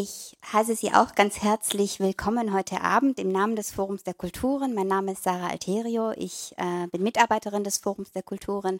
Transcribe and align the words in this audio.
Ich 0.00 0.36
heiße 0.52 0.76
Sie 0.76 0.92
auch 0.92 1.16
ganz 1.16 1.42
herzlich 1.42 1.98
willkommen 1.98 2.54
heute 2.54 2.82
Abend 2.82 3.18
im 3.18 3.32
Namen 3.32 3.56
des 3.56 3.72
Forums 3.72 4.04
der 4.04 4.14
Kulturen. 4.14 4.72
Mein 4.72 4.86
Name 4.86 5.10
ist 5.10 5.24
Sarah 5.24 5.48
Alterio. 5.48 6.12
Ich 6.12 6.54
äh, 6.56 6.86
bin 6.86 7.02
Mitarbeiterin 7.02 7.64
des 7.64 7.78
Forums 7.78 8.12
der 8.12 8.22
Kulturen. 8.22 8.78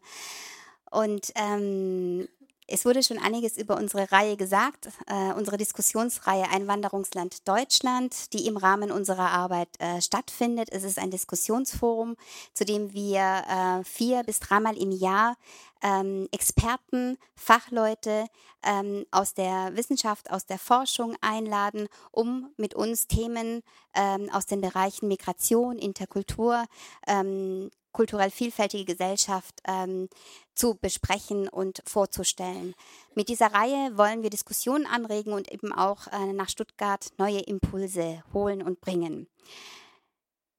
Und 0.93 1.33
ähm, 1.35 2.29
es 2.69 2.85
wurde 2.85 3.03
schon 3.03 3.19
einiges 3.19 3.57
über 3.57 3.77
unsere 3.77 4.13
Reihe 4.13 4.37
gesagt, 4.37 4.89
äh, 5.07 5.33
unsere 5.33 5.57
Diskussionsreihe 5.57 6.49
Einwanderungsland 6.51 7.49
Deutschland, 7.49 8.33
die 8.35 8.47
im 8.47 8.59
Rahmen 8.59 8.93
unserer 8.93 9.31
Arbeit 9.31 9.69
äh, 9.79 10.03
stattfindet. 10.03 10.69
Es 10.71 10.85
ist 10.85 10.99
ein 10.99 11.11
Diskussionsforum, 11.11 12.17
zu 12.53 12.67
dem 12.67 12.93
wir 12.93 13.21
äh, 13.21 13.85
vier 13.85 14.23
bis 14.23 14.41
dreimal 14.41 14.77
im 14.77 14.91
Jahr 14.91 15.37
ähm, 15.83 16.29
Experten, 16.31 17.17
Fachleute 17.35 18.27
ähm, 18.63 19.07
aus 19.11 19.33
der 19.33 19.75
Wissenschaft, 19.75 20.31
aus 20.31 20.45
der 20.45 20.59
Forschung 20.59 21.17
einladen, 21.23 21.89
um 22.11 22.53
mit 22.59 22.75
uns 22.75 23.07
Themen 23.07 23.63
ähm, 23.95 24.29
aus 24.31 24.45
den 24.45 24.61
Bereichen 24.61 25.09
Migration, 25.09 25.79
Interkultur, 25.79 26.65
ähm, 27.07 27.71
kulturell 27.99 28.31
vielfältige 28.31 28.85
Gesellschaft 28.85 29.57
ähm, 29.67 30.09
zu 30.55 30.77
besprechen 30.81 31.49
und 31.49 31.83
vorzustellen. 31.85 32.77
Mit 33.17 33.29
dieser 33.29 33.53
Reihe 33.53 33.99
wollen 33.99 34.23
wir 34.23 34.31
Diskussionen 34.31 34.87
anregen 34.87 35.33
und 35.33 35.51
eben 35.51 35.73
auch 35.73 36.07
äh, 36.13 36.33
nach 36.33 36.49
Stuttgart 36.49 37.09
neue 37.19 37.41
Impulse 37.41 38.23
holen 38.33 38.63
und 38.63 38.81
bringen. 38.81 39.27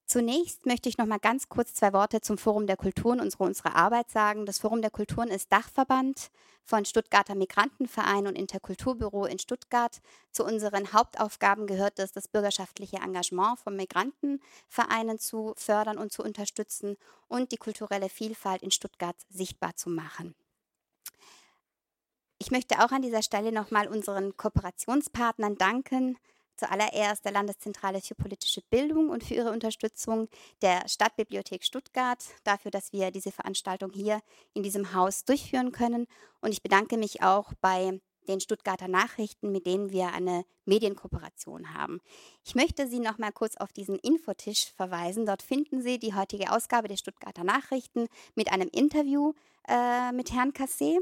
Zunächst 0.10 0.66
möchte 0.66 0.90
ich 0.90 0.98
noch 0.98 1.06
mal 1.06 1.20
ganz 1.20 1.50
kurz 1.50 1.76
zwei 1.76 1.94
Worte 1.94 2.20
zum 2.20 2.40
Forum 2.40 2.66
der 2.66 2.78
Kulturen, 2.78 3.20
unsere, 3.20 3.44
unsere 3.44 3.76
Arbeit 3.76 4.10
sagen. 4.10 4.48
Das 4.48 4.58
Forum 4.58 4.82
der 4.82 4.90
Kulturen 4.90 5.28
ist 5.28 5.52
Dachverband 5.52 6.32
von 6.64 6.84
Stuttgarter 6.84 7.36
Migrantenverein 7.36 8.26
und 8.26 8.36
Interkulturbüro 8.36 9.26
in 9.26 9.38
Stuttgart. 9.38 10.00
Zu 10.32 10.46
unseren 10.46 10.94
Hauptaufgaben 10.94 11.68
gehört 11.68 12.00
es, 12.00 12.12
das 12.12 12.28
bürgerschaftliche 12.28 12.98
Engagement 12.98 13.60
von 13.60 13.76
Migrantenvereinen 13.76 15.20
zu 15.20 15.54
fördern 15.58 16.00
und 16.00 16.12
zu 16.12 16.24
unterstützen 16.24 16.98
und 17.28 17.52
die 17.52 17.58
kulturelle 17.58 18.10
Vielfalt 18.10 18.64
in 18.64 18.72
Stuttgart 18.72 19.16
sichtbar 19.30 19.76
zu 19.76 19.92
machen. 19.92 20.34
Ich 22.40 22.50
möchte 22.50 22.80
auch 22.80 22.92
an 22.92 23.04
dieser 23.04 23.22
Stelle 23.22 23.52
noch 23.52 23.70
mal 23.70 23.88
unseren 23.88 24.36
Kooperationspartnern 24.36 25.56
danken, 25.60 26.18
Zuallererst 26.60 27.24
der 27.24 27.32
Landeszentrale 27.32 28.02
für 28.02 28.16
politische 28.16 28.62
Bildung 28.70 29.10
und 29.10 29.24
für 29.24 29.34
ihre 29.34 29.52
Unterstützung 29.52 30.28
der 30.62 30.88
Stadtbibliothek 30.90 31.64
Stuttgart 31.64 32.22
dafür, 32.44 32.70
dass 32.70 32.92
wir 32.92 33.12
diese 33.12 33.32
Veranstaltung 33.32 33.92
hier 33.94 34.20
in 34.54 34.64
diesem 34.64 34.94
Haus 34.94 35.24
durchführen 35.24 35.72
können. 35.72 36.06
Und 36.42 36.52
ich 36.52 36.62
bedanke 36.62 36.98
mich 36.98 37.24
auch 37.24 37.54
bei 37.62 38.02
den 38.28 38.42
Stuttgarter 38.42 38.90
Nachrichten, 38.90 39.54
mit 39.54 39.66
denen 39.66 39.92
wir 39.92 40.14
eine 40.14 40.44
Medienkooperation 40.66 41.74
haben. 41.74 42.02
Ich 42.46 42.56
möchte 42.56 42.88
Sie 42.88 43.00
noch 43.00 43.18
mal 43.18 43.32
kurz 43.32 43.56
auf 43.56 43.72
diesen 43.72 43.98
Infotisch 43.98 44.74
verweisen. 44.76 45.26
Dort 45.26 45.42
finden 45.42 45.82
Sie 45.82 45.98
die 45.98 46.14
heutige 46.14 46.52
Ausgabe 46.52 46.90
der 46.90 46.98
Stuttgarter 46.98 47.46
Nachrichten 47.46 48.08
mit 48.36 48.52
einem 48.52 48.68
Interview 48.72 49.34
äh, 49.68 50.12
mit 50.12 50.34
Herrn 50.34 50.52
Cassé. 50.52 50.98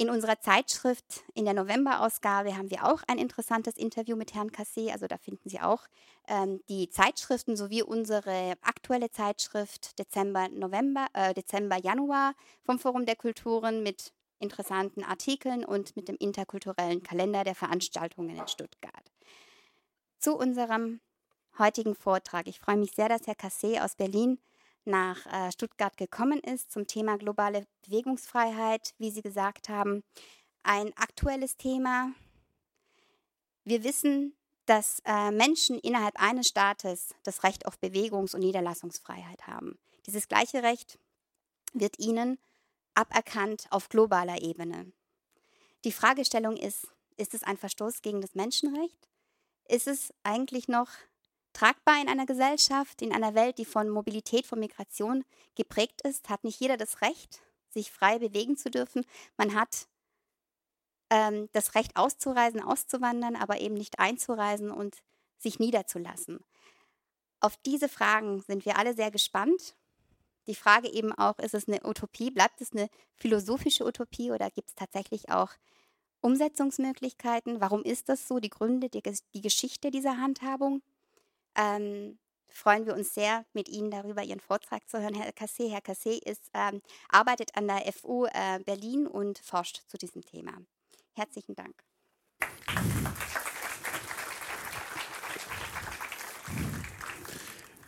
In 0.00 0.10
unserer 0.10 0.38
Zeitschrift, 0.38 1.24
in 1.34 1.44
der 1.44 1.54
Novemberausgabe, 1.54 2.56
haben 2.56 2.70
wir 2.70 2.84
auch 2.84 3.02
ein 3.08 3.18
interessantes 3.18 3.76
Interview 3.76 4.14
mit 4.14 4.32
Herrn 4.32 4.52
Cassé. 4.52 4.92
Also 4.92 5.08
da 5.08 5.18
finden 5.18 5.48
Sie 5.48 5.58
auch 5.60 5.88
ähm, 6.28 6.60
die 6.68 6.88
Zeitschriften 6.88 7.56
sowie 7.56 7.82
unsere 7.82 8.52
aktuelle 8.62 9.10
Zeitschrift 9.10 9.98
Dezember, 9.98 10.48
November, 10.50 11.08
äh, 11.14 11.34
Dezember, 11.34 11.78
Januar 11.78 12.34
vom 12.62 12.78
Forum 12.78 13.06
der 13.06 13.16
Kulturen 13.16 13.82
mit 13.82 14.12
interessanten 14.38 15.02
Artikeln 15.02 15.64
und 15.64 15.96
mit 15.96 16.06
dem 16.06 16.16
interkulturellen 16.20 17.02
Kalender 17.02 17.42
der 17.42 17.56
Veranstaltungen 17.56 18.36
in 18.36 18.46
Stuttgart. 18.46 19.12
Zu 20.20 20.36
unserem 20.36 21.00
heutigen 21.58 21.96
Vortrag. 21.96 22.46
Ich 22.46 22.60
freue 22.60 22.76
mich 22.76 22.92
sehr, 22.92 23.08
dass 23.08 23.26
Herr 23.26 23.34
Cassé 23.34 23.84
aus 23.84 23.96
Berlin 23.96 24.38
nach 24.88 25.26
äh, 25.26 25.52
Stuttgart 25.52 25.96
gekommen 25.96 26.40
ist 26.40 26.72
zum 26.72 26.86
Thema 26.86 27.16
globale 27.18 27.66
Bewegungsfreiheit, 27.84 28.94
wie 28.98 29.10
Sie 29.10 29.22
gesagt 29.22 29.68
haben. 29.68 30.02
Ein 30.62 30.92
aktuelles 30.96 31.56
Thema. 31.56 32.12
Wir 33.64 33.84
wissen, 33.84 34.34
dass 34.66 35.00
äh, 35.04 35.30
Menschen 35.30 35.78
innerhalb 35.78 36.20
eines 36.20 36.48
Staates 36.48 37.14
das 37.22 37.42
Recht 37.44 37.66
auf 37.66 37.78
Bewegungs- 37.78 38.34
und 38.34 38.40
Niederlassungsfreiheit 38.40 39.46
haben. 39.46 39.78
Dieses 40.06 40.28
gleiche 40.28 40.62
Recht 40.62 40.98
wird 41.72 41.98
ihnen 41.98 42.38
aberkannt 42.94 43.66
auf 43.70 43.88
globaler 43.88 44.42
Ebene. 44.42 44.92
Die 45.84 45.92
Fragestellung 45.92 46.56
ist, 46.56 46.88
ist 47.16 47.34
es 47.34 47.44
ein 47.44 47.56
Verstoß 47.56 48.02
gegen 48.02 48.20
das 48.20 48.34
Menschenrecht? 48.34 49.08
Ist 49.68 49.86
es 49.86 50.12
eigentlich 50.22 50.66
noch 50.66 50.88
tragbar 51.52 52.00
in 52.00 52.08
einer 52.08 52.26
Gesellschaft, 52.26 53.02
in 53.02 53.12
einer 53.12 53.34
Welt, 53.34 53.58
die 53.58 53.64
von 53.64 53.88
Mobilität, 53.88 54.46
von 54.46 54.60
Migration 54.60 55.24
geprägt 55.54 56.02
ist, 56.02 56.28
hat 56.28 56.44
nicht 56.44 56.60
jeder 56.60 56.76
das 56.76 57.02
Recht, 57.02 57.42
sich 57.70 57.90
frei 57.90 58.18
bewegen 58.18 58.56
zu 58.56 58.70
dürfen. 58.70 59.04
Man 59.36 59.54
hat 59.54 59.88
ähm, 61.10 61.48
das 61.52 61.74
Recht 61.74 61.96
auszureisen, 61.96 62.62
auszuwandern, 62.62 63.36
aber 63.36 63.60
eben 63.60 63.74
nicht 63.74 63.98
einzureisen 63.98 64.70
und 64.70 65.02
sich 65.38 65.58
niederzulassen. 65.58 66.44
Auf 67.40 67.56
diese 67.58 67.88
Fragen 67.88 68.40
sind 68.40 68.64
wir 68.64 68.78
alle 68.78 68.94
sehr 68.94 69.10
gespannt. 69.10 69.76
Die 70.46 70.54
Frage 70.54 70.88
eben 70.88 71.12
auch, 71.12 71.38
ist 71.38 71.54
es 71.54 71.68
eine 71.68 71.84
Utopie, 71.84 72.30
bleibt 72.30 72.60
es 72.60 72.72
eine 72.72 72.88
philosophische 73.16 73.84
Utopie 73.84 74.30
oder 74.32 74.50
gibt 74.50 74.70
es 74.70 74.74
tatsächlich 74.74 75.30
auch 75.30 75.50
Umsetzungsmöglichkeiten? 76.20 77.60
Warum 77.60 77.82
ist 77.82 78.08
das 78.08 78.26
so? 78.26 78.40
Die 78.40 78.48
Gründe, 78.48 78.88
die, 78.88 79.02
die 79.34 79.40
Geschichte 79.40 79.90
dieser 79.90 80.16
Handhabung 80.18 80.82
ähm, 81.58 82.18
freuen 82.50 82.86
wir 82.86 82.94
uns 82.94 83.14
sehr, 83.14 83.44
mit 83.52 83.68
Ihnen 83.68 83.90
darüber 83.90 84.22
Ihren 84.22 84.40
Vortrag 84.40 84.88
zu 84.88 85.00
hören, 85.00 85.14
Herr 85.14 85.30
Cassé. 85.32 85.70
Herr 85.70 85.80
Cassé 85.80 86.22
ist, 86.24 86.50
ähm, 86.54 86.80
arbeitet 87.08 87.50
an 87.54 87.66
der 87.66 87.92
FU 87.92 88.26
äh, 88.26 88.60
Berlin 88.64 89.06
und 89.06 89.38
forscht 89.38 89.82
zu 89.88 89.98
diesem 89.98 90.22
Thema. 90.22 90.52
Herzlichen 91.14 91.54
Dank. 91.54 91.74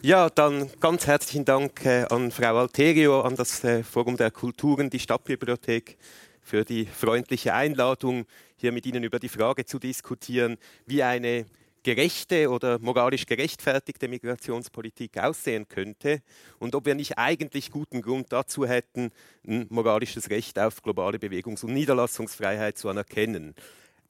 Ja, 0.03 0.31
dann 0.31 0.71
ganz 0.81 1.07
herzlichen 1.07 1.45
Dank 1.45 1.85
äh, 1.85 2.07
an 2.09 2.31
Frau 2.31 2.57
Alterio, 2.57 3.21
an 3.21 3.37
das 3.37 3.63
äh, 3.65 3.85
Forum 3.85 4.17
der 4.17 4.31
Kulturen, 4.31 4.89
die 4.89 4.99
Stadtbibliothek 4.99 5.99
für 6.41 6.65
die 6.65 6.87
freundliche 6.87 7.53
Einladung, 7.53 8.25
hier 8.57 8.73
mit 8.73 8.87
Ihnen 8.87 9.05
über 9.05 9.19
die 9.19 9.29
Frage 9.29 9.67
zu 9.67 9.79
diskutieren, 9.79 10.57
wie 10.87 11.03
eine 11.03 11.45
gerechte 11.83 12.51
oder 12.51 12.79
moralisch 12.79 13.27
gerechtfertigte 13.27 14.09
Migrationspolitik 14.09 15.19
aussehen 15.19 15.69
könnte 15.69 16.23
und 16.59 16.75
ob 16.75 16.87
wir 16.87 16.95
nicht 16.95 17.19
eigentlich 17.19 17.71
guten 17.71 18.03
Grund 18.03 18.33
dazu 18.33 18.67
hätten, 18.67 19.11
ein 19.47 19.67
moralisches 19.71 20.31
Recht 20.31 20.59
auf 20.59 20.83
globale 20.83 21.19
Bewegungs- 21.19 21.65
und 21.65 21.75
Niederlassungsfreiheit 21.75 22.79
zu 22.79 22.89
anerkennen. 22.89 23.55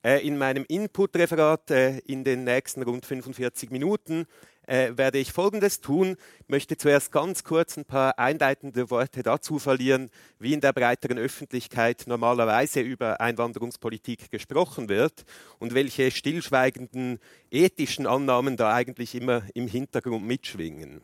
Äh, 0.03 0.27
in 0.27 0.39
meinem 0.39 0.65
Input-Referat 0.67 1.71
äh, 1.71 1.99
in 2.07 2.25
den 2.25 2.45
nächsten 2.45 2.83
rund 2.83 3.05
45 3.05 3.71
Minuten 3.71 4.27
äh, 4.71 4.97
werde 4.97 5.19
ich 5.19 5.33
Folgendes 5.33 5.81
tun. 5.81 6.17
Ich 6.43 6.49
möchte 6.49 6.77
zuerst 6.77 7.11
ganz 7.11 7.43
kurz 7.43 7.77
ein 7.77 7.85
paar 7.85 8.19
einleitende 8.19 8.89
Worte 8.91 9.23
dazu 9.25 9.59
verlieren, 9.59 10.11
wie 10.39 10.53
in 10.53 10.61
der 10.61 10.73
breiteren 10.73 11.19
Öffentlichkeit 11.19 12.05
normalerweise 12.07 12.81
über 12.81 13.21
Einwanderungspolitik 13.21 14.31
gesprochen 14.31 14.89
wird 14.89 15.25
und 15.59 15.75
welche 15.75 16.13
stillschweigenden 16.13 17.19
ethischen 17.51 18.07
Annahmen 18.07 18.57
da 18.57 18.73
eigentlich 18.73 19.17
immer 19.17 19.43
im 19.55 19.67
Hintergrund 19.67 20.25
mitschwingen. 20.25 21.03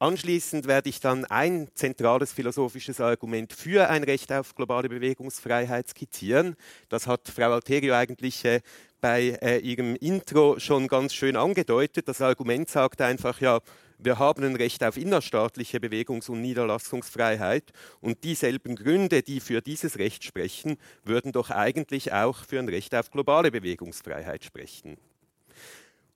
Anschließend 0.00 0.66
werde 0.66 0.88
ich 0.88 0.98
dann 0.98 1.24
ein 1.26 1.68
zentrales 1.76 2.32
philosophisches 2.32 3.00
Argument 3.00 3.52
für 3.52 3.88
ein 3.88 4.02
Recht 4.02 4.32
auf 4.32 4.56
globale 4.56 4.88
Bewegungsfreiheit 4.88 5.88
skizzieren. 5.88 6.56
Das 6.88 7.06
hat 7.06 7.28
Frau 7.28 7.52
Alterio 7.52 7.94
eigentlich 7.94 8.44
äh, 8.44 8.62
bei 9.02 9.36
äh, 9.42 9.58
ihrem 9.58 9.96
Intro 9.96 10.58
schon 10.60 10.86
ganz 10.86 11.12
schön 11.12 11.36
angedeutet. 11.36 12.08
Das 12.08 12.22
Argument 12.22 12.70
sagt 12.70 13.02
einfach, 13.02 13.40
ja, 13.40 13.60
wir 13.98 14.18
haben 14.18 14.44
ein 14.44 14.56
Recht 14.56 14.82
auf 14.84 14.96
innerstaatliche 14.96 15.78
Bewegungs- 15.80 16.30
und 16.30 16.40
Niederlassungsfreiheit. 16.40 17.72
Und 18.00 18.22
dieselben 18.24 18.76
Gründe, 18.76 19.22
die 19.22 19.40
für 19.40 19.60
dieses 19.60 19.98
Recht 19.98 20.24
sprechen, 20.24 20.76
würden 21.04 21.32
doch 21.32 21.50
eigentlich 21.50 22.12
auch 22.12 22.38
für 22.44 22.60
ein 22.60 22.68
Recht 22.68 22.94
auf 22.94 23.10
globale 23.10 23.50
Bewegungsfreiheit 23.50 24.44
sprechen. 24.44 24.96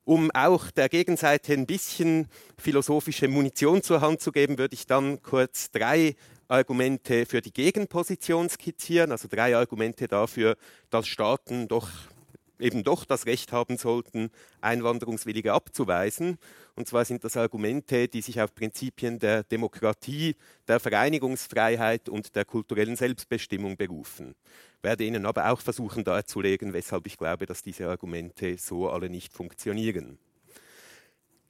Um 0.05 0.31
auch 0.31 0.71
der 0.71 0.87
Gegenseite 0.87 1.51
ein 1.51 1.65
bisschen 1.65 2.29
philosophische 2.57 3.27
Munition 3.27 3.83
zur 3.83 3.99
Hand 3.99 4.21
zu 4.21 4.31
geben, 4.31 4.57
würde 4.57 4.75
ich 4.75 4.87
dann 4.87 5.21
kurz 5.21 5.71
drei 5.71 6.15
Argumente 6.47 7.25
für 7.25 7.41
die 7.41 7.51
Gegenposition 7.51 8.49
skizzieren, 8.49 9.11
also 9.11 9.27
drei 9.29 9.57
Argumente 9.57 10.07
dafür, 10.07 10.55
dass 10.89 11.07
Staaten 11.07 11.67
doch 11.67 11.89
eben 12.59 12.83
doch 12.83 13.05
das 13.05 13.25
Recht 13.25 13.51
haben 13.51 13.77
sollten, 13.77 14.29
Einwanderungswillige 14.61 15.53
abzuweisen. 15.53 16.37
Und 16.75 16.87
zwar 16.87 17.05
sind 17.05 17.23
das 17.23 17.37
Argumente, 17.37 18.07
die 18.07 18.21
sich 18.21 18.41
auf 18.41 18.53
Prinzipien 18.53 19.19
der 19.19 19.43
Demokratie, 19.43 20.35
der 20.67 20.79
Vereinigungsfreiheit 20.79 22.09
und 22.09 22.35
der 22.35 22.45
kulturellen 22.45 22.95
Selbstbestimmung 22.95 23.77
berufen. 23.77 24.35
Ich 24.77 24.83
werde 24.83 25.03
Ihnen 25.03 25.25
aber 25.25 25.51
auch 25.51 25.59
versuchen 25.59 26.03
darzulegen, 26.03 26.73
weshalb 26.73 27.07
ich 27.07 27.17
glaube, 27.17 27.45
dass 27.45 27.63
diese 27.63 27.87
Argumente 27.87 28.57
so 28.57 28.89
alle 28.89 29.09
nicht 29.09 29.33
funktionieren. 29.33 30.19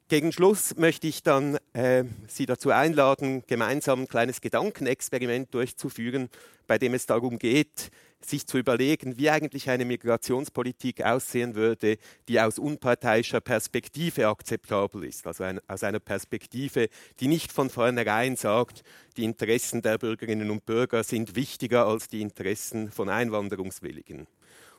Gegen 0.08 0.32
Schluss 0.32 0.74
möchte 0.76 1.06
ich 1.06 1.22
dann 1.22 1.58
äh, 1.74 2.04
Sie 2.28 2.46
dazu 2.46 2.70
einladen, 2.70 3.42
gemeinsam 3.46 4.00
ein 4.00 4.08
kleines 4.08 4.40
Gedankenexperiment 4.40 5.52
durchzuführen, 5.52 6.30
bei 6.66 6.78
dem 6.78 6.94
es 6.94 7.04
darum 7.04 7.38
geht, 7.38 7.90
sich 8.20 8.46
zu 8.46 8.58
überlegen, 8.58 9.16
wie 9.16 9.30
eigentlich 9.30 9.70
eine 9.70 9.84
Migrationspolitik 9.84 11.04
aussehen 11.04 11.54
würde, 11.54 11.98
die 12.28 12.40
aus 12.40 12.58
unparteiischer 12.58 13.40
Perspektive 13.40 14.28
akzeptabel 14.28 15.04
ist. 15.04 15.26
Also 15.26 15.44
ein, 15.44 15.60
aus 15.68 15.82
einer 15.82 16.00
Perspektive, 16.00 16.88
die 17.20 17.28
nicht 17.28 17.52
von 17.52 17.70
vornherein 17.70 18.36
sagt, 18.36 18.82
die 19.16 19.24
Interessen 19.24 19.82
der 19.82 19.98
Bürgerinnen 19.98 20.50
und 20.50 20.66
Bürger 20.66 21.04
sind 21.04 21.36
wichtiger 21.36 21.86
als 21.86 22.08
die 22.08 22.20
Interessen 22.20 22.90
von 22.90 23.08
Einwanderungswilligen. 23.08 24.26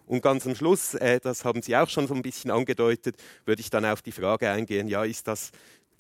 Und 0.06 0.24
ganz 0.24 0.48
am 0.48 0.56
Schluss, 0.56 0.96
äh, 0.96 1.20
das 1.20 1.46
haben 1.46 1.62
Sie 1.62 1.76
auch 1.76 1.88
schon 1.88 2.08
so 2.08 2.16
ein 2.16 2.24
bisschen 2.24 2.50
angedeutet, 2.50 3.16
würde 3.46 3.62
ich 3.62 3.70
dann 3.70 3.86
auf 3.86 4.02
die 4.02 4.12
Frage 4.12 4.50
eingehen, 4.50 4.88
ja, 4.88 5.04
ist 5.04 5.28
das 5.28 5.52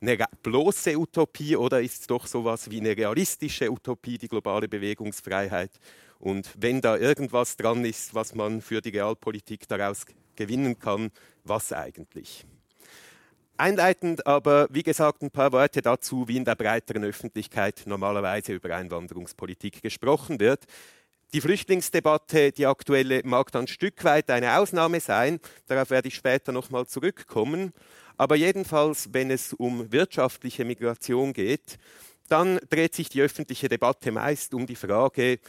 eine 0.01 0.17
bloße 0.41 0.97
Utopie 0.97 1.55
oder 1.55 1.81
ist 1.81 2.01
es 2.01 2.07
doch 2.07 2.25
so 2.25 2.39
etwas 2.39 2.71
wie 2.71 2.79
eine 2.79 2.95
realistische 2.95 3.71
Utopie, 3.71 4.17
die 4.17 4.27
globale 4.27 4.67
Bewegungsfreiheit? 4.67 5.71
Und 6.19 6.49
wenn 6.57 6.81
da 6.81 6.97
irgendwas 6.97 7.55
dran 7.55 7.85
ist, 7.85 8.13
was 8.13 8.35
man 8.35 8.61
für 8.61 8.81
die 8.81 8.89
Realpolitik 8.89 9.67
daraus 9.67 10.05
gewinnen 10.35 10.77
kann, 10.77 11.11
was 11.43 11.73
eigentlich? 11.73 12.45
Einleitend 13.57 14.25
aber, 14.25 14.67
wie 14.69 14.83
gesagt, 14.83 15.21
ein 15.21 15.31
paar 15.31 15.51
Worte 15.51 15.81
dazu, 15.81 16.27
wie 16.27 16.37
in 16.37 16.45
der 16.45 16.55
breiteren 16.55 17.03
Öffentlichkeit 17.03 17.83
normalerweise 17.85 18.53
über 18.53 18.73
Einwanderungspolitik 18.73 19.81
gesprochen 19.81 20.39
wird. 20.39 20.63
Die 21.33 21.41
Flüchtlingsdebatte, 21.41 22.51
die 22.51 22.65
aktuelle, 22.65 23.21
mag 23.23 23.51
dann 23.51 23.65
ein 23.65 23.67
Stück 23.67 24.03
weit 24.03 24.29
eine 24.29 24.57
Ausnahme 24.57 24.99
sein. 24.99 25.39
Darauf 25.67 25.89
werde 25.89 26.07
ich 26.07 26.15
später 26.15 26.51
nochmal 26.51 26.87
zurückkommen. 26.87 27.73
Aber 28.17 28.35
jedenfalls, 28.35 29.09
wenn 29.11 29.29
es 29.29 29.53
um 29.53 29.91
wirtschaftliche 29.91 30.65
Migration 30.65 31.33
geht, 31.33 31.77
dann 32.29 32.59
dreht 32.69 32.95
sich 32.95 33.09
die 33.09 33.21
öffentliche 33.21 33.69
Debatte 33.69 34.11
meist 34.11 34.53
um 34.53 34.65
die 34.65 34.75
Frage, 34.75 35.39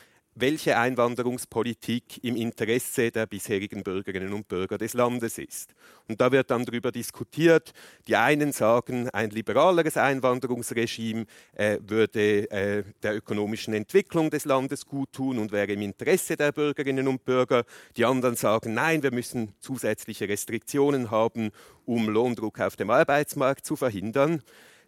welche 0.40 0.76
Einwanderungspolitik 0.76 2.24
im 2.24 2.36
Interesse 2.36 3.10
der 3.10 3.26
bisherigen 3.26 3.82
Bürgerinnen 3.82 4.32
und 4.32 4.48
Bürger 4.48 4.78
des 4.78 4.94
Landes 4.94 5.38
ist. 5.38 5.74
Und 6.08 6.20
da 6.20 6.32
wird 6.32 6.50
dann 6.50 6.64
darüber 6.64 6.90
diskutiert. 6.90 7.72
Die 8.08 8.16
einen 8.16 8.52
sagen, 8.52 9.10
ein 9.10 9.30
liberaleres 9.30 9.96
Einwanderungsregime 9.96 11.26
äh, 11.54 11.78
würde 11.86 12.50
äh, 12.50 12.84
der 13.02 13.16
ökonomischen 13.16 13.74
Entwicklung 13.74 14.30
des 14.30 14.44
Landes 14.44 14.86
gut 14.86 15.12
tun 15.12 15.38
und 15.38 15.52
wäre 15.52 15.72
im 15.72 15.82
Interesse 15.82 16.36
der 16.36 16.52
Bürgerinnen 16.52 17.06
und 17.06 17.24
Bürger. 17.24 17.64
Die 17.96 18.04
anderen 18.04 18.36
sagen, 18.36 18.74
nein, 18.74 19.02
wir 19.02 19.12
müssen 19.12 19.54
zusätzliche 19.60 20.28
Restriktionen 20.28 21.10
haben, 21.10 21.50
um 21.84 22.08
Lohndruck 22.08 22.60
auf 22.60 22.76
dem 22.76 22.90
Arbeitsmarkt 22.90 23.66
zu 23.66 23.76
verhindern. 23.76 24.42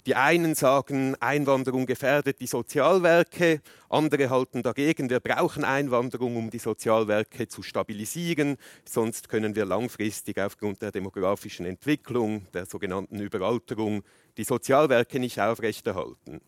Die 0.05 0.17
einen 0.17 0.57
sagen, 0.57 1.15
Einwanderung 1.21 1.87
gefährdet 1.87 2.41
die 2.41 2.49
Sozialwerke, 2.49 3.61
andere 3.89 4.31
halten 4.31 4.65
dagegen, 4.65 5.09
wir 5.09 5.21
brauchen 5.21 5.63
Einwanderung, 5.63 6.37
um 6.37 6.51
die 6.51 6.59
Sozialwerke 6.59 7.47
zu 7.47 7.63
stabilisieren, 7.63 8.57
sonst 8.85 9.29
können 9.29 9.55
wir 9.55 9.65
langfristig 9.65 10.41
aufgrund 10.41 10.83
der 10.83 10.91
demografischen 10.91 11.67
Entwicklung, 11.67 12.49
der 12.53 12.67
sogenannten 12.67 13.21
Überalterung, 13.21 14.03
die 14.37 14.43
Sozialwerke 14.43 15.21
nicht 15.21 15.39
aufrechterhalten. 15.39 16.41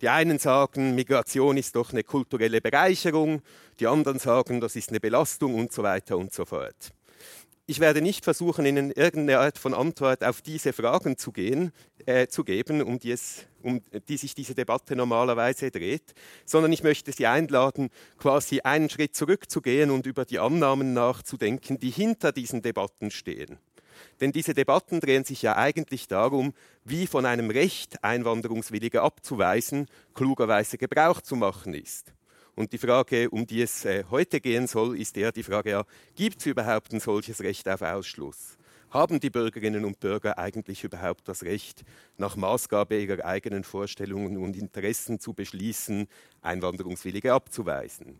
Die 0.00 0.08
einen 0.08 0.38
sagen, 0.38 0.94
Migration 0.94 1.56
ist 1.56 1.74
doch 1.74 1.90
eine 1.90 2.04
kulturelle 2.04 2.60
Bereicherung, 2.60 3.42
die 3.80 3.88
anderen 3.88 4.20
sagen, 4.20 4.60
das 4.60 4.76
ist 4.76 4.90
eine 4.90 5.00
Belastung 5.00 5.56
und 5.56 5.72
so 5.72 5.82
weiter 5.82 6.16
und 6.16 6.32
so 6.32 6.44
fort. 6.44 6.92
Ich 7.66 7.78
werde 7.78 8.02
nicht 8.02 8.24
versuchen, 8.24 8.66
Ihnen 8.66 8.90
irgendeine 8.90 9.38
Art 9.38 9.56
von 9.56 9.72
Antwort 9.72 10.24
auf 10.24 10.42
diese 10.42 10.72
Fragen 10.72 11.16
zu, 11.16 11.30
gehen, 11.30 11.70
äh, 12.06 12.26
zu 12.26 12.42
geben, 12.42 12.82
um 12.82 12.98
die, 12.98 13.12
es, 13.12 13.46
um 13.62 13.80
die 14.08 14.16
sich 14.16 14.34
diese 14.34 14.56
Debatte 14.56 14.96
normalerweise 14.96 15.70
dreht, 15.70 16.12
sondern 16.44 16.72
ich 16.72 16.82
möchte 16.82 17.12
Sie 17.12 17.28
einladen, 17.28 17.90
quasi 18.18 18.62
einen 18.62 18.90
Schritt 18.90 19.14
zurückzugehen 19.14 19.92
und 19.92 20.06
über 20.06 20.24
die 20.24 20.40
Annahmen 20.40 20.92
nachzudenken, 20.92 21.78
die 21.78 21.90
hinter 21.90 22.32
diesen 22.32 22.62
Debatten 22.62 23.12
stehen. 23.12 23.58
Denn 24.20 24.32
diese 24.32 24.54
Debatten 24.54 24.98
drehen 24.98 25.22
sich 25.22 25.42
ja 25.42 25.56
eigentlich 25.56 26.08
darum, 26.08 26.54
wie 26.84 27.06
von 27.06 27.24
einem 27.26 27.50
Recht, 27.50 28.02
Einwanderungswillige 28.02 29.02
abzuweisen, 29.02 29.86
klugerweise 30.14 30.78
Gebrauch 30.78 31.20
zu 31.20 31.36
machen 31.36 31.74
ist. 31.74 32.12
Und 32.54 32.72
die 32.72 32.78
Frage, 32.78 33.30
um 33.30 33.46
die 33.46 33.62
es 33.62 33.84
äh, 33.84 34.04
heute 34.10 34.40
gehen 34.40 34.66
soll, 34.66 34.98
ist 34.98 35.16
eher 35.16 35.32
die 35.32 35.42
Frage, 35.42 35.70
ja, 35.70 35.84
gibt 36.14 36.40
es 36.40 36.46
überhaupt 36.46 36.92
ein 36.92 37.00
solches 37.00 37.40
Recht 37.40 37.68
auf 37.68 37.80
Ausschluss? 37.80 38.58
Haben 38.90 39.20
die 39.20 39.30
Bürgerinnen 39.30 39.86
und 39.86 40.00
Bürger 40.00 40.36
eigentlich 40.38 40.84
überhaupt 40.84 41.26
das 41.26 41.44
Recht, 41.44 41.82
nach 42.18 42.36
Maßgabe 42.36 43.00
ihrer 43.00 43.24
eigenen 43.24 43.64
Vorstellungen 43.64 44.36
und 44.36 44.54
Interessen 44.54 45.18
zu 45.18 45.32
beschließen, 45.32 46.06
Einwanderungswillige 46.42 47.32
abzuweisen? 47.32 48.18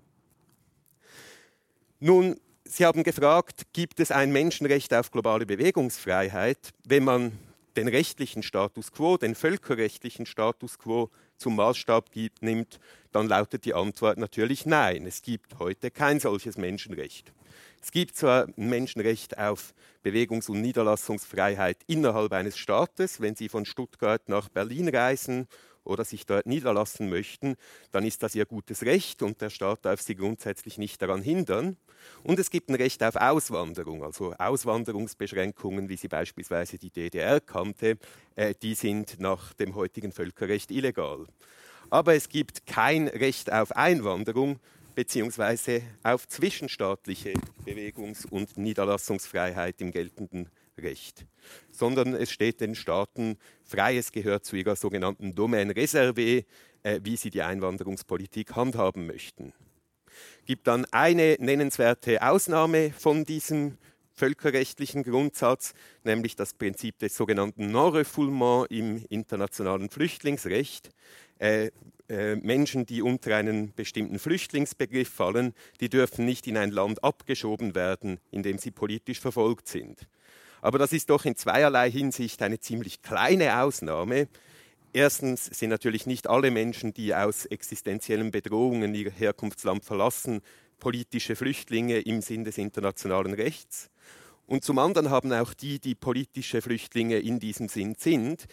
Nun, 2.01 2.41
Sie 2.65 2.87
haben 2.87 3.03
gefragt, 3.03 3.67
gibt 3.75 4.01
es 4.01 4.11
ein 4.11 4.33
Menschenrecht 4.33 4.95
auf 4.95 5.11
globale 5.11 5.45
Bewegungsfreiheit, 5.45 6.71
wenn 6.87 7.05
man 7.05 7.39
den 7.77 7.89
rechtlichen 7.89 8.43
Status 8.43 8.93
quo, 8.93 9.17
den 9.17 9.35
völkerrechtlichen 9.35 10.27
Status 10.27 10.79
quo 10.79 11.11
zum 11.37 11.57
Maßstab 11.57 12.11
gibt, 12.13 12.43
nimmt, 12.43 12.79
dann 13.11 13.29
lautet 13.29 13.65
die 13.65 13.75
Antwort 13.75 14.19
natürlich 14.19 14.67
nein. 14.67 15.07
Es 15.07 15.23
gibt 15.23 15.59
heute 15.59 15.91
kein 15.91 16.21
solches 16.21 16.57
Menschenrecht. 16.57 17.33
Es 17.83 17.91
gibt 17.91 18.17
zwar 18.17 18.47
ein 18.47 18.69
Menschenrecht 18.69 19.39
auf 19.39 19.75
Bewegungs- 20.05 20.49
und 20.49 20.61
Niederlassungsfreiheit 20.61 21.79
innerhalb 21.87 22.33
eines 22.33 22.57
Staates, 22.57 23.21
wenn 23.21 23.35
Sie 23.35 23.49
von 23.49 23.65
Stuttgart 23.65 24.29
nach 24.29 24.49
Berlin 24.49 24.89
reisen 24.89 25.49
oder 25.85 26.05
sich 26.05 26.27
dort 26.27 26.47
niederlassen 26.47 27.09
möchten, 27.09 27.57
dann 27.91 28.05
ist 28.05 28.23
das 28.23 28.35
ihr 28.35 28.47
gutes 28.47 28.83
Recht 28.83 29.23
und 29.23 29.41
der 29.41 29.51
Staat 29.51 29.85
darf 29.85 30.01
sie 30.01 30.15
grundsätzlich 30.15 30.79
nicht 30.79 31.01
daran 31.03 31.23
hindern. 31.23 31.77
Und 32.23 32.39
es 32.39 32.51
gibt 32.51 32.69
ein 32.69 32.75
Recht 32.75 33.03
auf 33.03 33.17
Auswanderung, 33.17 34.03
also 34.03 34.35
Auswanderungsbeschränkungen, 34.39 35.89
wie 35.89 35.97
sie 35.97 36.09
beispielsweise 36.09 36.79
die 36.79 36.91
DDR 36.91 37.41
kannte, 37.41 37.99
äh, 38.37 38.55
die 38.61 38.75
sind 38.75 39.21
nach 39.21 39.53
dem 39.55 39.75
heutigen 39.75 40.13
Völkerrecht 40.13 40.71
illegal. 40.71 41.27
Aber 41.91 42.15
es 42.15 42.29
gibt 42.29 42.67
kein 42.67 43.09
Recht 43.09 43.53
auf 43.53 43.73
Einwanderung 43.77 44.59
beziehungsweise 44.95 45.83
auf 46.03 46.29
zwischenstaatliche 46.29 47.35
Bewegungs- 47.65 48.27
und 48.27 48.57
Niederlassungsfreiheit 48.57 49.81
im 49.81 49.91
geltenden 49.91 50.43
Recht, 50.43 50.62
sondern 51.71 52.15
es 52.15 52.31
steht 52.31 52.61
den 52.61 52.75
Staaten 52.75 53.37
frei, 53.65 53.97
es 53.97 54.13
gehört 54.13 54.45
zu 54.45 54.57
ihrer 54.57 54.77
sogenannten 54.77 55.35
Domaine 55.35 55.73
réservée, 55.73 56.45
äh, 56.83 57.01
wie 57.03 57.17
sie 57.17 57.31
die 57.31 57.43
Einwanderungspolitik 57.43 58.57
handhaben 58.57 59.07
möchten. 59.07 59.53
Gibt 60.45 60.67
dann 60.67 60.85
eine 60.91 61.37
nennenswerte 61.39 62.23
Ausnahme 62.23 62.93
von 62.93 63.25
diesem 63.25 63.79
völkerrechtlichen 64.15 65.03
Grundsatz, 65.05 65.75
nämlich 66.05 66.37
das 66.37 66.55
Prinzip 66.55 66.99
des 66.99 67.17
sogenannten 67.17 67.71
Non-Refoulement 67.71 68.71
im 68.71 69.05
internationalen 69.09 69.89
Flüchtlingsrecht. 69.89 70.91
Äh, 71.39 71.71
äh, 72.09 72.37
Menschen, 72.37 72.85
die 72.85 73.01
unter 73.01 73.35
einen 73.35 73.73
bestimmten 73.75 74.19
Flüchtlingsbegriff 74.19 75.09
fallen, 75.09 75.55
die 75.81 75.89
dürfen 75.89 76.27
nicht 76.27 76.47
in 76.47 76.57
ein 76.57 76.71
Land 76.71 77.03
abgeschoben 77.03 77.75
werden, 77.75 78.21
in 78.31 78.43
dem 78.43 78.59
sie 78.59 78.71
politisch 78.71 79.21
verfolgt 79.21 79.69
sind. 79.69 80.07
Aber 80.63 80.79
das 80.79 80.93
ist 80.93 81.11
doch 81.11 81.27
in 81.27 81.37
zweierlei 81.37 81.91
Hinsicht 81.91 82.41
eine 82.41 82.61
ziemlich 82.61 83.03
kleine 83.03 83.61
Ausnahme. 83.63 84.29
Erstens 84.93 85.47
sind 85.47 85.71
natürlich 85.71 86.07
nicht 86.07 86.29
alle 86.29 86.51
Menschen, 86.51 86.95
die 86.95 87.15
aus 87.15 87.47
existenziellen 87.47 88.31
Bedrohungen 88.31 88.95
ihr 88.95 89.11
Herkunftsland 89.11 89.85
verlassen, 89.85 90.41
politische 90.79 91.35
Flüchtlinge 91.35 91.99
im 91.99 92.23
Sinn 92.23 92.45
des 92.45 92.59
internationalen 92.59 93.35
Rechts. 93.35 93.91
Und 94.47 94.65
zum 94.65 94.79
anderen 94.79 95.11
haben 95.11 95.33
auch 95.33 95.53
die, 95.53 95.81
die 95.81 95.95
politische 95.95 96.63
Flüchtlinge 96.63 97.19
in 97.19 97.41
diesem 97.41 97.69
Sinn 97.69 97.97
sind, 97.99 98.47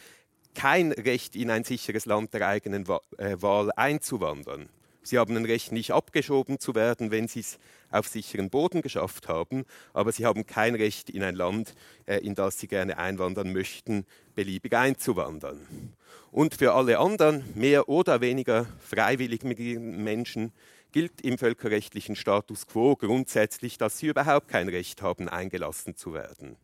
kein 0.56 0.92
Recht, 0.92 1.36
in 1.36 1.52
ein 1.52 1.64
sicheres 1.64 2.06
Land 2.06 2.34
der 2.34 2.48
eigenen 2.48 2.86
äh, 3.18 3.42
Wahl 3.42 3.72
einzuwandern. 3.76 4.70
Sie 5.02 5.18
haben 5.18 5.36
ein 5.38 5.46
Recht, 5.46 5.72
nicht 5.72 5.92
abgeschoben 5.92 6.60
zu 6.60 6.76
werden, 6.76 7.12
wenn 7.12 7.28
sie 7.28 7.40
es 7.40 7.60
auf 7.90 8.08
sicheren 8.08 8.50
Boden 8.50 8.82
geschafft 8.82 9.28
haben, 9.28 9.66
aber 9.94 10.12
sie 10.12 10.26
haben 10.26 10.46
kein 10.46 10.76
Recht, 10.76 11.10
in 11.10 11.24
ein 11.24 11.36
Land, 11.36 11.74
äh, 12.06 12.18
in 12.18 12.36
das 12.36 12.60
sie 12.60 12.68
gerne 12.68 12.98
einwandern 12.98 13.54
möchten, 13.54 14.06
beliebig 14.36 14.76
einzuwandern. 14.76 15.94
Und 16.32 16.56
für 16.56 16.74
alle 16.74 17.00
anderen, 17.00 17.44
mehr 17.56 17.90
oder 17.90 18.22
weniger 18.22 18.68
freiwillig 18.80 19.44
migrierenden 19.44 20.04
Menschen, 20.04 20.52
gilt 20.92 21.22
im 21.22 21.38
völkerrechtlichen 21.38 22.16
Status 22.16 22.68
quo 22.68 22.96
grundsätzlich, 22.96 23.78
dass 23.78 23.98
sie 23.98 24.08
überhaupt 24.08 24.48
kein 24.48 24.70
Recht 24.70 25.02
haben, 25.02 25.30
eingelassen 25.30 25.96
zu 25.96 26.14
werden. 26.14 26.58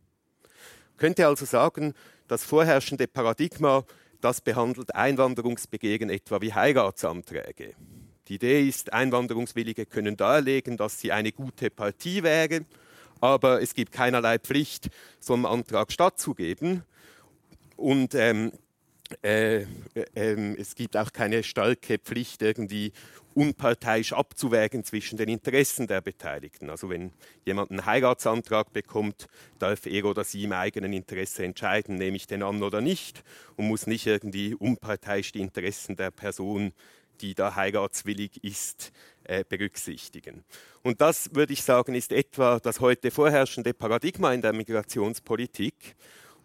Könnte 0.96 1.26
also 1.26 1.44
sagen, 1.44 1.94
das 2.26 2.44
vorherrschende 2.44 3.06
Paradigma, 3.06 3.84
das 4.20 4.40
behandelt 4.40 4.94
Einwanderungsbegehren 4.94 6.10
etwa 6.10 6.40
wie 6.40 6.54
Heiratsanträge. 6.54 7.74
Die 8.28 8.34
Idee 8.34 8.68
ist, 8.68 8.92
Einwanderungswillige 8.92 9.86
können 9.86 10.16
darlegen, 10.16 10.76
dass 10.76 11.00
sie 11.00 11.12
eine 11.12 11.32
gute 11.32 11.70
Partie 11.70 12.22
wäre, 12.22 12.64
aber 13.20 13.62
es 13.62 13.74
gibt 13.74 13.92
keinerlei 13.92 14.38
Pflicht, 14.38 14.88
so 15.20 15.34
einem 15.34 15.46
Antrag 15.46 15.92
stattzugeben. 15.92 16.82
Und 17.76 18.14
ähm, 18.14 18.52
äh, 19.22 19.62
äh, 20.14 20.56
es 20.58 20.74
gibt 20.74 20.96
auch 20.96 21.12
keine 21.12 21.42
starke 21.42 21.98
Pflicht, 21.98 22.42
irgendwie 22.42 22.92
unparteiisch 23.34 24.14
abzuwägen 24.14 24.82
zwischen 24.82 25.18
den 25.18 25.28
Interessen 25.28 25.86
der 25.86 26.00
Beteiligten. 26.00 26.70
Also 26.70 26.88
wenn 26.88 27.12
jemand 27.44 27.70
einen 27.70 27.84
Heiratsantrag 27.84 28.72
bekommt, 28.72 29.28
darf 29.58 29.86
er 29.86 30.06
oder 30.06 30.24
sie 30.24 30.44
im 30.44 30.52
eigenen 30.52 30.92
Interesse 30.94 31.44
entscheiden, 31.44 31.96
nehme 31.96 32.16
ich 32.16 32.26
den 32.26 32.42
an 32.42 32.62
oder 32.62 32.80
nicht 32.80 33.22
und 33.56 33.68
muss 33.68 33.86
nicht 33.86 34.06
irgendwie 34.06 34.54
unparteiisch 34.54 35.32
die 35.32 35.40
Interessen 35.40 35.96
der 35.96 36.10
Person, 36.10 36.72
die 37.20 37.34
da 37.34 37.54
heiratswillig 37.54 38.42
ist, 38.42 38.92
äh, 39.24 39.44
berücksichtigen. 39.48 40.44
Und 40.82 41.00
das, 41.00 41.34
würde 41.34 41.52
ich 41.52 41.62
sagen, 41.62 41.94
ist 41.94 42.12
etwa 42.12 42.60
das 42.60 42.80
heute 42.80 43.10
vorherrschende 43.10 43.74
Paradigma 43.74 44.32
in 44.32 44.42
der 44.42 44.52
Migrationspolitik 44.52 45.96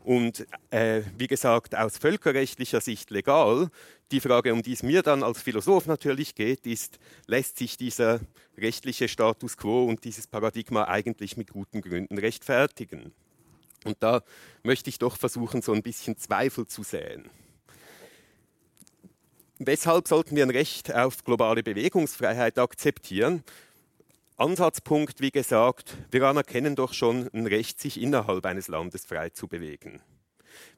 und 0.04 0.48
äh, 0.72 1.04
wie 1.18 1.28
gesagt 1.28 1.76
aus 1.76 1.98
völkerrechtlicher 1.98 2.82
Sicht 2.82 3.12
legal. 3.12 3.70
Die 4.12 4.20
Frage, 4.20 4.52
um 4.52 4.62
die 4.62 4.74
es 4.74 4.84
mir 4.84 5.04
dann 5.04 5.24
als 5.24 5.42
Philosoph 5.42 5.86
natürlich 5.86 6.36
geht, 6.36 6.66
ist, 6.66 7.00
lässt 7.28 7.58
sich 7.58 7.78
dieser 7.78 8.20
rechtliche 8.58 9.08
Status 9.08 9.58
quo 9.58 9.86
und 9.86 10.04
dieses 10.04 10.28
Paradigma 10.28 10.86
eigentlich 10.86 11.38
mit 11.38 11.52
guten 11.52 11.82
Gründen 11.82 12.18
rechtfertigen? 12.18 13.14
Und 13.86 13.98
da 14.02 14.24
möchte 14.64 14.90
ich 14.90 15.00
doch 15.00 15.18
versuchen, 15.18 15.62
so 15.62 15.72
ein 15.72 15.82
bisschen 15.82 16.18
Zweifel 16.18 16.68
zu 16.68 16.84
säen. 16.84 17.30
Weshalb 19.64 20.08
sollten 20.08 20.36
wir 20.36 20.44
ein 20.44 20.50
Recht 20.50 20.92
auf 20.92 21.24
globale 21.24 21.62
Bewegungsfreiheit 21.62 22.58
akzeptieren? 22.58 23.44
Ansatzpunkt, 24.36 25.22
wie 25.22 25.30
gesagt, 25.30 25.98
wir 26.10 26.24
anerkennen 26.24 26.76
doch 26.76 26.94
schon 26.94 27.30
ein 27.32 27.46
Recht, 27.46 27.80
sich 27.80 28.02
innerhalb 28.02 28.44
eines 28.48 28.70
Landes 28.70 29.06
frei 29.06 29.30
zu 29.30 29.48
bewegen. 29.48 30.02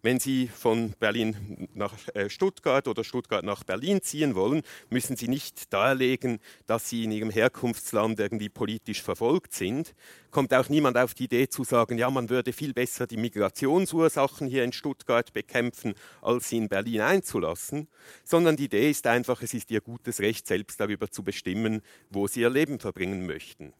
Wenn 0.01 0.19
Sie 0.19 0.47
von 0.47 0.93
Berlin 0.99 1.67
nach 1.73 1.93
äh, 2.13 2.29
Stuttgart 2.29 2.87
oder 2.87 3.03
Stuttgart 3.03 3.43
nach 3.43 3.63
Berlin 3.63 4.01
ziehen 4.01 4.35
wollen, 4.35 4.63
müssen 4.89 5.15
Sie 5.15 5.27
nicht 5.27 5.73
darlegen, 5.73 6.39
dass 6.65 6.89
Sie 6.89 7.03
in 7.03 7.11
Ihrem 7.11 7.29
Herkunftsland 7.29 8.19
irgendwie 8.19 8.49
politisch 8.49 9.01
verfolgt 9.01 9.53
sind. 9.53 9.95
Kommt 10.31 10.53
auch 10.53 10.67
niemand 10.67 10.97
auf 10.97 11.13
die 11.13 11.25
Idee 11.25 11.47
zu 11.47 11.63
sagen, 11.63 11.97
ja, 11.97 12.09
man 12.09 12.29
würde 12.29 12.53
viel 12.53 12.73
besser 12.73 13.05
die 13.05 13.17
Migrationsursachen 13.17 14.47
hier 14.47 14.63
in 14.63 14.73
Stuttgart 14.73 15.31
bekämpfen, 15.31 15.93
als 16.21 16.49
sie 16.49 16.57
in 16.57 16.69
Berlin 16.69 17.01
einzulassen, 17.01 17.87
sondern 18.23 18.55
die 18.55 18.65
Idee 18.65 18.89
ist 18.89 19.05
einfach, 19.05 19.41
es 19.41 19.53
ist 19.53 19.69
Ihr 19.71 19.81
gutes 19.81 20.19
Recht, 20.19 20.47
selbst 20.47 20.79
darüber 20.79 21.09
zu 21.09 21.23
bestimmen, 21.23 21.81
wo 22.09 22.27
Sie 22.27 22.41
Ihr 22.41 22.49
Leben 22.49 22.79
verbringen 22.79 23.25
möchten. 23.25 23.73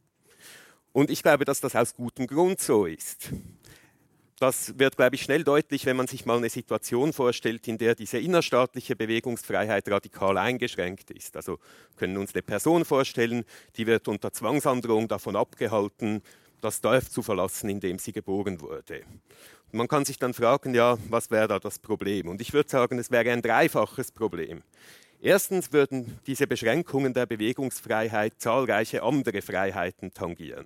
Und 0.91 1.09
ich 1.09 1.23
glaube, 1.23 1.43
dass 1.43 1.59
das 1.59 1.75
aus 1.75 1.95
gutem 1.95 2.27
Grund 2.27 2.61
so 2.61 2.85
ist. 2.85 3.29
Das 4.39 4.77
wird, 4.77 4.97
glaube 4.97 5.15
ich, 5.15 5.21
schnell 5.21 5.43
deutlich, 5.43 5.85
wenn 5.85 5.95
man 5.95 6.07
sich 6.07 6.25
mal 6.25 6.37
eine 6.37 6.49
Situation 6.49 7.13
vorstellt, 7.13 7.67
in 7.67 7.77
der 7.77 7.95
diese 7.95 8.17
innerstaatliche 8.17 8.95
Bewegungsfreiheit 8.95 9.87
radikal 9.89 10.37
eingeschränkt 10.37 11.11
ist. 11.11 11.35
Also 11.35 11.59
können 11.95 12.17
uns 12.17 12.33
eine 12.33 12.41
Person 12.41 12.83
vorstellen, 12.83 13.45
die 13.77 13.87
wird 13.87 14.07
unter 14.07 14.33
Zwangsandrohung 14.33 15.07
davon 15.07 15.35
abgehalten, 15.35 16.21
das 16.61 16.81
Dorf 16.81 17.09
zu 17.09 17.21
verlassen, 17.21 17.69
in 17.69 17.79
dem 17.79 17.99
sie 17.99 18.11
geboren 18.11 18.59
wurde. 18.61 19.03
Und 19.71 19.77
man 19.77 19.87
kann 19.87 20.05
sich 20.05 20.17
dann 20.17 20.33
fragen, 20.33 20.73
ja, 20.73 20.97
was 21.09 21.29
wäre 21.29 21.47
da 21.47 21.59
das 21.59 21.79
Problem? 21.79 22.27
Und 22.27 22.41
ich 22.41 22.53
würde 22.53 22.69
sagen, 22.69 22.99
es 22.99 23.11
wäre 23.11 23.31
ein 23.31 23.41
dreifaches 23.41 24.11
Problem. 24.11 24.63
Erstens 25.21 25.71
würden 25.71 26.19
diese 26.27 26.47
Beschränkungen 26.47 27.13
der 27.13 27.25
Bewegungsfreiheit 27.25 28.33
zahlreiche 28.39 29.03
andere 29.03 29.41
Freiheiten 29.41 30.13
tangieren. 30.13 30.65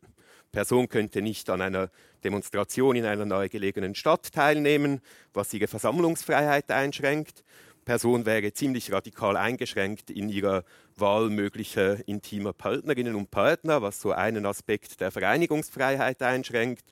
Person 0.52 0.90
könnte 0.90 1.22
nicht 1.22 1.50
an 1.50 1.62
einer 1.62 1.92
Demonstration 2.28 2.98
in 2.98 3.06
einer 3.06 3.26
nahegelegenen 3.26 3.96
Stadt 3.96 4.34
teilnehmen, 4.34 5.00
was 5.34 5.54
ihre 5.54 5.68
Versammlungsfreiheit 5.68 6.70
einschränkt. 6.72 7.46
Person 7.86 8.26
wäre 8.26 8.52
ziemlich 8.52 8.92
radikal 8.92 9.38
eingeschränkt 9.38 10.10
in 10.10 10.28
ihrer 10.28 10.66
Wahl 10.98 11.30
möglicher 11.30 12.06
intimer 12.06 12.52
Partnerinnen 12.52 13.16
und 13.16 13.32
Partner, 13.32 13.82
was 13.82 14.02
so 14.02 14.12
einen 14.12 14.46
Aspekt 14.46 15.00
der 15.00 15.12
Vereinigungsfreiheit 15.12 16.22
einschränkt. 16.22 16.84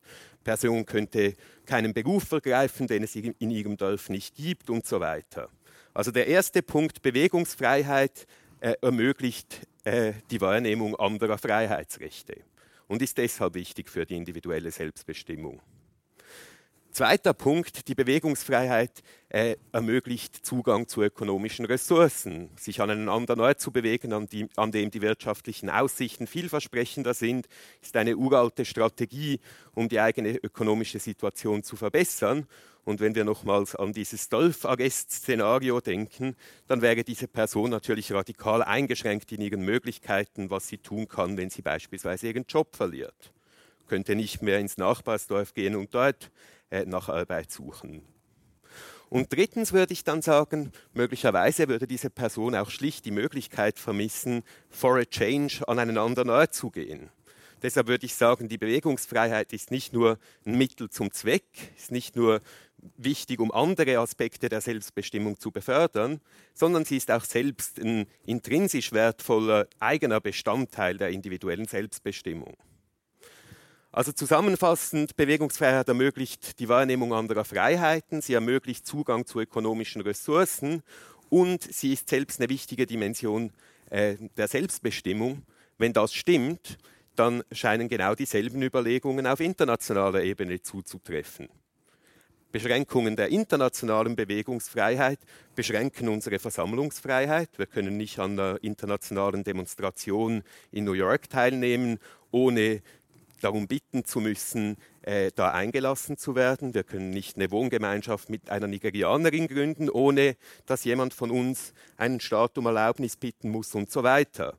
Person 0.45 0.85
könnte 0.85 1.33
keinen 1.65 1.93
Beruf 1.93 2.31
ergreifen, 2.31 2.87
den 2.87 3.03
es 3.03 3.17
in 3.17 3.51
ihrem 3.51 3.75
Dorf 3.75 4.07
nicht 4.07 4.35
gibt 4.35 4.69
und 4.69 4.87
so 4.87 5.01
weiter. 5.01 5.49
Also 5.93 6.11
der 6.11 6.27
erste 6.27 6.61
Punkt, 6.61 7.01
Bewegungsfreiheit, 7.01 8.25
äh, 8.61 8.75
ermöglicht 8.81 9.67
äh, 9.83 10.13
die 10.31 10.39
Wahrnehmung 10.39 10.95
anderer 10.95 11.37
Freiheitsrechte 11.37 12.37
und 12.87 13.01
ist 13.01 13.17
deshalb 13.17 13.55
wichtig 13.55 13.89
für 13.89 14.05
die 14.05 14.15
individuelle 14.15 14.71
Selbstbestimmung. 14.71 15.61
Zweiter 16.95 17.33
Punkt, 17.33 17.89
die 17.89 17.93
Bewegungsfreiheit 17.93 19.03
äh, 19.27 19.57
ermöglicht 19.73 20.45
Zugang 20.45 20.87
zu 20.87 21.03
ökonomischen 21.03 21.65
Ressourcen. 21.65 22.51
Sich 22.57 22.79
an 22.79 22.89
einen 22.89 23.09
anderen 23.09 23.41
Ort 23.41 23.59
zu 23.59 23.73
bewegen, 23.73 24.13
an, 24.13 24.27
die, 24.27 24.47
an, 24.55 24.71
dem 24.71 24.91
die 24.91 25.01
wirtschaftlichen 25.01 25.69
Aussichten 25.69 26.25
vielversprechender 26.25 27.13
sind, 27.13 27.47
ist 27.81 27.97
eine 27.97 28.15
uralte 28.15 28.63
Strategie, 28.63 29.41
um 29.73 29.89
die 29.89 29.99
eigene 29.99 30.37
ökonomische 30.37 30.99
Situation 30.99 31.63
zu 31.63 31.75
verbessern. 31.75 32.47
Und 32.85 32.99
wenn 32.99 33.15
wir 33.15 33.23
nochmals 33.23 33.75
an 33.75 33.93
dieses 33.93 34.29
Dolph-Agest-Szenario 34.29 35.81
denken, 35.81 36.35
dann 36.67 36.83
wäre 36.83 37.03
diese 37.03 37.27
Person 37.27 37.71
natürlich 37.71 38.11
radikal 38.11 38.61
eingeschränkt 38.61 39.31
in 39.31 39.41
ihren 39.41 39.61
Möglichkeiten, 39.61 40.51
was 40.51 40.67
sie 40.67 40.77
tun 40.77 41.07
kann, 41.07 41.35
wenn 41.35 41.49
sie 41.49 41.63
beispielsweise 41.63 42.27
ihren 42.27 42.45
Job 42.47 42.75
verliert. 42.75 43.33
Könnte 43.87 44.15
nicht 44.15 44.43
mehr 44.43 44.59
ins 44.59 44.77
Nachbarsdorf 44.77 45.55
gehen 45.55 45.75
und 45.75 45.93
dort 45.95 46.31
äh, 46.69 46.85
nach 46.85 47.09
Arbeit 47.09 47.51
suchen. 47.51 48.03
Und 49.09 49.33
drittens 49.33 49.73
würde 49.73 49.93
ich 49.93 50.03
dann 50.03 50.21
sagen, 50.21 50.71
möglicherweise 50.93 51.67
würde 51.67 51.87
diese 51.87 52.09
Person 52.09 52.55
auch 52.55 52.69
schlicht 52.69 53.05
die 53.05 53.11
Möglichkeit 53.11 53.79
vermissen, 53.79 54.43
for 54.69 54.97
a 54.97 55.05
change 55.05 55.67
an 55.67 55.79
einen 55.79 55.97
anderen 55.97 56.29
Ort 56.29 56.53
zu 56.53 56.69
gehen. 56.69 57.09
Deshalb 57.61 57.87
würde 57.87 58.05
ich 58.05 58.15
sagen, 58.15 58.49
die 58.49 58.57
Bewegungsfreiheit 58.57 59.53
ist 59.53 59.71
nicht 59.71 59.93
nur 59.93 60.19
ein 60.45 60.57
Mittel 60.57 60.89
zum 60.89 61.11
Zweck, 61.11 61.43
ist 61.77 61.91
nicht 61.91 62.15
nur 62.15 62.41
wichtig, 62.97 63.39
um 63.39 63.51
andere 63.51 63.97
Aspekte 63.97 64.49
der 64.49 64.61
Selbstbestimmung 64.61 65.39
zu 65.39 65.51
befördern, 65.51 66.21
sondern 66.53 66.85
sie 66.85 66.97
ist 66.97 67.09
auch 67.11 67.23
selbst 67.23 67.79
ein 67.79 68.05
intrinsisch 68.25 68.91
wertvoller 68.91 69.67
eigener 69.79 70.21
Bestandteil 70.21 70.97
der 70.97 71.09
individuellen 71.09 71.67
Selbstbestimmung. 71.67 72.55
Also 73.91 74.11
zusammenfassend, 74.11 75.15
Bewegungsfreiheit 75.15 75.87
ermöglicht 75.87 76.59
die 76.59 76.67
Wahrnehmung 76.67 77.13
anderer 77.13 77.45
Freiheiten, 77.45 78.21
sie 78.21 78.33
ermöglicht 78.33 78.85
Zugang 78.85 79.25
zu 79.25 79.39
ökonomischen 79.39 80.01
Ressourcen 80.01 80.83
und 81.29 81.63
sie 81.63 81.93
ist 81.93 82.09
selbst 82.09 82.39
eine 82.39 82.49
wichtige 82.49 82.85
Dimension 82.85 83.51
äh, 83.89 84.15
der 84.35 84.49
Selbstbestimmung. 84.49 85.43
Wenn 85.77 85.93
das 85.93 86.13
stimmt, 86.13 86.77
dann 87.15 87.43
scheinen 87.51 87.87
genau 87.87 88.15
dieselben 88.15 88.61
Überlegungen 88.61 89.27
auf 89.27 89.39
internationaler 89.39 90.23
Ebene 90.23 90.61
zuzutreffen. 90.61 91.49
Beschränkungen 92.51 93.17
der 93.17 93.27
internationalen 93.29 94.15
Bewegungsfreiheit 94.15 95.19
beschränken 95.55 96.07
unsere 96.07 96.39
Versammlungsfreiheit. 96.39 97.49
Wir 97.57 97.65
können 97.65 97.97
nicht 97.97 98.17
an 98.17 98.39
einer 98.39 98.63
internationalen 98.63 99.43
Demonstration 99.43 100.41
in 100.71 100.85
New 100.85 100.93
York 100.93 101.29
teilnehmen, 101.29 101.99
ohne 102.31 102.81
darum 103.41 103.67
bitten 103.67 104.05
zu 104.05 104.21
müssen, 104.21 104.77
äh, 105.01 105.31
da 105.35 105.51
eingelassen 105.51 106.17
zu 106.17 106.35
werden. 106.35 106.73
Wir 106.73 106.83
können 106.83 107.09
nicht 107.09 107.35
eine 107.35 107.51
Wohngemeinschaft 107.51 108.29
mit 108.29 108.49
einer 108.49 108.67
Nigerianerin 108.67 109.47
gründen, 109.47 109.89
ohne 109.89 110.37
dass 110.65 110.85
jemand 110.85 111.13
von 111.13 111.31
uns 111.31 111.73
einen 111.97 112.21
Staat 112.21 112.57
um 112.57 112.67
Erlaubnis 112.67 113.17
bitten 113.17 113.49
muss 113.49 113.75
und 113.75 113.91
so 113.91 114.03
weiter. 114.03 114.57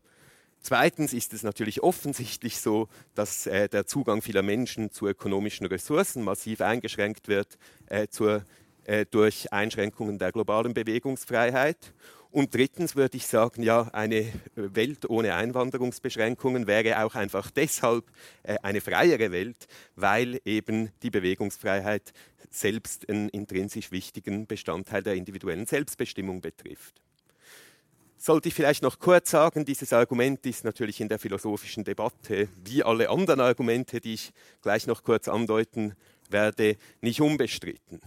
Zweitens 0.61 1.13
ist 1.13 1.33
es 1.33 1.43
natürlich 1.43 1.83
offensichtlich 1.83 2.59
so, 2.59 2.89
dass 3.15 3.47
äh, 3.47 3.69
der 3.69 3.87
Zugang 3.87 4.21
vieler 4.23 4.43
Menschen 4.43 4.91
zu 4.91 5.07
ökonomischen 5.07 5.67
Ressourcen 5.67 6.25
massiv 6.25 6.61
eingeschränkt 6.61 7.29
wird 7.29 7.59
äh, 7.87 8.09
zur, 8.09 8.45
äh, 8.85 9.07
durch 9.09 9.53
Einschränkungen 9.53 10.19
der 10.19 10.33
globalen 10.33 10.75
Bewegungsfreiheit. 10.75 11.93
Und 12.37 12.55
drittens 12.55 12.97
würde 12.97 13.17
ich 13.17 13.27
sagen, 13.27 13.63
ja, 13.63 13.89
eine 13.95 14.31
Welt 14.57 15.09
ohne 15.09 15.35
Einwanderungsbeschränkungen 15.37 16.67
wäre 16.67 17.03
auch 17.03 17.15
einfach 17.15 17.51
deshalb 17.51 18.05
äh, 18.43 18.57
eine 18.63 18.81
freiere 18.81 19.33
Welt, 19.33 19.69
weil 19.95 20.41
eben 20.45 20.91
die 21.03 21.11
Bewegungsfreiheit 21.11 22.13
selbst 22.51 23.09
einen 23.09 23.29
intrinsisch 23.29 23.91
wichtigen 23.91 24.47
Bestandteil 24.47 25.03
der 25.03 25.15
individuellen 25.15 25.65
Selbstbestimmung 25.65 26.41
betrifft. 26.41 27.01
Sollte 28.27 28.49
ich 28.49 28.55
vielleicht 28.55 28.83
noch 28.83 28.99
kurz 28.99 29.31
sagen, 29.31 29.65
dieses 29.65 29.93
Argument 29.93 30.45
ist 30.47 30.65
natürlich 30.65 31.01
in 31.01 31.09
der 31.09 31.21
philosophischen 31.21 31.85
Debatte, 31.85 32.49
wie 32.65 32.83
alle 32.83 33.09
anderen 33.09 33.39
Argumente, 33.39 34.01
die 34.01 34.15
ich 34.15 34.33
gleich 34.63 34.89
noch 34.89 35.05
kurz 35.05 35.29
andeuten 35.29 35.95
werde, 36.29 36.77
nicht 37.01 37.21
unbestritten. 37.21 38.01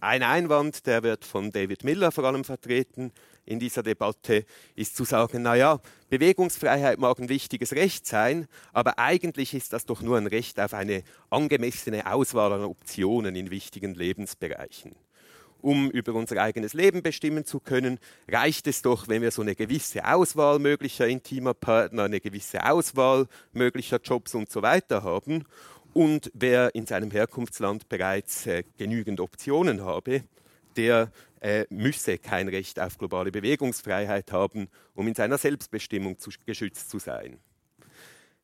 Ein 0.00 0.22
Einwand, 0.22 0.86
der 0.86 1.02
wird 1.02 1.26
von 1.26 1.52
David 1.52 1.84
Miller 1.84 2.10
vor 2.10 2.24
allem 2.24 2.42
vertreten 2.42 3.12
in 3.44 3.60
dieser 3.60 3.82
Debatte, 3.82 4.46
ist 4.76 4.96
zu 4.96 5.04
sagen, 5.04 5.42
naja, 5.42 5.78
Bewegungsfreiheit 6.08 6.98
mag 6.98 7.18
ein 7.18 7.28
wichtiges 7.28 7.72
Recht 7.74 8.06
sein, 8.06 8.46
aber 8.72 8.98
eigentlich 8.98 9.52
ist 9.52 9.74
das 9.74 9.84
doch 9.84 10.00
nur 10.00 10.16
ein 10.16 10.26
Recht 10.26 10.58
auf 10.58 10.72
eine 10.72 11.02
angemessene 11.28 12.10
Auswahl 12.10 12.54
an 12.54 12.64
Optionen 12.64 13.36
in 13.36 13.50
wichtigen 13.50 13.94
Lebensbereichen 13.94 14.96
um 15.60 15.90
über 15.90 16.14
unser 16.14 16.40
eigenes 16.40 16.74
Leben 16.74 17.02
bestimmen 17.02 17.44
zu 17.44 17.60
können, 17.60 17.98
reicht 18.28 18.66
es 18.66 18.82
doch, 18.82 19.08
wenn 19.08 19.22
wir 19.22 19.30
so 19.30 19.42
eine 19.42 19.54
gewisse 19.54 20.06
Auswahl 20.06 20.58
möglicher 20.58 21.06
intimer 21.06 21.54
Partner, 21.54 22.04
eine 22.04 22.20
gewisse 22.20 22.64
Auswahl 22.64 23.26
möglicher 23.52 24.00
Jobs 24.02 24.34
und 24.34 24.50
so 24.50 24.62
weiter 24.62 25.02
haben. 25.02 25.44
Und 25.92 26.30
wer 26.34 26.74
in 26.74 26.86
seinem 26.86 27.10
Herkunftsland 27.10 27.88
bereits 27.88 28.46
äh, 28.46 28.64
genügend 28.76 29.18
Optionen 29.18 29.82
habe, 29.82 30.24
der 30.76 31.10
äh, 31.40 31.64
müsse 31.70 32.18
kein 32.18 32.48
Recht 32.48 32.78
auf 32.80 32.98
globale 32.98 33.32
Bewegungsfreiheit 33.32 34.32
haben, 34.32 34.68
um 34.94 35.08
in 35.08 35.14
seiner 35.14 35.38
Selbstbestimmung 35.38 36.18
zu, 36.18 36.30
geschützt 36.44 36.90
zu 36.90 36.98
sein. 36.98 37.38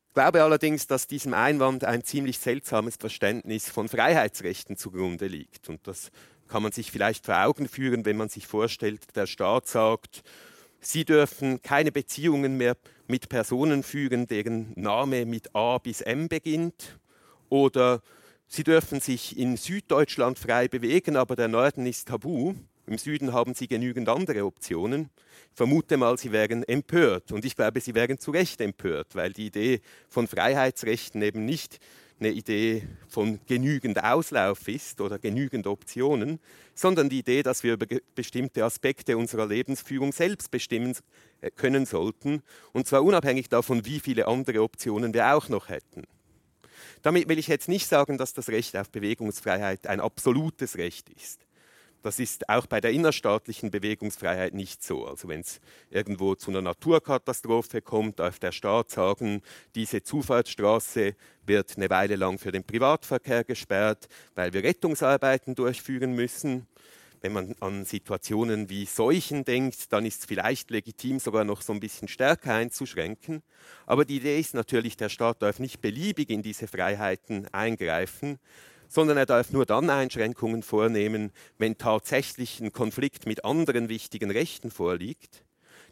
Ich 0.09 0.15
glaube 0.15 0.43
allerdings, 0.43 0.87
dass 0.87 1.07
diesem 1.07 1.33
Einwand 1.33 1.85
ein 1.85 2.05
ziemlich 2.05 2.39
seltsames 2.39 2.97
Verständnis 2.97 3.71
von 3.71 3.89
Freiheitsrechten 3.89 4.77
zugrunde 4.77 5.27
liegt. 5.27 5.71
Und 5.71 5.87
das 5.87 6.11
kann 6.53 6.63
man 6.63 6.73
sich 6.73 6.93
vielleicht 6.93 7.25
vor 7.25 7.43
Augen 7.43 7.67
führen, 7.67 8.05
wenn 8.05 8.19
man 8.19 8.29
sich 8.29 8.47
vorstellt, 8.47 9.17
der 9.17 9.27
Staat 9.27 9.69
sagt, 9.69 10.23
Sie 10.81 11.07
dürfen 11.07 11.63
keine 11.63 11.91
Beziehungen 11.91 12.59
mehr 12.59 12.77
mit 13.07 13.31
Personen 13.31 13.83
führen, 13.83 14.27
deren 14.27 14.75
Name 14.77 15.25
mit 15.25 15.55
A 15.55 15.79
bis 15.79 16.03
M 16.03 16.29
beginnt. 16.29 16.99
Oder 17.49 18.03
Sie 18.49 18.65
dürfen 18.65 19.01
sich 19.01 19.39
in 19.39 19.57
Süddeutschland 19.57 20.39
frei 20.39 20.69
bewegen, 20.69 21.17
aber 21.17 21.37
der 21.37 21.49
Norden 21.49 21.87
ist 21.87 22.09
tabu. 22.09 22.53
Im 22.87 22.99
Süden 22.99 23.33
haben 23.33 23.55
Sie 23.55 23.67
genügend 23.67 24.11
andere 24.11 24.45
Optionen. 24.45 25.09
Ich 25.53 25.57
vermute 25.57 25.97
mal, 25.97 26.19
Sie 26.19 26.33
wären 26.33 26.65
empört. 26.65 27.33
Und 27.33 27.47
ich 27.47 27.57
glaube, 27.57 27.81
Sie 27.81 27.95
wären 27.95 28.19
zu 28.19 28.31
Recht 28.31 28.61
empört, 28.61 29.15
weil 29.15 29.33
die 29.33 29.47
Idee 29.47 29.81
von 30.07 30.27
Freiheitsrechten 30.27 31.23
eben 31.23 31.47
nicht 31.47 31.79
eine 32.25 32.33
Idee 32.33 32.87
von 33.09 33.41
genügend 33.47 34.03
Auslauf 34.03 34.69
ist 34.69 35.01
oder 35.01 35.19
genügend 35.19 35.67
Optionen, 35.67 36.39
sondern 36.75 37.09
die 37.09 37.19
Idee, 37.19 37.43
dass 37.43 37.63
wir 37.63 37.75
über 37.75 37.87
bestimmte 38.15 38.65
Aspekte 38.65 39.17
unserer 39.17 39.47
Lebensführung 39.47 40.13
selbst 40.13 40.51
bestimmen 40.51 40.97
äh, 41.41 41.51
können 41.51 41.85
sollten, 41.85 42.43
und 42.73 42.87
zwar 42.87 43.03
unabhängig 43.03 43.49
davon, 43.49 43.85
wie 43.85 44.01
viele 44.01 44.29
andere 44.29 44.63
Optionen 44.63 45.13
wir 45.13 45.35
auch 45.35 45.49
noch 45.49 45.69
hätten. 45.69 46.05
Damit 47.03 47.29
will 47.29 47.39
ich 47.39 47.49
jetzt 47.49 47.69
nicht 47.69 47.89
sagen, 47.89 48.19
dass 48.19 48.33
das 48.33 48.49
Recht 48.49 48.77
auf 48.77 48.91
Bewegungsfreiheit 48.91 49.89
ein 49.89 50.01
absolutes 50.01 50.79
Recht 50.79 51.09
ist. 51.11 51.41
Das 52.03 52.19
ist 52.19 52.49
auch 52.49 52.67
bei 52.67 52.81
der 52.81 52.91
innerstaatlichen 52.91 53.71
Bewegungsfreiheit 53.71 54.55
nicht 54.55 54.83
so. 54.83 55.07
Also 55.07 55.29
wenn 55.29 55.41
es 55.41 55.61
irgendwo 55.89 56.35
zu 56.35 56.51
einer 56.51 56.61
Naturkatastrophe 56.61 57.81
kommt, 57.81 58.19
darf 58.19 58.41
der 58.41 58.51
Staat 58.51 58.91
sagen, 58.91 59.41
diese 59.77 60.03
Zufahrtsstraße 60.03 61.15
wird 61.47 61.77
eine 61.77 61.89
Weile 61.91 62.17
lang 62.17 62.39
für 62.39 62.51
den 62.51 62.65
Privatverkehr 62.65 63.45
gesperrt, 63.45 64.09
weil 64.35 64.53
wir 64.53 64.65
Rettungsarbeiten 64.65 65.55
durchführen 65.55 66.13
müssen. 66.13 66.67
Wenn 67.21 67.35
man 67.35 67.55
an 67.61 67.85
Situationen 67.85 68.69
wie 68.69 68.85
Seuchen 68.85 69.45
denkt, 69.45 69.93
dann 69.93 70.05
ist 70.05 70.21
es 70.21 70.27
vielleicht 70.27 70.73
legitim, 70.73 71.21
sogar 71.21 71.45
noch 71.45 71.63
so 71.63 71.73
ein 71.73 71.79
bisschen 71.79 72.09
stärker 72.09 72.53
einzuschränken. 72.53 73.45
Aber 73.87 74.05
die 74.05 74.17
Idee 74.17 74.41
ist 74.41 74.55
natürlich, 74.55 74.97
der 74.97 75.09
Staat 75.09 75.41
darf 75.41 75.61
nicht 75.61 75.81
beliebig 75.81 76.31
in 76.31 76.43
diese 76.43 76.67
Freiheiten 76.67 77.47
eingreifen, 77.55 78.41
sondern 78.93 79.17
er 79.17 79.25
darf 79.25 79.53
nur 79.53 79.65
dann 79.65 79.89
Einschränkungen 79.89 80.63
vornehmen, 80.63 81.33
wenn 81.57 81.79
tatsächlich 81.79 82.61
ein 82.61 82.73
Konflikt 82.73 83.25
mit 83.25 83.43
anderen 83.43 83.89
wichtigen 83.89 84.31
Rechten 84.31 84.71
vorliegt. 84.71 85.45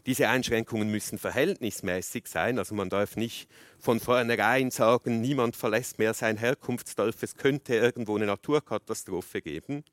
Diese 0.05 0.29
Einschränkungen 0.29 0.89
müssen 0.89 1.17
verhältnismäßig 1.17 2.27
sein, 2.27 2.59
also 2.59 2.75
man 2.75 2.89
darf 2.89 3.15
nicht 3.15 3.49
von 3.79 3.99
vornherein 3.99 4.69
sagen, 4.69 5.19
niemand 5.19 5.55
verlässt 5.55 5.97
mehr 5.97 6.13
sein 6.13 6.37
Herkunftsdorf, 6.37 7.23
es 7.23 7.35
könnte 7.35 7.75
irgendwo 7.75 8.15
eine 8.17 8.27
Naturkatastrophe 8.27 9.41
geben. 9.41 9.83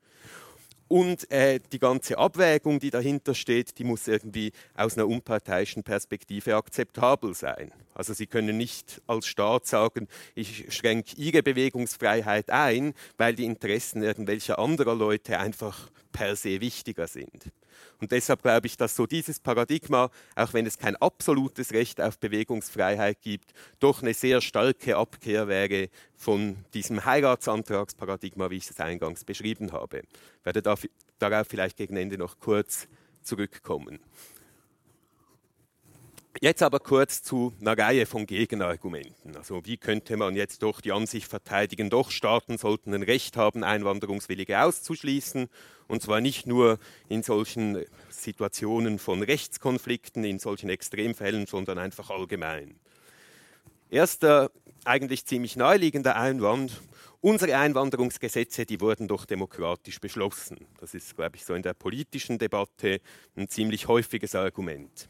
Und 0.89 1.31
äh, 1.31 1.61
die 1.73 1.79
ganze 1.79 2.17
Abwägung, 2.17 2.81
die 2.81 2.91
dahinter 2.91 3.35
steht, 3.35 3.79
die 3.79 3.85
muss 3.85 4.09
irgendwie 4.09 4.53
aus 4.75 4.97
einer 4.97 5.07
unparteiischen 5.07 5.83
Perspektive 5.83 6.57
akzeptabel 6.57 7.35
sein. 7.35 7.73
Also 7.95 8.15
Sie 8.15 8.27
können 8.27 8.57
nicht 8.57 9.03
als 9.07 9.27
Staat 9.27 9.67
sagen, 9.67 10.09
ich 10.35 10.73
schränke 10.75 11.15
Ihre 11.17 11.43
Bewegungsfreiheit 11.43 12.51
ein, 12.51 12.95
weil 13.19 13.35
die 13.35 13.45
Interessen 13.45 14.03
irgendwelcher 14.03 14.59
anderer 14.59 14.95
Leute 14.95 15.39
einfach 15.39 15.91
per 16.13 16.37
se 16.37 16.61
wichtiger 16.61 17.07
sind. 17.07 17.53
Und 18.01 18.13
deshalb 18.13 18.43
glaube 18.43 18.67
ich, 18.67 18.77
dass 18.77 18.95
so 18.95 19.07
dieses 19.07 19.41
Paradigma, 19.41 20.11
auch 20.37 20.53
wenn 20.53 20.67
es 20.67 20.79
kein 20.79 20.97
absolutes 20.97 21.73
Recht 21.73 22.01
auf 22.01 22.19
Bewegungsfreiheit 22.19 23.21
gibt, 23.21 23.53
doch 23.81 24.03
eine 24.03 24.15
sehr 24.15 24.41
starke 24.41 24.97
Abkehr 24.97 25.49
wäre 25.49 25.89
von 26.17 26.57
diesem 26.75 27.05
Heiratsantragsparadigma, 27.05 28.51
wie 28.51 28.57
ich 28.57 28.71
es 28.71 28.81
eingangs 28.81 29.25
beschrieben 29.25 29.73
habe. 29.73 30.03
Ich 30.41 30.45
werde 30.45 30.63
darauf 30.63 31.47
vielleicht 31.49 31.77
gegen 31.77 31.97
Ende 31.97 32.19
noch 32.19 32.39
kurz 32.39 32.89
zurückkommen. 33.23 33.99
Jetzt 36.41 36.63
aber 36.63 36.79
kurz 36.79 37.25
zu 37.25 37.53
einer 37.61 37.77
Reihe 37.77 38.07
von 38.07 38.25
Gegenargumenten. 38.25 39.35
Also 39.37 39.65
wie 39.65 39.77
könnte 39.77 40.17
man 40.17 40.37
jetzt 40.37 40.63
doch 40.63 40.81
die 40.81 40.93
Ansicht 40.93 41.27
verteidigen, 41.27 41.91
doch 41.91 42.13
Staaten 42.13 42.59
sollten 42.59 42.95
ein 42.95 43.03
Recht 43.03 43.37
haben, 43.37 43.65
Einwanderungswillige 43.65 44.63
auszuschließen, 44.63 45.49
und 45.89 46.03
zwar 46.03 46.21
nicht 46.21 46.47
nur 46.47 46.79
in 47.09 47.23
solchen 47.23 47.85
Situationen 48.11 48.99
von 48.99 49.23
Rechtskonflikten, 49.23 50.23
in 50.25 50.39
solchen 50.39 50.69
Extremfällen, 50.69 51.47
sondern 51.47 51.79
einfach 51.79 52.11
allgemein. 52.11 52.79
Erster, 53.91 54.51
eigentlich 54.85 55.25
ziemlich 55.25 55.57
naheliegender 55.57 56.17
Einwand, 56.17 56.81
unsere 57.21 57.57
Einwanderungsgesetze, 57.57 58.67
die 58.67 58.81
wurden 58.81 59.09
doch 59.09 59.25
demokratisch 59.25 59.99
beschlossen. 59.99 60.67
Das 60.79 60.95
ist, 60.95 61.17
glaube 61.17 61.37
ich, 61.37 61.45
so 61.45 61.55
in 61.55 61.63
der 61.63 61.75
politischen 61.75 62.39
Debatte 62.39 63.01
ein 63.37 63.49
ziemlich 63.49 63.89
häufiges 63.89 64.35
Argument. 64.35 65.09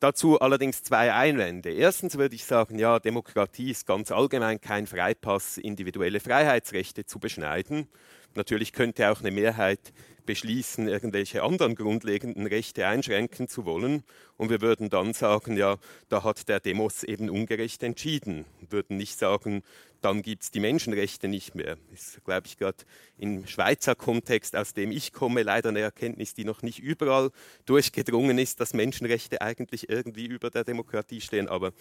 Dazu 0.00 0.38
allerdings 0.38 0.82
zwei 0.82 1.14
Einwände. 1.14 1.72
Erstens 1.72 2.18
würde 2.18 2.34
ich 2.34 2.44
sagen, 2.44 2.78
ja, 2.78 2.98
Demokratie 2.98 3.70
ist 3.70 3.86
ganz 3.86 4.12
allgemein 4.12 4.60
kein 4.60 4.86
Freipass, 4.86 5.56
individuelle 5.56 6.20
Freiheitsrechte 6.20 7.06
zu 7.06 7.18
beschneiden. 7.18 7.88
Natürlich 8.34 8.72
könnte 8.72 9.10
auch 9.10 9.20
eine 9.20 9.30
Mehrheit 9.30 9.92
beschließen, 10.26 10.88
irgendwelche 10.88 11.42
anderen 11.42 11.74
grundlegenden 11.74 12.46
Rechte 12.46 12.86
einschränken 12.86 13.48
zu 13.48 13.64
wollen. 13.64 14.02
Und 14.36 14.50
wir 14.50 14.60
würden 14.60 14.90
dann 14.90 15.12
sagen, 15.12 15.56
ja, 15.56 15.76
da 16.08 16.24
hat 16.24 16.48
der 16.48 16.60
Demos 16.60 17.04
eben 17.04 17.30
ungerecht 17.30 17.82
entschieden. 17.82 18.44
Wir 18.60 18.72
würden 18.72 18.96
nicht 18.96 19.18
sagen, 19.18 19.62
dann 20.00 20.22
gibt 20.22 20.42
es 20.42 20.50
die 20.50 20.60
Menschenrechte 20.60 21.28
nicht 21.28 21.54
mehr. 21.54 21.76
Das 21.90 22.08
ist, 22.08 22.24
glaube 22.24 22.46
ich, 22.46 22.58
gerade 22.58 22.84
im 23.16 23.46
Schweizer 23.46 23.94
Kontext, 23.94 24.56
aus 24.56 24.74
dem 24.74 24.90
ich 24.90 25.12
komme, 25.12 25.42
leider 25.42 25.70
eine 25.70 25.80
Erkenntnis, 25.80 26.34
die 26.34 26.44
noch 26.44 26.62
nicht 26.62 26.78
überall 26.78 27.30
durchgedrungen 27.64 28.38
ist, 28.38 28.60
dass 28.60 28.74
Menschenrechte 28.74 29.40
eigentlich 29.40 29.88
irgendwie 29.88 30.26
über 30.26 30.50
der 30.50 30.64
Demokratie 30.64 31.20
stehen. 31.20 31.48
Aber 31.48 31.72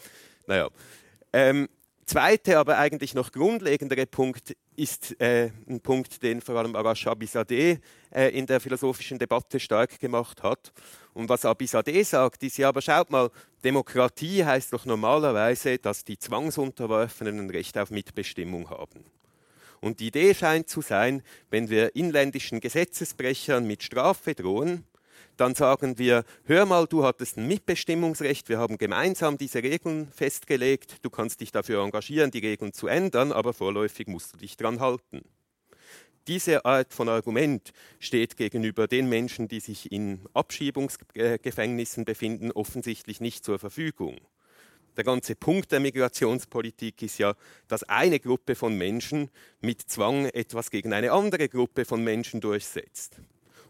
naja. 0.47 0.69
Ähm, 1.33 1.67
zweite, 2.05 2.59
aber 2.59 2.77
eigentlich 2.77 3.13
noch 3.13 3.31
grundlegendere 3.31 4.05
Punkt 4.05 4.55
ist 4.75 5.19
äh, 5.21 5.51
ein 5.67 5.79
Punkt, 5.79 6.21
den 6.23 6.41
vor 6.41 6.55
allem 6.55 6.75
Arash 6.75 7.07
Abizadeh 7.07 7.77
äh, 8.11 8.29
in 8.29 8.45
der 8.45 8.59
philosophischen 8.59 9.19
Debatte 9.19 9.59
stark 9.59 9.99
gemacht 9.99 10.43
hat. 10.43 10.71
Und 11.13 11.29
was 11.29 11.45
Abizadeh 11.45 12.03
sagt, 12.03 12.43
ist 12.43 12.57
ja, 12.57 12.69
aber 12.69 12.81
schaut 12.81 13.09
mal, 13.09 13.29
Demokratie 13.63 14.43
heißt 14.43 14.73
doch 14.73 14.85
normalerweise, 14.85 15.77
dass 15.77 16.03
die 16.03 16.17
Zwangsunterworfenen 16.17 17.39
ein 17.39 17.49
Recht 17.49 17.77
auf 17.77 17.91
Mitbestimmung 17.91 18.69
haben. 18.69 19.05
Und 19.79 19.99
die 19.99 20.07
Idee 20.07 20.33
scheint 20.33 20.69
zu 20.69 20.81
sein, 20.81 21.21
wenn 21.49 21.69
wir 21.69 21.95
inländischen 21.95 22.61
Gesetzesbrechern 22.61 23.67
mit 23.67 23.83
Strafe 23.83 24.33
drohen, 24.33 24.85
dann 25.37 25.55
sagen 25.55 25.97
wir, 25.97 26.23
hör 26.45 26.65
mal, 26.65 26.87
du 26.87 27.03
hattest 27.03 27.37
ein 27.37 27.47
Mitbestimmungsrecht, 27.47 28.49
wir 28.49 28.59
haben 28.59 28.77
gemeinsam 28.77 29.37
diese 29.37 29.63
Regeln 29.63 30.09
festgelegt, 30.11 30.97
du 31.03 31.09
kannst 31.09 31.41
dich 31.41 31.51
dafür 31.51 31.83
engagieren, 31.83 32.31
die 32.31 32.39
Regeln 32.39 32.73
zu 32.73 32.87
ändern, 32.87 33.31
aber 33.31 33.53
vorläufig 33.53 34.07
musst 34.07 34.33
du 34.33 34.37
dich 34.37 34.57
dran 34.57 34.79
halten. 34.79 35.23
Diese 36.27 36.63
Art 36.63 36.93
von 36.93 37.09
Argument 37.09 37.73
steht 37.99 38.37
gegenüber 38.37 38.87
den 38.87 39.09
Menschen, 39.09 39.49
die 39.49 39.59
sich 39.59 39.91
in 39.91 40.21
Abschiebungsgefängnissen 40.33 42.05
befinden, 42.05 42.51
offensichtlich 42.51 43.19
nicht 43.19 43.43
zur 43.43 43.59
Verfügung. 43.59 44.17
Der 44.95 45.03
ganze 45.03 45.35
Punkt 45.35 45.71
der 45.71 45.79
Migrationspolitik 45.79 47.01
ist 47.01 47.17
ja, 47.17 47.35
dass 47.67 47.83
eine 47.83 48.19
Gruppe 48.19 48.55
von 48.55 48.77
Menschen 48.77 49.31
mit 49.59 49.81
Zwang 49.81 50.27
etwas 50.27 50.69
gegen 50.69 50.93
eine 50.93 51.11
andere 51.11 51.49
Gruppe 51.49 51.83
von 51.83 52.03
Menschen 52.03 52.39
durchsetzt. 52.39 53.19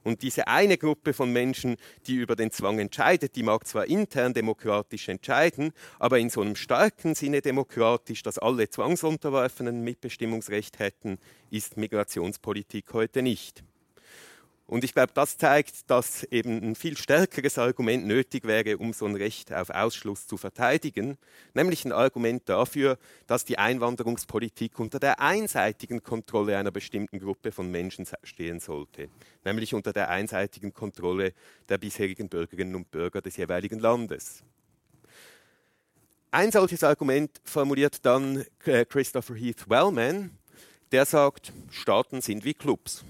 Und 0.03 0.21
diese 0.21 0.47
eine 0.47 0.77
Gruppe 0.77 1.13
von 1.13 1.31
Menschen, 1.31 1.77
die 2.07 2.15
über 2.15 2.35
den 2.35 2.51
Zwang 2.51 2.79
entscheidet, 2.79 3.35
die 3.35 3.43
mag 3.43 3.65
zwar 3.65 3.85
intern 3.85 4.33
demokratisch 4.33 5.09
entscheiden, 5.09 5.71
aber 5.99 6.19
in 6.19 6.29
so 6.29 6.41
einem 6.41 6.55
starken 6.55 7.15
Sinne 7.15 7.41
demokratisch, 7.41 8.23
dass 8.23 8.37
alle 8.37 8.69
Zwangsunterworfenen 8.69 9.83
Mitbestimmungsrecht 9.83 10.79
hätten, 10.79 11.17
ist 11.49 11.77
Migrationspolitik 11.77 12.93
heute 12.93 13.21
nicht. 13.21 13.63
Und 14.65 14.83
ich 14.85 14.93
glaube, 14.93 15.11
das 15.13 15.37
zeigt, 15.37 15.89
dass 15.89 16.23
eben 16.23 16.63
ein 16.63 16.75
viel 16.75 16.95
stärkeres 16.97 17.57
Argument 17.57 18.05
nötig 18.05 18.45
wäre, 18.45 18.77
um 18.77 18.93
so 18.93 19.05
ein 19.05 19.15
Recht 19.15 19.51
auf 19.51 19.69
Ausschluss 19.69 20.25
zu 20.25 20.37
verteidigen, 20.37 21.17
nämlich 21.53 21.83
ein 21.83 21.91
Argument 21.91 22.47
dafür, 22.47 22.97
dass 23.27 23.43
die 23.43 23.57
Einwanderungspolitik 23.57 24.79
unter 24.79 24.99
der 24.99 25.19
einseitigen 25.19 26.01
Kontrolle 26.01 26.57
einer 26.57 26.71
bestimmten 26.71 27.19
Gruppe 27.19 27.51
von 27.51 27.69
Menschen 27.69 28.07
stehen 28.23 28.61
sollte, 28.61 29.09
nämlich 29.43 29.73
unter 29.73 29.91
der 29.91 30.09
einseitigen 30.09 30.73
Kontrolle 30.73 31.33
der 31.67 31.77
bisherigen 31.77 32.29
Bürgerinnen 32.29 32.75
und 32.75 32.89
Bürger 32.89 33.21
des 33.21 33.35
jeweiligen 33.35 33.79
Landes. 33.79 34.43
Ein 36.31 36.51
solches 36.51 36.83
Argument 36.83 37.29
formuliert 37.43 38.03
dann 38.05 38.43
äh, 38.65 38.85
Christopher 38.85 39.35
Heath 39.35 39.69
Wellman, 39.69 40.31
der 40.91 41.05
sagt, 41.05 41.51
Staaten 41.69 42.21
sind 42.21 42.43
wie 42.45 42.55
Clubs. 42.55 43.03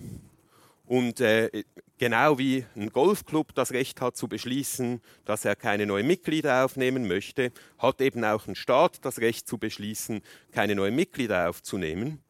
Und 0.94 1.22
äh, 1.22 1.50
genau 1.98 2.38
wie 2.38 2.66
ein 2.76 2.92
Golfclub 2.92 3.56
das 3.56 3.72
Recht 3.72 4.00
hat 4.00 4.16
zu 4.16 4.28
beschließen, 4.28 5.02
dass 5.26 5.44
er 5.44 5.56
keine 5.56 5.88
neuen 5.88 6.06
Mitglieder 6.06 6.64
aufnehmen 6.64 7.08
möchte, 7.08 7.52
hat 7.80 8.00
eben 8.00 8.24
auch 8.24 8.46
ein 8.46 8.54
Staat 8.54 9.04
das 9.04 9.18
Recht 9.18 9.48
zu 9.48 9.58
beschließen, 9.58 10.22
keine 10.52 10.76
neuen 10.76 10.96
Mitglieder 10.96 11.50
aufzunehmen. 11.50 12.22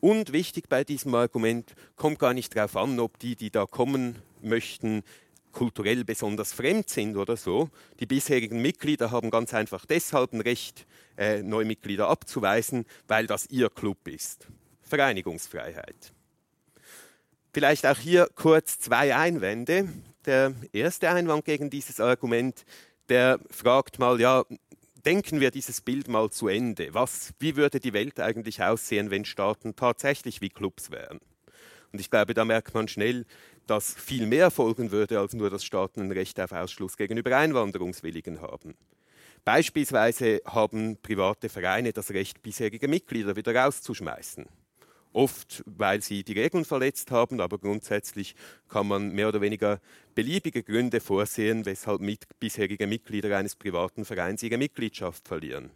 Und 0.00 0.34
wichtig 0.34 0.68
bei 0.68 0.84
diesem 0.84 1.14
Argument 1.14 1.72
kommt 1.96 2.18
gar 2.18 2.34
nicht 2.34 2.54
darauf 2.54 2.76
an, 2.76 3.00
ob 3.00 3.18
die, 3.18 3.36
die 3.36 3.50
da 3.50 3.64
kommen 3.64 4.16
möchten, 4.42 5.02
kulturell 5.52 6.04
besonders 6.04 6.52
fremd 6.52 6.90
sind 6.90 7.16
oder 7.16 7.38
so. 7.38 7.70
Die 8.00 8.06
bisherigen 8.06 8.60
Mitglieder 8.60 9.12
haben 9.12 9.30
ganz 9.30 9.54
einfach 9.54 9.86
deshalb 9.86 10.34
ein 10.34 10.42
Recht, 10.42 10.86
äh, 11.16 11.42
neue 11.42 11.64
Mitglieder 11.64 12.10
abzuweisen, 12.10 12.84
weil 13.08 13.26
das 13.26 13.46
ihr 13.46 13.70
Club 13.70 14.06
ist. 14.08 14.46
Vereinigungsfreiheit. 14.82 16.13
Vielleicht 17.54 17.86
auch 17.86 17.98
hier 17.98 18.28
kurz 18.34 18.80
zwei 18.80 19.14
Einwände. 19.14 19.88
Der 20.26 20.56
erste 20.72 21.08
Einwand 21.08 21.44
gegen 21.44 21.70
dieses 21.70 22.00
Argument, 22.00 22.64
der 23.08 23.38
fragt 23.48 24.00
mal, 24.00 24.20
ja, 24.20 24.42
denken 25.06 25.38
wir 25.38 25.52
dieses 25.52 25.80
Bild 25.80 26.08
mal 26.08 26.30
zu 26.30 26.48
Ende. 26.48 26.92
Was, 26.94 27.32
wie 27.38 27.54
würde 27.54 27.78
die 27.78 27.92
Welt 27.92 28.18
eigentlich 28.18 28.60
aussehen, 28.60 29.12
wenn 29.12 29.24
Staaten 29.24 29.76
tatsächlich 29.76 30.40
wie 30.40 30.48
Clubs 30.48 30.90
wären? 30.90 31.20
Und 31.92 32.00
ich 32.00 32.10
glaube, 32.10 32.34
da 32.34 32.44
merkt 32.44 32.74
man 32.74 32.88
schnell, 32.88 33.24
dass 33.68 33.94
viel 33.94 34.26
mehr 34.26 34.50
folgen 34.50 34.90
würde, 34.90 35.20
als 35.20 35.32
nur, 35.34 35.48
dass 35.48 35.64
Staaten 35.64 36.00
ein 36.00 36.10
Recht 36.10 36.40
auf 36.40 36.50
Ausschluss 36.50 36.96
gegenüber 36.96 37.36
Einwanderungswilligen 37.36 38.40
haben. 38.40 38.74
Beispielsweise 39.44 40.40
haben 40.44 40.96
private 40.96 41.48
Vereine 41.48 41.92
das 41.92 42.10
Recht, 42.10 42.42
bisherige 42.42 42.88
Mitglieder 42.88 43.36
wieder 43.36 43.54
rauszuschmeißen 43.54 44.48
oft 45.14 45.62
weil 45.66 46.02
sie 46.02 46.24
die 46.24 46.32
Regeln 46.32 46.64
verletzt 46.64 47.10
haben, 47.10 47.40
aber 47.40 47.58
grundsätzlich 47.58 48.34
kann 48.68 48.86
man 48.88 49.10
mehr 49.10 49.28
oder 49.28 49.40
weniger 49.40 49.80
beliebige 50.14 50.62
Gründe 50.62 51.00
vorsehen, 51.00 51.64
weshalb 51.64 52.00
mit, 52.00 52.24
bisherige 52.40 52.86
Mitglieder 52.86 53.36
eines 53.36 53.56
privaten 53.56 54.04
Vereins 54.04 54.42
ihre 54.42 54.58
Mitgliedschaft 54.58 55.26
verlieren. 55.26 55.70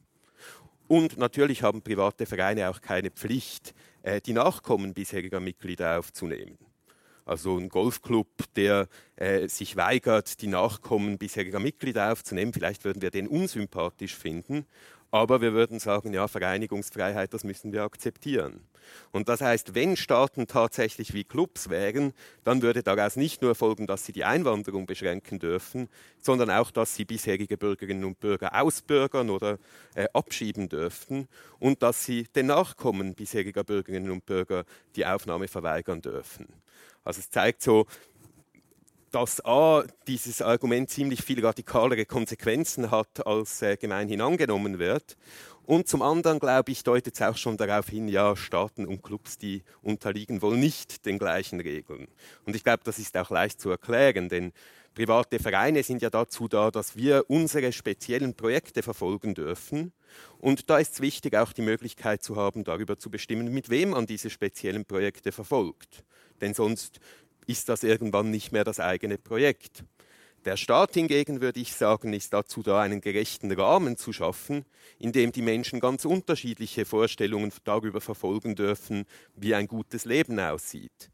Und 0.88 1.18
natürlich 1.18 1.62
haben 1.62 1.82
private 1.82 2.26
Vereine 2.26 2.70
auch 2.70 2.80
keine 2.80 3.10
Pflicht, 3.10 3.74
äh, 4.02 4.20
die 4.20 4.32
Nachkommen 4.32 4.94
bisheriger 4.94 5.40
Mitglieder 5.40 5.98
aufzunehmen. 5.98 6.58
Also 7.26 7.58
ein 7.58 7.68
Golfclub, 7.68 8.26
der 8.56 8.88
äh, 9.16 9.48
sich 9.48 9.76
weigert, 9.76 10.40
die 10.40 10.46
Nachkommen 10.46 11.18
bisheriger 11.18 11.60
Mitglieder 11.60 12.10
aufzunehmen, 12.10 12.54
vielleicht 12.54 12.84
würden 12.84 13.02
wir 13.02 13.10
den 13.10 13.28
unsympathisch 13.28 14.16
finden, 14.16 14.64
aber 15.10 15.40
wir 15.40 15.52
würden 15.52 15.78
sagen, 15.78 16.12
ja, 16.12 16.28
Vereinigungsfreiheit, 16.28 17.32
das 17.32 17.44
müssen 17.44 17.72
wir 17.72 17.82
akzeptieren. 17.82 18.60
Und 19.10 19.28
das 19.28 19.40
heißt, 19.40 19.74
wenn 19.74 19.96
Staaten 19.96 20.46
tatsächlich 20.46 21.12
wie 21.14 21.24
Clubs 21.24 21.68
wären, 21.68 22.12
dann 22.44 22.62
würde 22.62 22.82
daraus 22.82 23.16
nicht 23.16 23.42
nur 23.42 23.54
folgen, 23.54 23.86
dass 23.86 24.04
sie 24.04 24.12
die 24.12 24.24
Einwanderung 24.24 24.86
beschränken 24.86 25.38
dürfen, 25.38 25.88
sondern 26.20 26.50
auch, 26.50 26.70
dass 26.70 26.94
sie 26.94 27.04
bisherige 27.04 27.56
Bürgerinnen 27.56 28.04
und 28.04 28.20
Bürger 28.20 28.60
ausbürgern 28.60 29.30
oder 29.30 29.58
äh, 29.94 30.06
abschieben 30.12 30.68
dürften 30.68 31.28
und 31.58 31.82
dass 31.82 32.04
sie 32.04 32.24
den 32.34 32.46
Nachkommen 32.46 33.14
bisheriger 33.14 33.64
Bürgerinnen 33.64 34.10
und 34.10 34.26
Bürger 34.26 34.64
die 34.96 35.06
Aufnahme 35.06 35.48
verweigern 35.48 36.00
dürfen. 36.00 36.46
Also 37.04 37.20
es 37.20 37.30
zeigt 37.30 37.62
so, 37.62 37.86
dass 39.10 39.44
A, 39.44 39.84
dieses 40.06 40.42
Argument 40.42 40.90
ziemlich 40.90 41.22
viel 41.22 41.44
radikalere 41.44 42.04
Konsequenzen 42.04 42.90
hat, 42.90 43.26
als 43.26 43.62
äh, 43.62 43.76
gemeinhin 43.76 44.20
angenommen 44.20 44.78
wird. 44.78 45.16
Und 45.64 45.86
zum 45.86 46.00
anderen, 46.00 46.38
glaube 46.38 46.72
ich, 46.72 46.82
deutet 46.82 47.14
es 47.14 47.22
auch 47.22 47.36
schon 47.36 47.58
darauf 47.58 47.88
hin, 47.88 48.08
ja, 48.08 48.34
Staaten 48.36 48.86
und 48.86 49.02
Clubs, 49.02 49.36
die 49.36 49.62
unterliegen 49.82 50.40
wohl 50.40 50.56
nicht 50.56 51.04
den 51.04 51.18
gleichen 51.18 51.60
Regeln. 51.60 52.08
Und 52.46 52.56
ich 52.56 52.64
glaube, 52.64 52.84
das 52.84 52.98
ist 52.98 53.16
auch 53.18 53.30
leicht 53.30 53.60
zu 53.60 53.68
erklären, 53.68 54.30
denn 54.30 54.52
private 54.94 55.38
Vereine 55.38 55.82
sind 55.82 56.00
ja 56.00 56.08
dazu 56.08 56.48
da, 56.48 56.70
dass 56.70 56.96
wir 56.96 57.24
unsere 57.28 57.72
speziellen 57.72 58.34
Projekte 58.34 58.82
verfolgen 58.82 59.34
dürfen. 59.34 59.92
Und 60.38 60.70
da 60.70 60.78
ist 60.78 60.94
es 60.94 61.00
wichtig, 61.00 61.36
auch 61.36 61.52
die 61.52 61.62
Möglichkeit 61.62 62.22
zu 62.22 62.36
haben, 62.36 62.64
darüber 62.64 62.98
zu 62.98 63.10
bestimmen, 63.10 63.52
mit 63.52 63.68
wem 63.68 63.90
man 63.90 64.06
diese 64.06 64.30
speziellen 64.30 64.86
Projekte 64.86 65.32
verfolgt. 65.32 66.02
Denn 66.40 66.54
sonst 66.54 66.98
ist 67.48 67.68
das 67.68 67.82
irgendwann 67.82 68.30
nicht 68.30 68.52
mehr 68.52 68.62
das 68.62 68.78
eigene 68.78 69.18
Projekt. 69.18 69.82
Der 70.44 70.56
Staat 70.56 70.94
hingegen, 70.94 71.40
würde 71.40 71.58
ich 71.58 71.72
sagen, 71.72 72.12
ist 72.12 72.32
dazu 72.32 72.62
da, 72.62 72.80
einen 72.80 73.00
gerechten 73.00 73.50
Rahmen 73.50 73.96
zu 73.96 74.12
schaffen, 74.12 74.64
in 74.98 75.12
dem 75.12 75.32
die 75.32 75.42
Menschen 75.42 75.80
ganz 75.80 76.04
unterschiedliche 76.04 76.84
Vorstellungen 76.84 77.52
darüber 77.64 78.00
verfolgen 78.00 78.54
dürfen, 78.54 79.04
wie 79.34 79.54
ein 79.54 79.66
gutes 79.66 80.04
Leben 80.04 80.38
aussieht. 80.38 81.10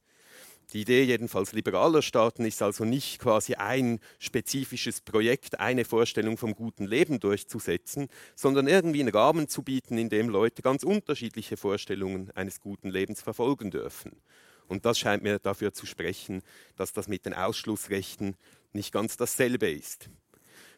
Die 0.72 0.80
Idee 0.80 1.04
jedenfalls 1.04 1.52
liberaler 1.52 2.02
Staaten 2.02 2.44
ist 2.44 2.60
also 2.60 2.84
nicht 2.84 3.20
quasi 3.20 3.54
ein 3.54 4.00
spezifisches 4.18 5.00
Projekt, 5.00 5.60
eine 5.60 5.84
Vorstellung 5.84 6.36
vom 6.36 6.54
guten 6.54 6.86
Leben 6.86 7.20
durchzusetzen, 7.20 8.08
sondern 8.34 8.66
irgendwie 8.66 9.00
einen 9.00 9.14
Rahmen 9.14 9.48
zu 9.48 9.62
bieten, 9.62 9.98
in 9.98 10.08
dem 10.08 10.28
Leute 10.28 10.62
ganz 10.62 10.82
unterschiedliche 10.82 11.56
Vorstellungen 11.56 12.30
eines 12.34 12.60
guten 12.60 12.90
Lebens 12.90 13.22
verfolgen 13.22 13.70
dürfen. 13.70 14.20
Und 14.68 14.84
das 14.86 14.98
scheint 14.98 15.22
mir 15.22 15.38
dafür 15.38 15.72
zu 15.72 15.86
sprechen, 15.86 16.42
dass 16.76 16.92
das 16.92 17.08
mit 17.08 17.26
den 17.26 17.34
Ausschlussrechten 17.34 18.36
nicht 18.72 18.92
ganz 18.92 19.16
dasselbe 19.16 19.70
ist. 19.70 20.08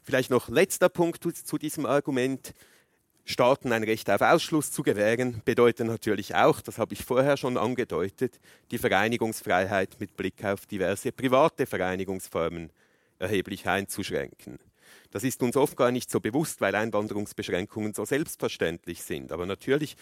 Vielleicht 0.03 0.31
noch 0.31 0.49
letzter 0.49 0.89
Punkt 0.89 1.25
zu 1.37 1.59
diesem 1.59 1.87
Argument. 1.87 2.53
Staaten 3.29 3.73
ein 3.73 3.83
Recht 3.83 4.09
auf 4.09 4.21
Ausschluss 4.21 4.71
zu 4.71 4.85
gewähren, 4.85 5.43
bedeutet 5.45 5.89
natürlich 5.89 6.37
auch, 6.37 6.61
das 6.61 6.79
habe 6.79 6.95
ich 6.95 7.05
vorher 7.05 7.37
schon 7.37 7.57
angedeutet, 7.57 8.39
die 8.71 8.79
Vereinigungsfreiheit 8.79 9.99
mit 9.99 10.17
Blick 10.17 10.45
auf 10.45 10.65
diverse 10.67 11.11
private 11.11 11.67
Vereinigungsformen 11.67 12.71
erheblich 13.19 13.67
einzuschränken. 13.67 14.61
Das 15.11 15.25
ist 15.25 15.43
uns 15.43 15.57
oft 15.57 15.77
gar 15.77 15.91
nicht 15.91 16.09
so 16.09 16.21
bewusst, 16.21 16.61
weil 16.61 16.77
Einwanderungsbeschränkungen 16.77 17.95
so 17.95 18.05
selbstverständlich 18.05 19.03
sind. 19.03 19.33
Aber 19.33 19.47
natürlich, 19.47 19.97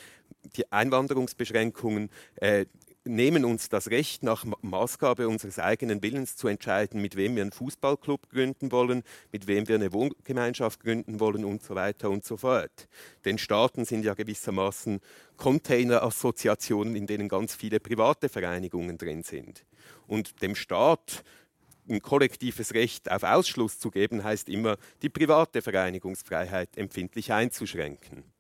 die 0.57 0.71
Einwanderungsbeschränkungen 0.71 2.11
äh, 2.37 2.67
nehmen 3.05 3.45
uns 3.45 3.69
das 3.69 3.91
Recht, 3.91 4.23
nach 4.23 4.45
Maßgabe 4.63 5.29
unseres 5.29 5.59
eigenen 5.59 6.03
Willens 6.03 6.37
zu 6.37 6.49
entscheiden, 6.49 7.01
mit 7.01 7.17
wem 7.17 7.37
wir 7.37 7.43
einen 7.43 7.53
Fußballclub 7.53 8.29
gründen 8.31 8.73
wollen, 8.73 9.03
mit 9.33 9.47
wem 9.47 9.69
wir 9.69 9.77
eine 9.77 9.93
Wohngemeinschaft 9.93 10.81
gründen 10.81 11.21
wollen 11.21 11.45
und 11.45 11.63
so 11.63 11.75
weiter 11.75 12.11
und 12.11 12.25
so 12.25 12.37
fort. 12.37 12.89
Denn 13.25 13.39
Staaten 13.39 13.85
sind 13.85 14.05
ja 14.05 14.15
gewissermaßen 14.15 15.01
Container-Assoziationen, 15.37 16.97
in 16.97 17.07
denen 17.07 17.29
ganz 17.29 17.55
viele 17.55 17.81
private 17.81 18.29
Vereinigungen 18.29 18.99
drin 18.99 19.23
sind. 19.23 19.65
Und 20.07 20.43
dem 20.43 20.55
Staat 20.55 21.25
ein 21.89 22.01
kollektives 22.01 22.75
Recht 22.75 23.11
auf 23.11 23.23
Ausschluss 23.23 23.79
zu 23.79 23.91
geben, 23.91 24.25
heißt 24.25 24.49
immer, 24.49 24.77
die 25.03 25.11
private 25.11 25.61
Vereinigungsfreiheit 25.61 26.77
empfindlich 26.77 27.33
einzuschränken. 27.33 28.34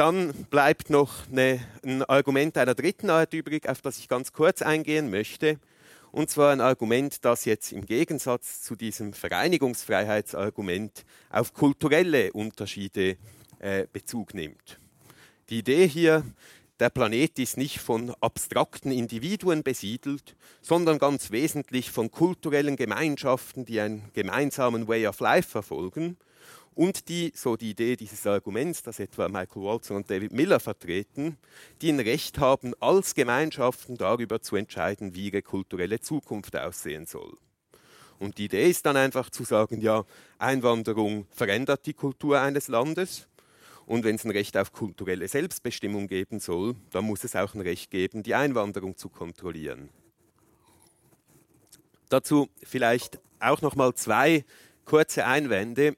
Dann 0.00 0.32
bleibt 0.48 0.88
noch 0.88 1.28
eine, 1.30 1.60
ein 1.84 2.02
Argument 2.04 2.56
einer 2.56 2.74
dritten 2.74 3.10
Art 3.10 3.34
übrig, 3.34 3.68
auf 3.68 3.82
das 3.82 3.98
ich 3.98 4.08
ganz 4.08 4.32
kurz 4.32 4.62
eingehen 4.62 5.10
möchte. 5.10 5.60
Und 6.10 6.30
zwar 6.30 6.52
ein 6.52 6.62
Argument, 6.62 7.22
das 7.22 7.44
jetzt 7.44 7.70
im 7.70 7.84
Gegensatz 7.84 8.62
zu 8.62 8.76
diesem 8.76 9.12
Vereinigungsfreiheitsargument 9.12 11.04
auf 11.28 11.52
kulturelle 11.52 12.32
Unterschiede 12.32 13.18
äh, 13.58 13.86
Bezug 13.92 14.32
nimmt. 14.32 14.80
Die 15.50 15.58
Idee 15.58 15.86
hier, 15.86 16.24
der 16.78 16.88
Planet 16.88 17.38
ist 17.38 17.58
nicht 17.58 17.78
von 17.80 18.14
abstrakten 18.22 18.92
Individuen 18.92 19.62
besiedelt, 19.62 20.34
sondern 20.62 20.98
ganz 20.98 21.30
wesentlich 21.30 21.90
von 21.90 22.10
kulturellen 22.10 22.76
Gemeinschaften, 22.76 23.66
die 23.66 23.80
einen 23.80 24.10
gemeinsamen 24.14 24.88
Way 24.88 25.08
of 25.08 25.20
Life 25.20 25.50
verfolgen 25.50 26.16
und 26.74 27.08
die, 27.08 27.32
so 27.34 27.56
die 27.56 27.70
Idee 27.70 27.96
dieses 27.96 28.26
Arguments, 28.26 28.82
das 28.82 29.00
etwa 29.00 29.28
Michael 29.28 29.62
Walton 29.62 29.96
und 29.98 30.10
David 30.10 30.32
Miller 30.32 30.60
vertreten, 30.60 31.36
die 31.82 31.90
ein 31.90 32.00
Recht 32.00 32.38
haben, 32.38 32.74
als 32.80 33.14
Gemeinschaften 33.14 33.96
darüber 33.96 34.40
zu 34.40 34.56
entscheiden, 34.56 35.14
wie 35.14 35.26
ihre 35.26 35.42
kulturelle 35.42 36.00
Zukunft 36.00 36.56
aussehen 36.56 37.06
soll. 37.06 37.36
Und 38.18 38.38
die 38.38 38.44
Idee 38.44 38.68
ist 38.68 38.84
dann 38.86 38.96
einfach 38.96 39.30
zu 39.30 39.44
sagen, 39.44 39.80
ja, 39.80 40.04
Einwanderung 40.38 41.26
verändert 41.30 41.86
die 41.86 41.94
Kultur 41.94 42.40
eines 42.40 42.68
Landes. 42.68 43.26
Und 43.86 44.04
wenn 44.04 44.16
es 44.16 44.24
ein 44.24 44.30
Recht 44.30 44.56
auf 44.56 44.72
kulturelle 44.72 45.26
Selbstbestimmung 45.26 46.06
geben 46.06 46.38
soll, 46.38 46.76
dann 46.90 47.06
muss 47.06 47.24
es 47.24 47.34
auch 47.34 47.54
ein 47.54 47.62
Recht 47.62 47.90
geben, 47.90 48.22
die 48.22 48.34
Einwanderung 48.34 48.96
zu 48.96 49.08
kontrollieren. 49.08 49.88
Dazu 52.10 52.48
vielleicht 52.62 53.20
auch 53.40 53.62
noch 53.62 53.74
mal 53.74 53.94
zwei 53.94 54.44
kurze 54.84 55.24
Einwände. 55.24 55.96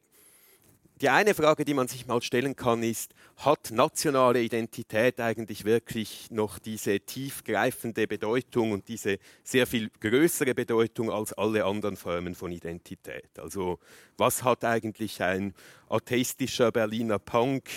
Die 1.03 1.09
eine 1.09 1.35
Frage, 1.35 1.65
die 1.65 1.75
man 1.75 1.89
sich 1.89 2.07
mal 2.07 2.23
stellen 2.23 2.55
kann, 2.55 2.85
ist, 2.85 3.13
hat 3.39 3.73
nationale 3.73 4.41
Identität 4.41 5.19
eigentlich 5.19 5.65
wirklich 5.65 6.31
noch 6.31 6.61
diese 6.61 7.01
tiefgreifende 7.01 8.07
Bedeutung 8.07 8.71
und 8.71 8.87
diese 8.87 9.19
sehr 9.43 9.67
viel 9.67 9.91
größere 9.99 10.55
Bedeutung 10.55 11.11
als 11.11 11.33
alle 11.33 11.65
anderen 11.65 11.97
Formen 11.97 12.37
von 12.37 12.53
Identität? 12.53 13.37
Also 13.37 13.81
was 14.17 14.45
hat 14.45 14.65
eigentlich 14.65 15.21
ein 15.21 15.55
atheistischer 15.89 16.71
Berliner 16.71 17.19
Punk 17.19 17.69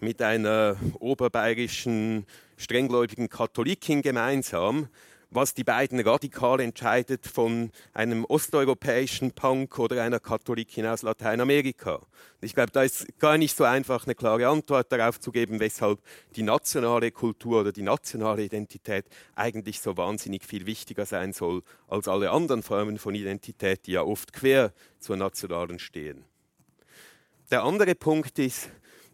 mit 0.00 0.20
einer 0.20 0.76
oberbayerischen 0.98 2.26
strenggläubigen 2.56 3.28
Katholikin 3.28 4.02
gemeinsam? 4.02 4.88
Was 5.34 5.54
die 5.54 5.64
beiden 5.64 6.00
radikal 6.00 6.60
entscheidet 6.60 7.26
von 7.26 7.70
einem 7.94 8.24
osteuropäischen 8.24 9.32
Punk 9.32 9.78
oder 9.78 10.02
einer 10.02 10.20
Katholikin 10.20 10.86
aus 10.86 11.02
Lateinamerika. 11.02 12.00
Ich 12.42 12.54
glaube, 12.54 12.70
da 12.72 12.82
ist 12.82 13.06
gar 13.18 13.38
nicht 13.38 13.56
so 13.56 13.64
einfach 13.64 14.04
eine 14.04 14.14
klare 14.14 14.48
Antwort 14.48 14.92
darauf 14.92 15.20
zu 15.20 15.32
geben, 15.32 15.58
weshalb 15.60 16.00
die 16.36 16.42
nationale 16.42 17.10
Kultur 17.10 17.62
oder 17.62 17.72
die 17.72 17.82
nationale 17.82 18.42
Identität 18.44 19.06
eigentlich 19.34 19.80
so 19.80 19.96
wahnsinnig 19.96 20.44
viel 20.44 20.66
wichtiger 20.66 21.06
sein 21.06 21.32
soll 21.32 21.62
als 21.88 22.08
alle 22.08 22.30
anderen 22.30 22.62
Formen 22.62 22.98
von 22.98 23.14
Identität, 23.14 23.86
die 23.86 23.92
ja 23.92 24.02
oft 24.02 24.32
quer 24.32 24.72
zur 24.98 25.16
nationalen 25.16 25.78
stehen. 25.78 26.24
Der 27.50 27.64
andere 27.64 27.94
Punkt 27.94 28.38
ist, 28.38 28.70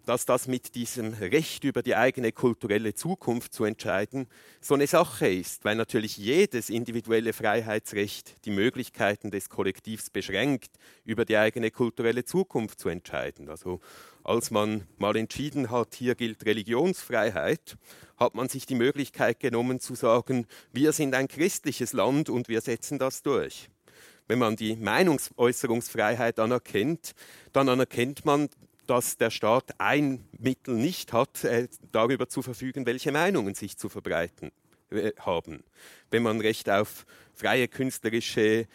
dass 0.09 0.25
das 0.25 0.49
mit 0.49 0.75
diesem 0.75 1.13
Recht 1.13 1.65
über 1.65 1.83
die 1.83 1.95
eigene 1.95 2.33
kulturelle 2.33 2.95
Zukunft 2.95 3.53
zu 3.53 3.65
entscheiden 3.65 4.27
so 4.59 4.73
eine 4.73 4.87
Sache 4.87 5.29
ist, 5.29 5.67
weil 5.67 5.77
natürlich 5.77 6.17
jedes 6.17 6.71
individuelle 6.71 7.35
Freiheitsrecht 7.35 8.47
die 8.47 8.51
Möglichkeiten 8.51 9.31
des 9.31 9.51
Kollektivs 9.51 10.09
beschränkt, 10.09 10.71
über 11.05 11.27
die 11.27 11.37
eigene 11.37 11.71
kulturelle 11.71 12.25
Zukunft 12.25 12.81
zu 12.81 12.89
entscheiden. 12.89 13.51
Also 13.51 13.81
als 14.25 14.51
man 14.51 14.87
mal 14.97 15.15
entschieden 15.15 15.71
hat, 15.71 15.95
hier 15.95 16.15
gilt 16.15 16.47
Religionsfreiheit, 16.47 17.77
hat 18.17 18.35
man 18.35 18.49
sich 18.49 18.65
die 18.65 18.77
Möglichkeit 18.77 19.41
genommen 19.41 19.79
zu 19.79 19.95
sagen, 19.95 20.47
wir 20.73 20.93
sind 20.93 21.15
ein 21.15 21.29
christliches 21.29 21.93
Land 21.93 22.31
und 22.31 22.49
wir 22.49 22.63
setzen 22.63 22.99
das 22.99 23.23
durch. 23.23 23.69
Wenn 24.27 24.39
man 24.39 24.57
die 24.57 24.75
Meinungsäußerungsfreiheit 24.77 26.39
anerkennt, 26.39 27.15
dann 27.53 27.69
anerkennt 27.69 28.25
man, 28.25 28.49
dass 28.89 29.19
der 29.19 29.31
Staat 29.31 29.79
ein 29.79 30.25
Mittel 30.39 30.75
nicht 30.75 31.13
hat, 31.13 31.45
äh, 31.45 31.69
darüber 31.93 32.29
zu 32.29 32.43
verfügen, 32.43 32.87
welche 32.87 33.13
Meinungen 33.13 33.55
sich 33.55 33.77
zu 33.77 33.89
verbreiten 33.89 34.51
äh, 34.91 35.13
haben. 35.21 35.63
Wenn 36.11 36.23
man 36.23 36.41
Recht 36.41 36.71
auf 36.71 37.07
freie 37.35 37.69
künstlerische 37.69 38.67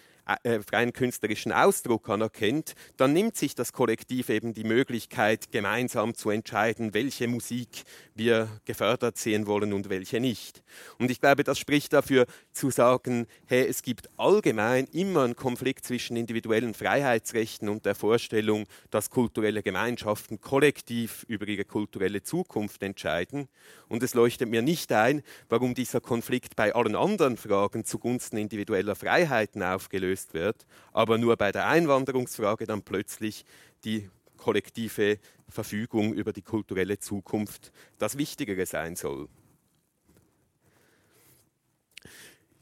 äh, 0.43 0.59
freien 0.61 0.93
künstlerischen 0.93 1.51
Ausdruck 1.51 2.09
anerkennt, 2.09 2.75
dann 2.97 3.13
nimmt 3.13 3.35
sich 3.35 3.55
das 3.55 3.73
Kollektiv 3.73 4.29
eben 4.29 4.53
die 4.53 4.63
Möglichkeit, 4.63 5.51
gemeinsam 5.51 6.15
zu 6.15 6.29
entscheiden, 6.29 6.93
welche 6.93 7.27
Musik 7.27 7.83
wir 8.15 8.47
gefördert 8.65 9.17
sehen 9.17 9.47
wollen 9.47 9.73
und 9.73 9.89
welche 9.89 10.19
nicht. 10.19 10.63
Und 10.97 11.11
ich 11.11 11.19
glaube, 11.19 11.43
das 11.43 11.59
spricht 11.59 11.93
dafür 11.93 12.25
zu 12.51 12.71
sagen, 12.71 13.27
hey, 13.47 13.67
es 13.67 13.81
gibt 13.81 14.09
allgemein 14.17 14.85
immer 14.93 15.23
einen 15.23 15.35
Konflikt 15.35 15.85
zwischen 15.85 16.15
individuellen 16.15 16.73
Freiheitsrechten 16.73 17.67
und 17.67 17.85
der 17.85 17.95
Vorstellung, 17.95 18.65
dass 18.91 19.09
kulturelle 19.09 19.61
Gemeinschaften 19.61 20.39
kollektiv 20.39 21.25
über 21.27 21.47
ihre 21.47 21.65
kulturelle 21.65 22.23
Zukunft 22.23 22.81
entscheiden. 22.83 23.49
Und 23.89 24.03
es 24.03 24.13
leuchtet 24.13 24.49
mir 24.49 24.61
nicht 24.61 24.91
ein, 24.91 25.21
warum 25.49 25.75
dieser 25.75 26.01
Konflikt 26.01 26.55
bei 26.55 26.73
allen 26.73 26.95
anderen 26.95 27.37
Fragen 27.37 27.83
zugunsten 27.83 28.37
individueller 28.37 28.95
Freiheiten 28.95 29.61
aufgelöst 29.63 30.12
wird, 30.33 30.65
aber 30.91 31.17
nur 31.17 31.35
bei 31.37 31.51
der 31.51 31.67
Einwanderungsfrage 31.67 32.65
dann 32.65 32.81
plötzlich 32.81 33.45
die 33.83 34.09
kollektive 34.37 35.19
Verfügung 35.49 36.13
über 36.13 36.33
die 36.33 36.41
kulturelle 36.41 36.99
Zukunft 36.99 37.71
das 37.97 38.17
Wichtigere 38.17 38.65
sein 38.65 38.95
soll. 38.95 39.27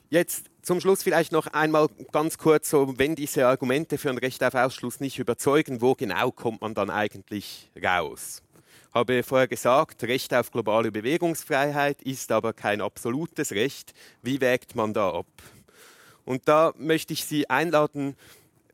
Jetzt 0.09 0.47
zum 0.61 0.81
Schluss 0.81 1.03
vielleicht 1.03 1.31
noch 1.31 1.47
einmal 1.47 1.87
ganz 2.11 2.37
kurz, 2.37 2.69
so, 2.69 2.97
wenn 2.97 3.15
diese 3.15 3.47
Argumente 3.47 3.97
für 3.97 4.09
ein 4.09 4.17
Recht 4.17 4.43
auf 4.43 4.55
Ausschluss 4.55 4.99
nicht 4.99 5.19
überzeugen, 5.19 5.81
wo 5.81 5.95
genau 5.95 6.31
kommt 6.31 6.61
man 6.61 6.73
dann 6.73 6.89
eigentlich 6.89 7.71
raus? 7.81 8.43
habe 8.93 9.23
vorher 9.23 9.47
gesagt, 9.47 10.03
Recht 10.03 10.33
auf 10.33 10.51
globale 10.51 10.91
Bewegungsfreiheit 10.91 12.01
ist 12.01 12.31
aber 12.31 12.53
kein 12.53 12.81
absolutes 12.81 13.51
Recht. 13.51 13.93
Wie 14.21 14.41
wägt 14.41 14.75
man 14.75 14.93
da 14.93 15.11
ab? 15.11 15.27
Und 16.25 16.47
da 16.47 16.73
möchte 16.77 17.13
ich 17.13 17.25
Sie 17.25 17.49
einladen, 17.49 18.15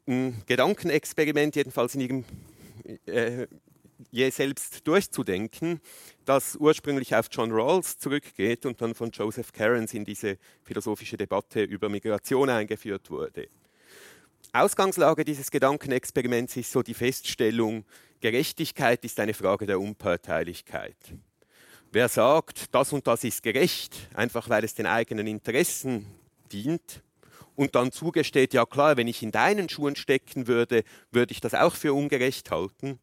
ein 0.08 0.42
Gedankenexperiment, 0.46 1.56
jedenfalls 1.56 1.96
in 1.96 2.02
Ihrem 2.02 2.26
äh, 3.06 3.48
je 4.12 4.30
selbst 4.30 4.88
durchzudenken, 4.88 5.82
das 6.26 6.56
ursprünglich 6.56 7.16
auf 7.16 7.28
John 7.32 7.52
Rawls 7.52 7.98
zurückgeht 7.98 8.66
und 8.66 8.82
dann 8.82 8.96
von 8.96 9.12
Joseph 9.12 9.52
Cairns 9.52 9.94
in 9.94 10.06
diese 10.06 10.38
philosophische 10.64 11.18
Debatte 11.18 11.64
über 11.64 11.90
Migration 11.90 12.50
eingeführt 12.50 13.10
wurde. 13.10 13.48
Ausgangslage 14.54 15.26
dieses 15.26 15.52
Gedankenexperiments 15.52 16.56
ist 16.58 16.72
so 16.72 16.82
die 16.82 16.94
Feststellung, 16.94 17.86
Gerechtigkeit 18.22 19.04
ist 19.06 19.20
eine 19.20 19.34
Frage 19.34 19.66
der 19.66 19.80
Unparteilichkeit. 19.80 20.98
Wer 21.92 22.10
sagt, 22.10 22.74
das 22.74 22.92
und 22.94 23.06
das 23.08 23.24
ist 23.24 23.44
gerecht, 23.44 23.96
einfach 24.14 24.50
weil 24.50 24.64
es 24.64 24.74
den 24.74 24.88
eigenen 24.88 25.28
Interessen 25.28 26.06
dient, 26.52 27.04
und 27.58 27.74
dann 27.74 27.92
zugesteht, 27.92 28.54
ja 28.54 28.66
klar, 28.66 28.98
wenn 28.98 29.08
ich 29.08 29.24
in 29.24 29.32
deinen 29.32 29.68
Schuhen 29.68 29.96
stecken 29.96 30.48
würde, 30.48 30.84
würde 31.12 31.32
ich 31.32 31.42
das 31.42 31.56
auch 31.56 31.76
für 31.76 31.94
ungerecht 31.94 32.52
halten. 32.52 33.00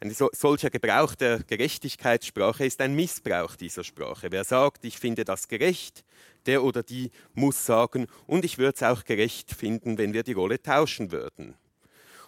Ein 0.00 0.14
solcher 0.32 0.68
Gebrauch 0.68 1.14
der 1.14 1.38
Gerechtigkeitssprache 1.42 2.66
ist 2.66 2.82
ein 2.82 2.94
Missbrauch 2.94 3.56
dieser 3.56 3.82
Sprache. 3.82 4.30
Wer 4.30 4.44
sagt, 4.44 4.84
ich 4.84 4.98
finde 4.98 5.24
das 5.24 5.48
gerecht, 5.48 6.04
der 6.44 6.62
oder 6.62 6.82
die 6.82 7.10
muss 7.32 7.64
sagen, 7.64 8.06
und 8.26 8.44
ich 8.44 8.58
würde 8.58 8.74
es 8.76 8.82
auch 8.82 9.04
gerecht 9.04 9.54
finden, 9.54 9.96
wenn 9.96 10.12
wir 10.12 10.22
die 10.22 10.34
Rolle 10.34 10.60
tauschen 10.60 11.10
würden. 11.10 11.54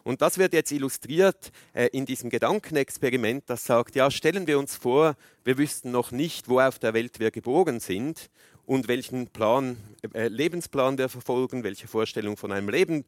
Und 0.02 0.22
das 0.22 0.38
wird 0.38 0.54
jetzt 0.54 0.72
illustriert 0.72 1.50
äh, 1.74 1.88
in 1.88 2.06
diesem 2.06 2.30
Gedankenexperiment, 2.30 3.50
das 3.50 3.64
sagt, 3.64 3.96
ja, 3.96 4.10
stellen 4.10 4.46
wir 4.46 4.58
uns 4.58 4.76
vor, 4.76 5.16
wir 5.44 5.58
wüssten 5.58 5.90
noch 5.90 6.10
nicht, 6.10 6.48
wo 6.48 6.60
auf 6.60 6.78
der 6.78 6.94
Welt 6.94 7.18
wir 7.18 7.30
geboren 7.30 7.80
sind 7.80 8.30
und 8.66 8.88
welchen 8.88 9.28
Plan, 9.28 9.76
äh, 10.12 10.28
Lebensplan 10.28 10.98
wir 10.98 11.08
verfolgen, 11.08 11.64
welche 11.64 11.88
Vorstellung 11.88 12.36
von 12.36 12.52
einem 12.52 12.68
Leben, 12.68 13.04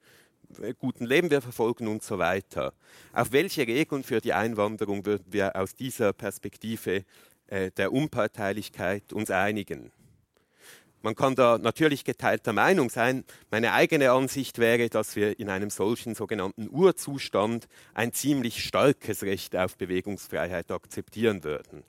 äh, 0.63 0.73
guten 0.79 1.05
Leben 1.05 1.31
wir 1.31 1.43
verfolgen 1.43 1.89
und 1.89 2.03
so 2.03 2.19
weiter. 2.19 2.73
Auf 3.13 3.33
welche 3.33 3.67
Regeln 3.67 4.05
für 4.05 4.21
die 4.21 4.33
Einwanderung 4.33 5.05
würden 5.05 5.27
wir 5.31 5.57
aus 5.57 5.75
dieser 5.75 6.13
Perspektive 6.13 7.05
äh, 7.49 7.71
der 7.73 7.93
Unparteilichkeit 7.93 9.13
uns 9.13 9.31
einigen? 9.31 9.93
Man 11.03 11.15
kann 11.15 11.37
da 11.37 11.59
natürlich 11.59 12.05
geteilter 12.05 12.53
Meinung 12.53 12.91
sein. 12.91 13.25
Meine 13.51 13.73
eigene 13.73 14.11
Ansicht 14.11 14.59
wäre, 14.59 14.89
dass 14.89 15.15
wir 15.15 15.39
in 15.39 15.49
einem 15.49 15.71
solchen 15.71 16.17
sogenannten 16.17 16.69
Urzustand 16.69 17.69
ein 17.95 18.13
ziemlich 18.13 18.65
starkes 18.65 19.23
Recht 19.23 19.55
auf 19.55 19.77
Bewegungsfreiheit 19.77 20.73
akzeptieren 20.73 21.45
würden. 21.45 21.85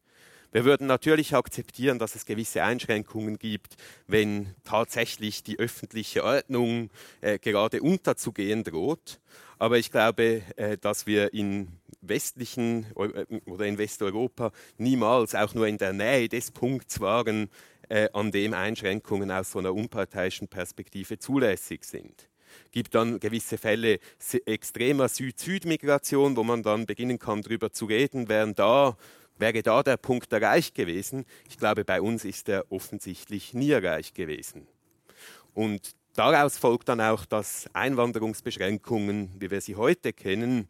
Wir 0.51 0.65
würden 0.65 0.87
natürlich 0.87 1.35
akzeptieren, 1.35 1.99
dass 1.99 2.15
es 2.15 2.25
gewisse 2.25 2.63
Einschränkungen 2.63 3.37
gibt, 3.37 3.75
wenn 4.07 4.55
tatsächlich 4.63 5.43
die 5.43 5.59
öffentliche 5.59 6.23
Ordnung 6.23 6.89
äh, 7.21 7.37
gerade 7.37 7.83
unterzugehen 7.83 8.63
droht. 8.63 9.19
Aber 9.59 9.77
ich 9.77 9.91
glaube, 9.91 10.41
äh, 10.55 10.77
dass 10.77 11.05
wir 11.05 11.33
in 11.35 11.67
westlichen 12.01 12.87
äh, 12.95 13.25
oder 13.45 13.65
in 13.65 13.77
Westeuropa 13.77 14.51
niemals 14.77 15.35
auch 15.35 15.53
nur 15.53 15.67
in 15.67 15.77
der 15.77 15.93
Nähe 15.93 16.27
des 16.27 16.49
Punkts 16.49 16.99
waren, 16.99 17.49
äh, 17.89 18.09
an 18.13 18.31
dem 18.31 18.53
Einschränkungen 18.53 19.29
aus 19.29 19.51
so 19.51 19.59
einer 19.59 19.73
unparteiischen 19.75 20.47
Perspektive 20.47 21.19
zulässig 21.19 21.83
sind. 21.83 22.27
Gibt 22.71 22.95
dann 22.95 23.19
gewisse 23.19 23.59
Fälle 23.59 23.99
extremer 24.45 25.07
Süd-Süd-Migration, 25.09 26.35
wo 26.35 26.43
man 26.43 26.63
dann 26.63 26.87
beginnen 26.87 27.19
kann, 27.19 27.43
darüber 27.43 27.71
zu 27.71 27.85
reden, 27.85 28.27
wären 28.29 28.55
da, 28.55 28.97
wäre 29.39 29.63
da 29.63 29.81
der 29.81 29.97
Punkt 29.97 30.31
erreicht 30.31 30.75
gewesen. 30.75 31.25
Ich 31.49 31.57
glaube, 31.57 31.85
bei 31.85 32.01
uns 32.01 32.25
ist 32.25 32.49
er 32.49 32.71
offensichtlich 32.71 33.53
nie 33.53 33.71
erreicht 33.71 34.15
gewesen. 34.15 34.67
Und 35.53 35.95
daraus 36.13 36.57
folgt 36.57 36.89
dann 36.89 37.01
auch, 37.01 37.25
dass 37.25 37.67
Einwanderungsbeschränkungen, 37.73 39.31
wie 39.39 39.49
wir 39.49 39.61
sie 39.61 39.75
heute 39.75 40.13
kennen, 40.13 40.67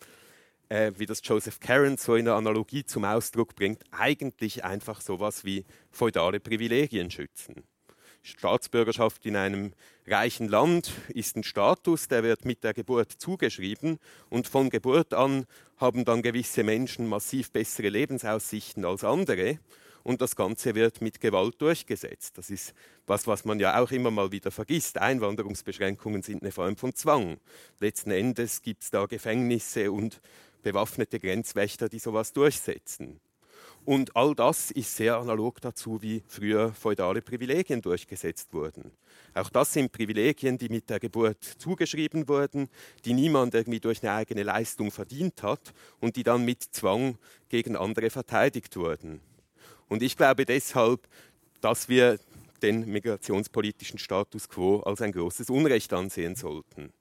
äh, 0.69 0.91
wie 0.97 1.05
das 1.05 1.21
Joseph 1.23 1.59
Caron 1.59 1.97
so 1.97 2.15
in 2.15 2.25
der 2.25 2.35
Analogie 2.35 2.85
zum 2.85 3.03
Ausdruck 3.03 3.55
bringt, 3.55 3.83
eigentlich 3.91 4.63
einfach 4.63 5.01
sowas 5.01 5.43
wie 5.43 5.65
feudale 5.91 6.39
Privilegien 6.39 7.11
schützen. 7.11 7.63
Staatsbürgerschaft 8.21 9.25
in 9.25 9.35
einem 9.35 9.73
reichen 10.05 10.47
Land 10.47 10.91
ist 11.09 11.35
ein 11.35 11.43
Status, 11.43 12.07
der 12.07 12.23
wird 12.23 12.45
mit 12.45 12.63
der 12.63 12.73
Geburt 12.73 13.11
zugeschrieben 13.11 13.99
und 14.29 14.47
von 14.47 14.69
Geburt 14.69 15.13
an 15.13 15.45
haben 15.77 16.05
dann 16.05 16.21
gewisse 16.21 16.63
Menschen 16.63 17.07
massiv 17.07 17.51
bessere 17.51 17.89
Lebensaussichten 17.89 18.85
als 18.85 19.03
andere 19.03 19.59
und 20.03 20.21
das 20.21 20.35
Ganze 20.35 20.75
wird 20.75 21.01
mit 21.01 21.19
Gewalt 21.19 21.61
durchgesetzt. 21.61 22.37
Das 22.37 22.49
ist 22.49 22.73
was, 23.05 23.27
was 23.27 23.45
man 23.45 23.59
ja 23.59 23.81
auch 23.81 23.91
immer 23.91 24.11
mal 24.11 24.31
wieder 24.31 24.51
vergisst. 24.51 24.97
Einwanderungsbeschränkungen 24.97 26.23
sind 26.23 26.41
eine 26.41 26.51
Form 26.51 26.77
von 26.77 26.93
Zwang. 26.95 27.37
Letzten 27.79 28.11
Endes 28.11 28.61
gibt 28.61 28.83
es 28.83 28.91
da 28.91 29.05
Gefängnisse 29.05 29.91
und 29.91 30.21
bewaffnete 30.61 31.19
Grenzwächter, 31.19 31.89
die 31.89 31.99
sowas 31.99 32.33
durchsetzen. 32.33 33.19
Und 33.89 34.15
all 34.15 34.35
das 34.35 34.69
ist 34.69 34.95
sehr 34.95 35.17
analog 35.17 35.61
dazu, 35.61 35.99
wie 36.03 36.21
früher 36.27 36.71
feudale 36.73 37.23
Privilegien 37.23 37.81
durchgesetzt 37.81 38.53
wurden. 38.53 38.91
Auch 39.33 39.49
das 39.49 39.73
sind 39.73 39.91
Privilegien, 39.91 40.59
die 40.59 40.69
mit 40.69 40.91
der 40.91 40.99
Geburt 40.99 41.43
zugeschrieben 41.43 42.27
wurden, 42.27 42.69
die 43.03 43.15
niemand 43.15 43.55
irgendwie 43.55 43.79
durch 43.79 44.03
eine 44.03 44.11
eigene 44.11 44.43
Leistung 44.43 44.91
verdient 44.91 45.41
hat 45.41 45.73
und 46.01 46.17
die 46.17 46.23
dann 46.23 46.45
mit 46.45 46.61
Zwang 46.61 47.17
gegen 47.49 47.75
andere 47.75 48.11
verteidigt 48.11 48.75
wurden. 48.75 49.21
Und 49.87 50.03
ich 50.03 50.15
glaube 50.15 50.45
deshalb, 50.45 51.07
dass 51.59 51.89
wir 51.89 52.19
den 52.61 52.85
migrationspolitischen 52.91 53.97
Status 53.97 54.49
quo 54.49 54.81
als 54.81 55.01
ein 55.01 55.13
großes 55.13 55.49
Unrecht 55.49 55.93
ansehen 55.93 56.35
sollten. 56.35 56.93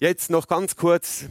Jetzt 0.00 0.28
noch 0.28 0.48
ganz 0.48 0.76
kurz 0.76 1.24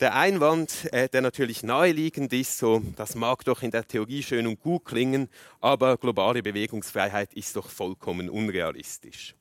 der 0.00 0.14
Einwand, 0.14 0.92
äh, 0.92 1.08
der 1.08 1.22
natürlich 1.22 1.62
naheliegend 1.62 2.32
ist, 2.32 2.58
so, 2.58 2.82
das 2.96 3.14
mag 3.14 3.44
doch 3.44 3.62
in 3.62 3.70
der 3.70 3.86
Theorie 3.86 4.22
schön 4.22 4.46
und 4.46 4.60
gut 4.60 4.84
klingen, 4.84 5.28
aber 5.60 5.96
globale 5.96 6.42
Bewegungsfreiheit 6.42 7.34
ist 7.34 7.56
doch 7.56 7.68
vollkommen 7.68 8.28
unrealistisch. 8.28 9.34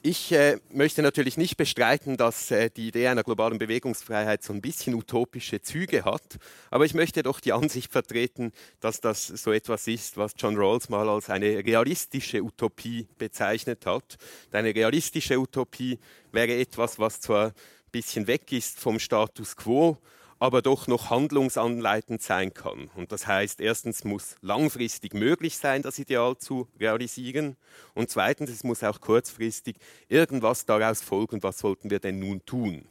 Ich 0.00 0.30
äh, 0.30 0.58
möchte 0.70 1.02
natürlich 1.02 1.36
nicht 1.36 1.56
bestreiten, 1.56 2.16
dass 2.16 2.52
äh, 2.52 2.70
die 2.70 2.88
Idee 2.88 3.08
einer 3.08 3.24
globalen 3.24 3.58
Bewegungsfreiheit 3.58 4.44
so 4.44 4.52
ein 4.52 4.60
bisschen 4.60 4.94
utopische 4.94 5.60
Züge 5.60 6.04
hat, 6.04 6.38
aber 6.70 6.84
ich 6.84 6.94
möchte 6.94 7.24
doch 7.24 7.40
die 7.40 7.52
Ansicht 7.52 7.90
vertreten, 7.90 8.52
dass 8.78 9.00
das 9.00 9.26
so 9.26 9.50
etwas 9.50 9.88
ist, 9.88 10.16
was 10.16 10.34
John 10.38 10.56
Rawls 10.56 10.88
mal 10.88 11.08
als 11.08 11.30
eine 11.30 11.64
realistische 11.64 12.42
Utopie 12.44 13.08
bezeichnet 13.18 13.86
hat. 13.86 14.18
Eine 14.52 14.72
realistische 14.72 15.36
Utopie 15.36 15.98
wäre 16.30 16.54
etwas, 16.56 17.00
was 17.00 17.20
zwar 17.20 17.52
ein 17.88 17.90
bisschen 17.90 18.26
weg 18.26 18.52
ist 18.52 18.78
vom 18.78 18.98
Status 18.98 19.56
quo, 19.56 19.96
aber 20.38 20.60
doch 20.60 20.86
noch 20.86 21.10
handlungsanleitend 21.10 22.22
sein 22.22 22.52
kann. 22.52 22.90
Und 22.94 23.12
das 23.12 23.26
heißt, 23.26 23.60
erstens 23.60 24.04
muss 24.04 24.36
langfristig 24.42 25.14
möglich 25.14 25.56
sein, 25.56 25.82
das 25.82 25.98
Ideal 25.98 26.36
zu 26.36 26.68
realisieren. 26.78 27.56
Und 27.94 28.10
zweitens, 28.10 28.50
es 28.50 28.62
muss 28.62 28.84
auch 28.84 29.00
kurzfristig 29.00 29.76
irgendwas 30.08 30.66
daraus 30.66 31.00
folgen, 31.00 31.42
was 31.42 31.58
sollten 31.58 31.90
wir 31.90 31.98
denn 31.98 32.18
nun 32.18 32.44
tun. 32.44 32.84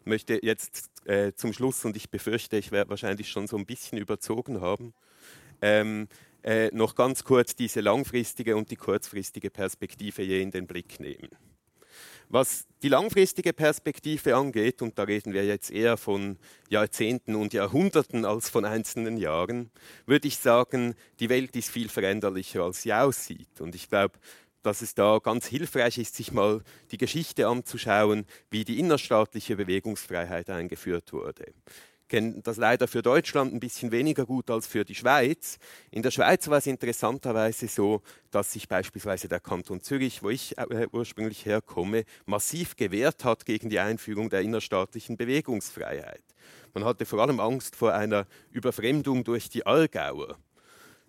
Ich 0.00 0.06
möchte 0.06 0.44
jetzt 0.44 0.90
äh, 1.04 1.32
zum 1.32 1.52
Schluss, 1.52 1.84
und 1.84 1.96
ich 1.96 2.10
befürchte, 2.10 2.56
ich 2.58 2.72
werde 2.72 2.90
wahrscheinlich 2.90 3.30
schon 3.30 3.46
so 3.46 3.56
ein 3.56 3.66
bisschen 3.66 3.98
überzogen 3.98 4.60
haben, 4.60 4.92
ähm, 5.62 6.08
äh, 6.42 6.74
noch 6.74 6.96
ganz 6.96 7.22
kurz 7.22 7.54
diese 7.54 7.80
langfristige 7.80 8.56
und 8.56 8.70
die 8.70 8.76
kurzfristige 8.76 9.50
Perspektive 9.50 10.22
je 10.22 10.42
in 10.42 10.50
den 10.50 10.66
Blick 10.66 10.98
nehmen. 10.98 11.30
Was 12.32 12.64
die 12.84 12.88
langfristige 12.88 13.52
Perspektive 13.52 14.36
angeht, 14.36 14.82
und 14.82 14.96
da 14.96 15.02
reden 15.02 15.32
wir 15.32 15.44
jetzt 15.44 15.72
eher 15.72 15.96
von 15.96 16.38
Jahrzehnten 16.68 17.34
und 17.34 17.52
Jahrhunderten 17.52 18.24
als 18.24 18.48
von 18.48 18.64
einzelnen 18.64 19.16
Jahren, 19.16 19.72
würde 20.06 20.28
ich 20.28 20.38
sagen, 20.38 20.94
die 21.18 21.28
Welt 21.28 21.56
ist 21.56 21.70
viel 21.70 21.88
veränderlicher, 21.88 22.62
als 22.62 22.82
sie 22.82 22.94
aussieht. 22.94 23.60
Und 23.60 23.74
ich 23.74 23.88
glaube, 23.88 24.16
dass 24.62 24.80
es 24.80 24.94
da 24.94 25.18
ganz 25.18 25.46
hilfreich 25.46 25.98
ist, 25.98 26.14
sich 26.14 26.30
mal 26.30 26.62
die 26.92 26.98
Geschichte 26.98 27.48
anzuschauen, 27.48 28.24
wie 28.48 28.64
die 28.64 28.78
innerstaatliche 28.78 29.56
Bewegungsfreiheit 29.56 30.50
eingeführt 30.50 31.12
wurde 31.12 31.52
kenne 32.10 32.42
das 32.42 32.58
leider 32.58 32.86
für 32.88 33.00
Deutschland 33.00 33.54
ein 33.54 33.60
bisschen 33.60 33.90
weniger 33.90 34.26
gut 34.26 34.50
als 34.50 34.66
für 34.66 34.84
die 34.84 34.94
Schweiz. 34.94 35.58
In 35.90 36.02
der 36.02 36.10
Schweiz 36.10 36.48
war 36.48 36.58
es 36.58 36.66
interessanterweise 36.66 37.68
so, 37.68 38.02
dass 38.30 38.52
sich 38.52 38.68
beispielsweise 38.68 39.28
der 39.28 39.40
Kanton 39.40 39.80
Zürich, 39.80 40.22
wo 40.22 40.28
ich 40.28 40.58
äh, 40.58 40.88
ursprünglich 40.92 41.46
herkomme, 41.46 42.04
massiv 42.26 42.76
gewehrt 42.76 43.24
hat 43.24 43.46
gegen 43.46 43.70
die 43.70 43.78
Einführung 43.78 44.28
der 44.28 44.42
innerstaatlichen 44.42 45.16
Bewegungsfreiheit. 45.16 46.22
Man 46.74 46.84
hatte 46.84 47.06
vor 47.06 47.20
allem 47.20 47.40
Angst 47.40 47.76
vor 47.76 47.94
einer 47.94 48.26
Überfremdung 48.50 49.24
durch 49.24 49.48
die 49.48 49.64
Allgäuer 49.64 50.36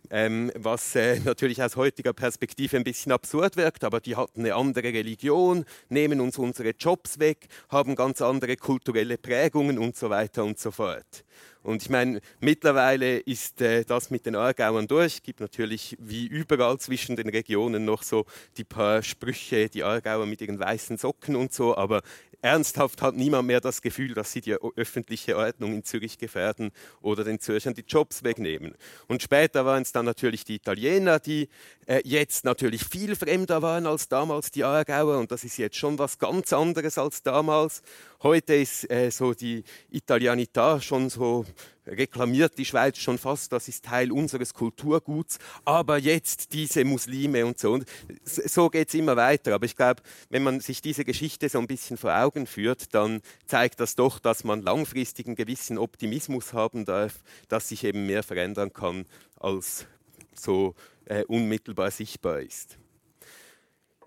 ähm, 0.10 0.52
was 0.56 0.96
äh, 0.96 1.20
natürlich 1.26 1.62
aus 1.62 1.76
heutiger 1.76 2.14
Perspektive 2.14 2.78
ein 2.78 2.84
bisschen 2.84 3.12
absurd 3.12 3.58
wirkt, 3.58 3.84
aber 3.84 4.00
die 4.00 4.16
hatten 4.16 4.42
eine 4.42 4.56
andere 4.56 4.88
Religion, 4.94 5.66
nehmen 5.90 6.20
uns 6.20 6.38
unsere 6.38 6.72
Jobs 6.72 7.20
weg, 7.20 7.48
haben 7.70 7.96
ganz 7.96 8.22
andere 8.22 8.58
kulturelle 8.58 9.18
Prägungen 9.18 9.78
und 9.78 9.96
so 9.96 10.10
weiter 10.10 10.44
und 10.44 10.60
so 10.60 10.72
fort. 10.72 11.24
Und 11.64 11.84
ich 11.84 11.90
meine, 11.90 12.22
mittlerweile 12.40 13.20
ist 13.20 13.62
äh, 13.62 13.86
das 13.86 14.10
mit 14.10 14.26
den 14.26 14.36
Aargauern 14.36 14.88
durch. 14.88 15.16
Es 15.16 15.24
gibt 15.24 15.42
natürlich 15.42 15.96
wie 16.00 16.26
überall 16.26 16.80
zwischen 16.80 17.16
den 17.16 17.30
Regionen 17.30 17.86
noch 17.86 18.02
so 18.02 18.26
die 18.58 18.64
paar 18.64 19.04
Sprüche, 19.04 19.70
die 19.70 19.84
Aargauer 19.84 20.26
mit 20.26 20.42
ihren 20.42 20.60
weißen 20.60 20.98
Socken 20.98 21.36
und 21.36 21.54
so, 21.54 21.78
aber 21.78 22.02
ernsthaft 22.42 23.02
hat 23.02 23.16
niemand 23.16 23.48
mehr 23.48 23.62
das 23.62 23.82
Gefühl, 23.82 24.14
dass 24.14 24.32
sie 24.32 24.42
die 24.42 24.54
öffentliche 24.54 25.38
Ordnung 25.38 25.74
in 25.74 25.84
Zürich 25.84 26.18
gefährden 26.18 26.72
oder 27.02 27.24
den 27.24 27.40
Zürchern 27.40 27.74
die 27.74 27.86
Jobs 27.88 28.24
wegnehmen. 28.24 28.76
Und 29.08 29.22
später 29.22 29.66
waren 29.66 29.84
es 29.84 29.92
dann 29.92 30.06
natürlich 30.06 30.44
die 30.44 30.56
Italiener, 30.56 31.20
die 31.20 31.50
äh, 31.88 32.02
jetzt 32.04 32.46
natürlich 32.46 32.84
viel 32.86 33.16
fremder 33.16 33.62
waren 33.62 33.86
als 33.86 34.08
damals 34.08 34.52
die 34.52 34.64
Aargauer 34.64 35.18
und 35.18 35.32
das 35.32 35.44
ist 35.44 35.58
jetzt 35.58 35.78
schon 35.78 36.00
was 36.00 36.18
ganz 36.20 36.54
anderes 36.54 36.98
als 36.98 37.24
damals. 37.24 37.82
Heute 38.24 38.54
ist 38.54 38.88
äh, 38.92 39.10
so 39.10 39.34
die 39.34 39.64
Italianità 39.90 40.80
schon 40.80 41.10
so 41.10 41.44
reklamiert 41.88 42.56
die 42.56 42.66
Schweiz 42.66 43.00
schon 43.00 43.18
fast, 43.18 43.52
das 43.52 43.68
ist 43.68 43.86
Teil 43.86 44.12
unseres 44.12 44.54
Kulturguts, 44.54 45.40
aber 45.66 45.98
jetzt 45.98 46.54
diese 46.54 46.86
Muslime 46.86 47.44
und 47.48 47.58
so. 47.58 47.72
Und 47.72 47.86
so 48.24 48.70
geht 48.70 48.90
es 48.90 48.94
immer 48.94 49.18
weiter. 49.18 49.56
Aber 49.56 49.66
ich 49.66 49.76
glaube, 49.76 50.04
wenn 50.30 50.44
man 50.44 50.60
sich 50.60 50.84
diese 50.84 51.04
Geschichte 51.04 51.50
so 51.50 51.58
ein 51.58 51.66
bisschen 51.66 51.98
vor 51.98 52.16
Augen 52.16 52.46
führt, 52.46 52.94
dann 52.94 53.22
zeigt 53.48 53.80
das 53.80 53.96
doch, 53.96 54.20
dass 54.20 54.44
man 54.44 54.62
langfristig 54.62 55.26
einen 55.26 55.36
gewissen 55.36 55.80
Optimismus 55.80 56.54
haben 56.54 56.86
darf, 56.86 57.24
dass 57.48 57.70
sich 57.70 57.84
eben 57.84 58.06
mehr 58.06 58.22
verändern 58.22 58.72
kann, 58.72 59.06
als 59.40 59.88
so 60.36 60.76
äh, 61.06 61.24
unmittelbar 61.24 61.90
sichtbar 61.90 62.42
ist. 62.42 62.78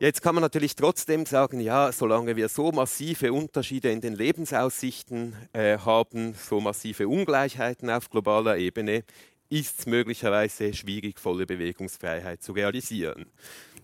Jetzt 0.00 0.22
kann 0.22 0.34
man 0.34 0.42
natürlich 0.42 0.74
trotzdem 0.74 1.24
sagen, 1.24 1.60
ja, 1.60 1.92
solange 1.92 2.34
wir 2.34 2.48
so 2.48 2.72
massive 2.72 3.32
Unterschiede 3.32 3.92
in 3.92 4.00
den 4.00 4.14
Lebensaussichten 4.14 5.36
äh, 5.52 5.78
haben, 5.78 6.34
so 6.34 6.60
massive 6.60 7.06
Ungleichheiten 7.06 7.88
auf 7.90 8.10
globaler 8.10 8.56
Ebene, 8.56 9.04
ist 9.50 9.78
es 9.78 9.86
möglicherweise 9.86 10.74
schwierig, 10.74 11.20
volle 11.20 11.46
Bewegungsfreiheit 11.46 12.42
zu 12.42 12.52
realisieren. 12.52 13.26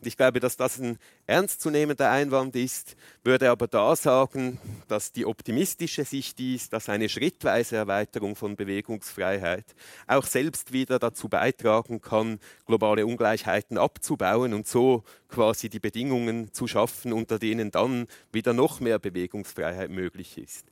Ich 0.02 0.16
glaube, 0.16 0.40
dass 0.40 0.56
das 0.56 0.78
ein 0.78 0.98
ernstzunehmender 1.26 2.10
Einwand 2.10 2.56
ist, 2.56 2.96
würde 3.22 3.50
aber 3.50 3.68
da 3.68 3.94
sagen, 3.94 4.58
dass 4.88 5.12
die 5.12 5.26
optimistische 5.26 6.04
Sicht 6.04 6.40
ist, 6.40 6.72
dass 6.72 6.88
eine 6.88 7.10
schrittweise 7.10 7.76
Erweiterung 7.76 8.34
von 8.34 8.56
Bewegungsfreiheit 8.56 9.66
auch 10.06 10.24
selbst 10.24 10.72
wieder 10.72 10.98
dazu 10.98 11.28
beitragen 11.28 12.00
kann, 12.00 12.38
globale 12.64 13.04
Ungleichheiten 13.04 13.76
abzubauen 13.76 14.54
und 14.54 14.66
so 14.66 15.04
quasi 15.28 15.68
die 15.68 15.80
Bedingungen 15.80 16.52
zu 16.54 16.66
schaffen, 16.66 17.12
unter 17.12 17.38
denen 17.38 17.70
dann 17.70 18.06
wieder 18.32 18.54
noch 18.54 18.80
mehr 18.80 18.98
Bewegungsfreiheit 18.98 19.90
möglich 19.90 20.38
ist 20.38 20.66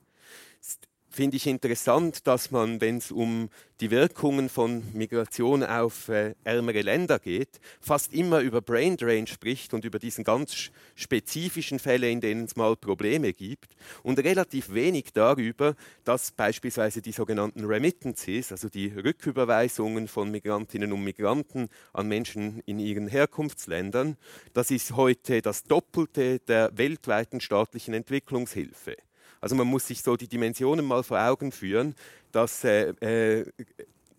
finde 1.11 1.37
ich 1.37 1.47
interessant, 1.47 2.27
dass 2.27 2.51
man, 2.51 2.81
wenn 2.81 2.99
es 2.99 3.11
um 3.11 3.49
die 3.81 3.91
Wirkungen 3.91 4.49
von 4.49 4.83
Migration 4.93 5.63
auf 5.63 6.09
äh, 6.09 6.35
ärmere 6.45 6.83
Länder 6.83 7.19
geht, 7.19 7.61
fast 7.81 8.13
immer 8.13 8.41
über 8.41 8.61
Brain 8.61 8.97
Drain 8.97 9.27
spricht 9.27 9.73
und 9.73 9.85
über 9.85 9.99
diesen 9.99 10.25
ganz 10.25 10.71
spezifischen 10.97 11.79
Fälle, 11.79 12.11
in 12.11 12.21
denen 12.21 12.45
es 12.45 12.57
mal 12.57 12.77
Probleme 12.77 13.33
gibt 13.33 13.77
und 14.03 14.19
relativ 14.19 14.75
wenig 14.75 15.13
darüber, 15.13 15.77
dass 16.05 16.33
beispielsweise 16.33 17.03
die 17.03 17.13
sogenannten 17.13 17.65
Remittances, 17.65 18.51
also 18.51 18.69
die 18.69 18.89
Rücküberweisungen 18.89 20.09
von 20.09 20.31
Migrantinnen 20.31 20.93
und 20.93 21.05
Migranten 21.05 21.69
an 21.93 22.09
Menschen 22.09 22.61
in 22.67 22.79
ihren 22.81 23.09
Herkunftsländern, 23.09 24.17
das 24.55 24.71
ist 24.71 24.97
heute 24.97 25.41
das 25.41 25.65
Doppelte 25.65 26.41
der 26.41 26.77
weltweiten 26.77 27.41
staatlichen 27.41 27.95
Entwicklungshilfe. 27.95 28.97
Also 29.41 29.55
man 29.55 29.67
muss 29.67 29.87
sich 29.87 30.03
so 30.03 30.17
die 30.17 30.29
Dimensionen 30.29 30.85
mal 30.85 31.03
vor 31.03 31.21
Augen 31.21 31.53
führen, 31.53 31.95
dass 32.33 32.65
äh, 32.65 32.91
äh, 33.01 33.47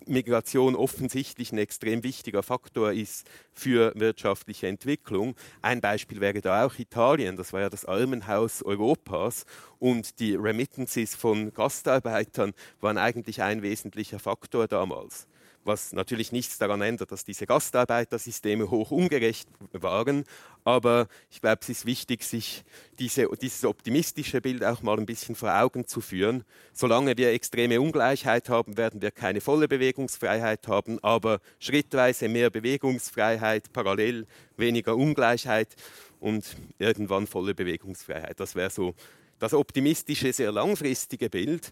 Migration 0.05 0.75
offensichtlich 0.75 1.51
ein 1.51 1.57
extrem 1.57 2.03
wichtiger 2.03 2.41
Faktor 2.41 2.91
ist 2.91 3.27
für 3.53 3.93
wirtschaftliche 3.95 4.67
Entwicklung. 4.67 5.35
Ein 5.61 5.81
Beispiel 5.81 6.19
wäre 6.19 6.41
da 6.41 6.65
auch 6.65 6.79
Italien, 6.79 7.35
das 7.37 7.53
war 7.53 7.61
ja 7.61 7.69
das 7.69 7.85
Armenhaus 7.85 8.63
Europas. 8.63 9.45
Und 9.77 10.19
die 10.19 10.35
Remittances 10.35 11.15
von 11.15 11.53
Gastarbeitern 11.53 12.53
waren 12.81 12.97
eigentlich 12.97 13.41
ein 13.41 13.61
wesentlicher 13.61 14.19
Faktor 14.19 14.67
damals 14.67 15.27
was 15.69 15.93
natürlich 15.93 16.33
nichts 16.33 16.57
daran 16.57 16.81
ändert, 16.81 17.13
dass 17.13 17.23
diese 17.23 17.47
Gastarbeitersysteme 17.47 18.69
hoch 18.69 18.91
ungerecht 18.91 19.47
waren. 19.71 20.25
Aber 20.65 21.07
ich 21.31 21.39
glaube, 21.39 21.59
es 21.61 21.69
ist 21.69 21.85
wichtig, 21.85 22.23
sich 22.23 22.65
diese, 22.99 23.29
dieses 23.41 23.63
optimistische 23.63 24.41
Bild 24.41 24.63
auch 24.65 24.81
mal 24.81 24.97
ein 24.97 25.05
bisschen 25.05 25.35
vor 25.35 25.57
Augen 25.57 25.87
zu 25.87 26.01
führen. 26.01 26.43
Solange 26.73 27.15
wir 27.15 27.31
extreme 27.31 27.79
Ungleichheit 27.79 28.49
haben, 28.49 28.75
werden 28.75 29.01
wir 29.01 29.11
keine 29.11 29.39
volle 29.39 29.69
Bewegungsfreiheit 29.69 30.67
haben, 30.67 30.99
aber 31.01 31.39
schrittweise 31.59 32.27
mehr 32.27 32.49
Bewegungsfreiheit, 32.49 33.71
parallel 33.71 34.27
weniger 34.57 34.97
Ungleichheit 34.97 35.75
und 36.19 36.57
irgendwann 36.77 37.27
volle 37.27 37.55
Bewegungsfreiheit. 37.55 38.39
Das 38.39 38.55
wäre 38.55 38.69
so 38.69 38.93
das 39.39 39.53
optimistische, 39.53 40.33
sehr 40.33 40.51
langfristige 40.51 41.29
Bild. 41.29 41.71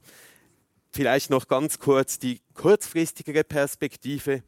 Vielleicht 0.98 1.30
noch 1.30 1.48
ganz 1.48 1.78
kurz 1.78 2.18
die 2.18 2.42
kurzfristigere 2.56 3.44
Perspektive. 3.44 4.42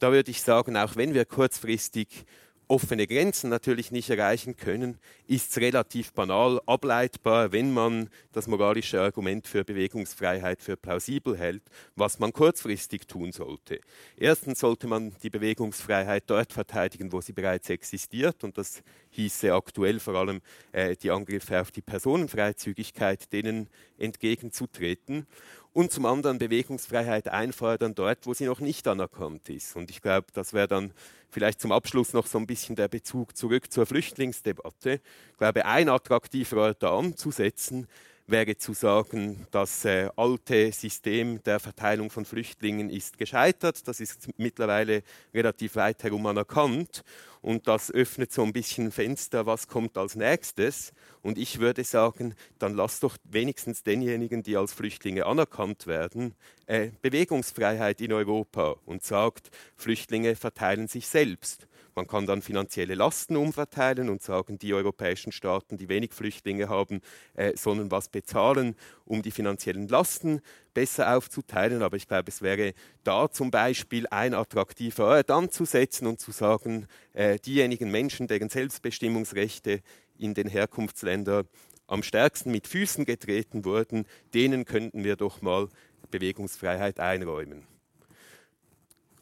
Da 0.00 0.10
würde 0.10 0.32
ich 0.32 0.42
sagen, 0.42 0.76
auch 0.76 0.96
wenn 0.96 1.14
wir 1.14 1.24
kurzfristig 1.24 2.26
offene 2.66 3.06
Grenzen 3.06 3.48
natürlich 3.48 3.92
nicht 3.92 4.10
erreichen 4.10 4.56
können, 4.56 4.98
ist 5.28 5.50
es 5.50 5.58
relativ 5.58 6.12
banal 6.12 6.60
ableitbar, 6.66 7.52
wenn 7.52 7.72
man 7.72 8.08
das 8.32 8.48
moralische 8.48 9.00
Argument 9.00 9.46
für 9.46 9.62
Bewegungsfreiheit 9.62 10.62
für 10.62 10.76
plausibel 10.76 11.36
hält, 11.38 11.62
was 11.94 12.18
man 12.18 12.32
kurzfristig 12.32 13.06
tun 13.06 13.30
sollte. 13.30 13.78
Erstens 14.16 14.58
sollte 14.60 14.88
man 14.88 15.14
die 15.22 15.30
Bewegungsfreiheit 15.30 16.24
dort 16.26 16.52
verteidigen, 16.52 17.12
wo 17.12 17.20
sie 17.20 17.34
bereits 17.34 17.70
existiert, 17.70 18.42
und 18.42 18.58
das 18.58 18.82
hieße 19.10 19.54
aktuell 19.54 20.00
vor 20.00 20.16
allem 20.16 20.40
äh, 20.72 20.96
die 20.96 21.12
Angriffe 21.12 21.60
auf 21.60 21.70
die 21.70 21.82
Personenfreizügigkeit, 21.82 23.32
denen 23.32 23.68
entgegenzutreten 23.96 25.26
und 25.74 25.90
zum 25.90 26.06
anderen 26.06 26.38
Bewegungsfreiheit 26.38 27.28
einfordern 27.28 27.94
dort, 27.94 28.26
wo 28.26 28.32
sie 28.32 28.46
noch 28.46 28.60
nicht 28.60 28.86
anerkannt 28.88 29.50
ist. 29.50 29.76
Und 29.76 29.90
ich 29.90 30.00
glaube, 30.00 30.28
das 30.32 30.54
wäre 30.54 30.68
dann 30.68 30.92
vielleicht 31.30 31.60
zum 31.60 31.72
Abschluss 31.72 32.12
noch 32.12 32.26
so 32.26 32.38
ein 32.38 32.46
bisschen 32.46 32.76
der 32.76 32.88
Bezug 32.88 33.36
zurück 33.36 33.70
zur 33.70 33.84
Flüchtlingsdebatte. 33.84 35.00
Ich 35.32 35.36
glaube, 35.36 35.66
ein 35.66 35.88
attraktiver 35.88 36.58
Ort 36.58 36.82
da 36.82 36.96
anzusetzen, 36.96 37.88
wäre 38.26 38.56
zu 38.56 38.72
sagen, 38.72 39.46
das 39.50 39.84
äh, 39.84 40.08
alte 40.16 40.72
System 40.72 41.42
der 41.42 41.58
Verteilung 41.58 42.08
von 42.08 42.24
Flüchtlingen 42.24 42.88
ist 42.88 43.18
gescheitert. 43.18 43.86
Das 43.86 44.00
ist 44.00 44.28
mittlerweile 44.38 45.02
relativ 45.34 45.74
weit 45.74 46.04
herum 46.04 46.24
anerkannt. 46.26 47.02
Und 47.44 47.68
das 47.68 47.90
öffnet 47.90 48.32
so 48.32 48.42
ein 48.42 48.54
bisschen 48.54 48.90
Fenster, 48.90 49.44
was 49.44 49.68
kommt 49.68 49.98
als 49.98 50.16
nächstes. 50.16 50.94
Und 51.20 51.36
ich 51.36 51.60
würde 51.60 51.84
sagen, 51.84 52.34
dann 52.58 52.72
lasst 52.72 53.02
doch 53.02 53.18
wenigstens 53.24 53.82
denjenigen, 53.82 54.42
die 54.42 54.56
als 54.56 54.72
Flüchtlinge 54.72 55.26
anerkannt 55.26 55.86
werden, 55.86 56.34
äh, 56.64 56.88
Bewegungsfreiheit 57.02 58.00
in 58.00 58.14
Europa 58.14 58.76
und 58.86 59.02
sagt, 59.02 59.50
Flüchtlinge 59.76 60.36
verteilen 60.36 60.88
sich 60.88 61.06
selbst. 61.06 61.66
Man 61.94 62.06
kann 62.08 62.26
dann 62.26 62.42
finanzielle 62.42 62.94
Lasten 62.94 63.36
umverteilen 63.36 64.08
und 64.08 64.22
sagen, 64.22 64.58
die 64.58 64.74
europäischen 64.74 65.30
Staaten, 65.30 65.76
die 65.76 65.88
wenig 65.88 66.12
Flüchtlinge 66.12 66.68
haben, 66.68 67.00
äh, 67.34 67.56
sollen 67.56 67.90
was 67.90 68.08
bezahlen, 68.08 68.74
um 69.04 69.22
die 69.22 69.30
finanziellen 69.30 69.86
Lasten 69.86 70.40
besser 70.72 71.16
aufzuteilen. 71.16 71.82
Aber 71.82 71.96
ich 71.96 72.08
glaube, 72.08 72.28
es 72.28 72.42
wäre 72.42 72.74
da 73.04 73.30
zum 73.30 73.50
Beispiel 73.50 74.06
ein 74.08 74.34
attraktiver 74.34 75.06
Ort 75.06 75.30
anzusetzen 75.30 76.06
und 76.08 76.20
zu 76.20 76.32
sagen, 76.32 76.86
äh, 77.12 77.38
diejenigen 77.38 77.90
Menschen, 77.90 78.26
deren 78.26 78.48
Selbstbestimmungsrechte 78.48 79.80
in 80.18 80.34
den 80.34 80.48
Herkunftsländern 80.48 81.46
am 81.86 82.02
stärksten 82.02 82.50
mit 82.50 82.66
Füßen 82.66 83.04
getreten 83.04 83.64
wurden, 83.64 84.06
denen 84.32 84.64
könnten 84.64 85.04
wir 85.04 85.16
doch 85.16 85.42
mal 85.42 85.68
Bewegungsfreiheit 86.10 86.98
einräumen 86.98 87.73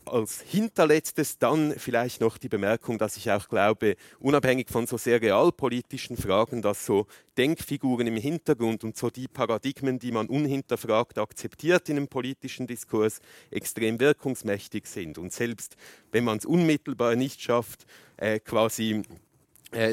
als 0.04 0.40
hinterletztes 0.40 1.38
dann 1.38 1.74
vielleicht 1.76 2.20
noch 2.20 2.38
die 2.38 2.48
Bemerkung, 2.48 2.98
dass 2.98 3.16
ich 3.16 3.30
auch 3.30 3.48
glaube, 3.48 3.96
unabhängig 4.18 4.68
von 4.68 4.86
so 4.86 4.96
sehr 4.96 5.20
realpolitischen 5.20 6.16
Fragen, 6.16 6.62
dass 6.62 6.84
so 6.86 7.06
Denkfiguren 7.38 8.06
im 8.06 8.16
Hintergrund 8.16 8.84
und 8.84 8.96
so 8.96 9.10
die 9.10 9.28
Paradigmen, 9.28 9.98
die 9.98 10.12
man 10.12 10.28
unhinterfragt 10.28 11.18
akzeptiert 11.18 11.88
in 11.88 11.96
einem 11.96 12.08
politischen 12.08 12.66
Diskurs, 12.66 13.20
extrem 13.50 14.00
wirkungsmächtig 14.00 14.86
sind. 14.86 15.18
Und 15.18 15.32
selbst 15.32 15.76
wenn 16.10 16.24
man 16.24 16.38
es 16.38 16.44
unmittelbar 16.44 17.16
nicht 17.16 17.40
schafft, 17.40 17.86
äh, 18.16 18.38
quasi 18.40 19.02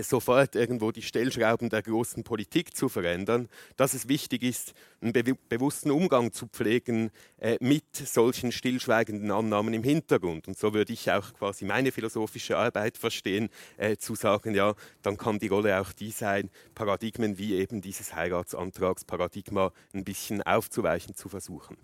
sofort 0.01 0.55
irgendwo 0.55 0.91
die 0.91 1.01
Stellschrauben 1.01 1.69
der 1.69 1.81
großen 1.81 2.23
Politik 2.23 2.75
zu 2.75 2.89
verändern, 2.89 3.47
dass 3.77 3.93
es 3.93 4.07
wichtig 4.07 4.43
ist, 4.43 4.73
einen 5.01 5.13
be 5.13 5.35
bewussten 5.47 5.91
Umgang 5.91 6.33
zu 6.33 6.47
pflegen 6.47 7.11
äh, 7.37 7.57
mit 7.61 7.95
solchen 7.95 8.51
stillschweigenden 8.51 9.31
Annahmen 9.31 9.73
im 9.73 9.83
Hintergrund. 9.83 10.47
Und 10.47 10.57
so 10.57 10.73
würde 10.73 10.91
ich 10.91 11.09
auch 11.11 11.33
quasi 11.33 11.65
meine 11.65 11.91
philosophische 11.91 12.57
Arbeit 12.57 12.97
verstehen, 12.97 13.49
äh, 13.77 13.95
zu 13.97 14.15
sagen, 14.15 14.53
ja, 14.53 14.75
dann 15.01 15.17
kann 15.17 15.39
die 15.39 15.47
Rolle 15.47 15.79
auch 15.79 15.93
die 15.93 16.11
sein, 16.11 16.49
Paradigmen 16.75 17.37
wie 17.37 17.55
eben 17.55 17.81
dieses 17.81 18.13
Heiratsantragsparadigma 18.15 19.71
ein 19.93 20.03
bisschen 20.03 20.41
aufzuweichen 20.43 21.15
zu 21.15 21.29
versuchen. 21.29 21.77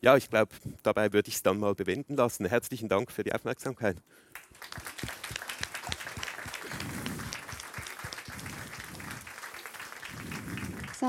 Ja, 0.00 0.16
ich 0.16 0.28
glaube, 0.28 0.50
dabei 0.82 1.12
würde 1.12 1.28
ich 1.28 1.36
es 1.36 1.42
dann 1.44 1.60
mal 1.60 1.76
bewenden 1.76 2.16
lassen. 2.16 2.44
Herzlichen 2.46 2.88
Dank 2.88 3.12
für 3.12 3.22
die 3.22 3.32
Aufmerksamkeit. 3.32 3.96
So, 11.02 11.08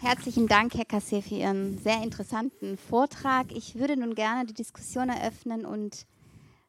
herzlichen 0.00 0.48
Dank, 0.48 0.74
Herr 0.74 0.86
Kassé, 0.86 1.20
für 1.20 1.34
Ihren 1.34 1.76
sehr 1.76 2.02
interessanten 2.02 2.78
Vortrag. 2.78 3.52
Ich 3.52 3.74
würde 3.74 3.94
nun 3.94 4.14
gerne 4.14 4.46
die 4.46 4.54
Diskussion 4.54 5.10
eröffnen 5.10 5.66
und 5.66 6.06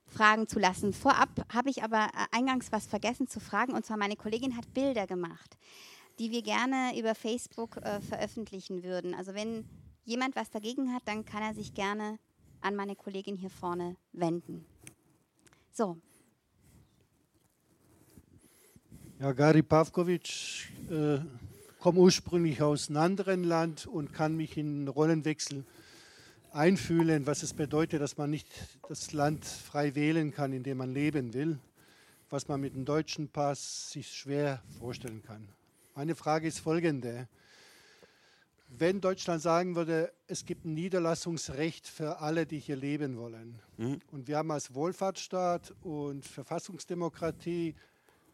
Fragen 0.08 0.46
zu 0.46 0.60
lassen. 0.60 0.92
Vorab 0.92 1.30
habe 1.54 1.70
ich 1.70 1.84
aber 1.84 2.08
äh, 2.08 2.38
eingangs 2.38 2.74
was 2.74 2.86
vergessen 2.86 3.28
zu 3.30 3.40
fragen, 3.40 3.72
und 3.72 3.86
zwar 3.86 3.96
meine 3.96 4.18
Kollegin 4.18 4.58
hat 4.58 4.74
Bilder 4.74 5.08
gemacht, 5.08 5.58
die 6.20 6.32
wir 6.32 6.42
gerne 6.42 7.00
über 7.00 7.16
Facebook 7.16 7.78
äh, 7.78 8.02
veröffentlichen 8.02 8.84
würden. 8.84 9.16
Also 9.16 9.34
wenn 9.34 9.64
jemand 10.04 10.36
was 10.36 10.50
dagegen 10.50 10.94
hat, 10.94 11.04
dann 11.06 11.24
kann 11.24 11.42
er 11.42 11.54
sich 11.54 11.74
gerne 11.74 12.20
an 12.60 12.76
meine 12.76 12.98
Kollegin 12.98 13.38
hier 13.38 13.52
vorne 13.52 13.96
wenden. 14.12 14.66
So. 15.72 15.96
Ja, 19.18 19.32
Gary 19.32 19.64
Pavkovic, 19.64 20.74
äh 20.90 21.20
komme 21.80 22.00
ursprünglich 22.00 22.62
aus 22.62 22.90
einem 22.90 22.98
anderen 22.98 23.44
Land 23.44 23.88
und 23.88 24.14
kann 24.14 24.36
mich 24.36 24.58
in 24.58 24.88
Rollenwechsel 24.88 25.64
einfühlen, 26.52 27.26
was 27.26 27.42
es 27.42 27.54
bedeutet, 27.54 28.02
dass 28.02 28.18
man 28.18 28.30
nicht 28.30 28.48
das 28.88 29.14
Land 29.14 29.46
frei 29.46 29.96
wählen 29.96 30.34
kann, 30.34 30.52
in 30.52 30.64
dem 30.64 30.78
man 30.78 30.94
leben 30.94 31.34
will, 31.34 31.58
was 32.30 32.48
man 32.48 32.60
mit 32.60 32.76
dem 32.76 32.84
deutschen 32.84 33.30
Pass 33.30 33.92
sich 33.92 34.12
schwer 34.12 34.62
vorstellen 34.78 35.24
kann. 35.24 35.48
Meine 35.96 36.16
Frage 36.16 36.48
ist 36.48 36.60
folgende. 36.60 37.28
Wenn 38.68 39.02
Deutschland 39.02 39.42
sagen 39.42 39.76
würde, 39.76 40.12
es 40.28 40.46
gibt 40.46 40.66
ein 40.66 40.74
Niederlassungsrecht 40.74 41.88
für 41.88 42.20
alle, 42.20 42.46
die 42.46 42.60
hier 42.60 42.76
leben 42.76 43.18
wollen, 43.18 43.60
mhm. 43.78 44.00
und 44.12 44.28
wir 44.28 44.38
haben 44.38 44.52
als 44.52 44.76
Wohlfahrtsstaat 44.76 45.74
und 45.82 46.24
Verfassungsdemokratie 46.26 47.74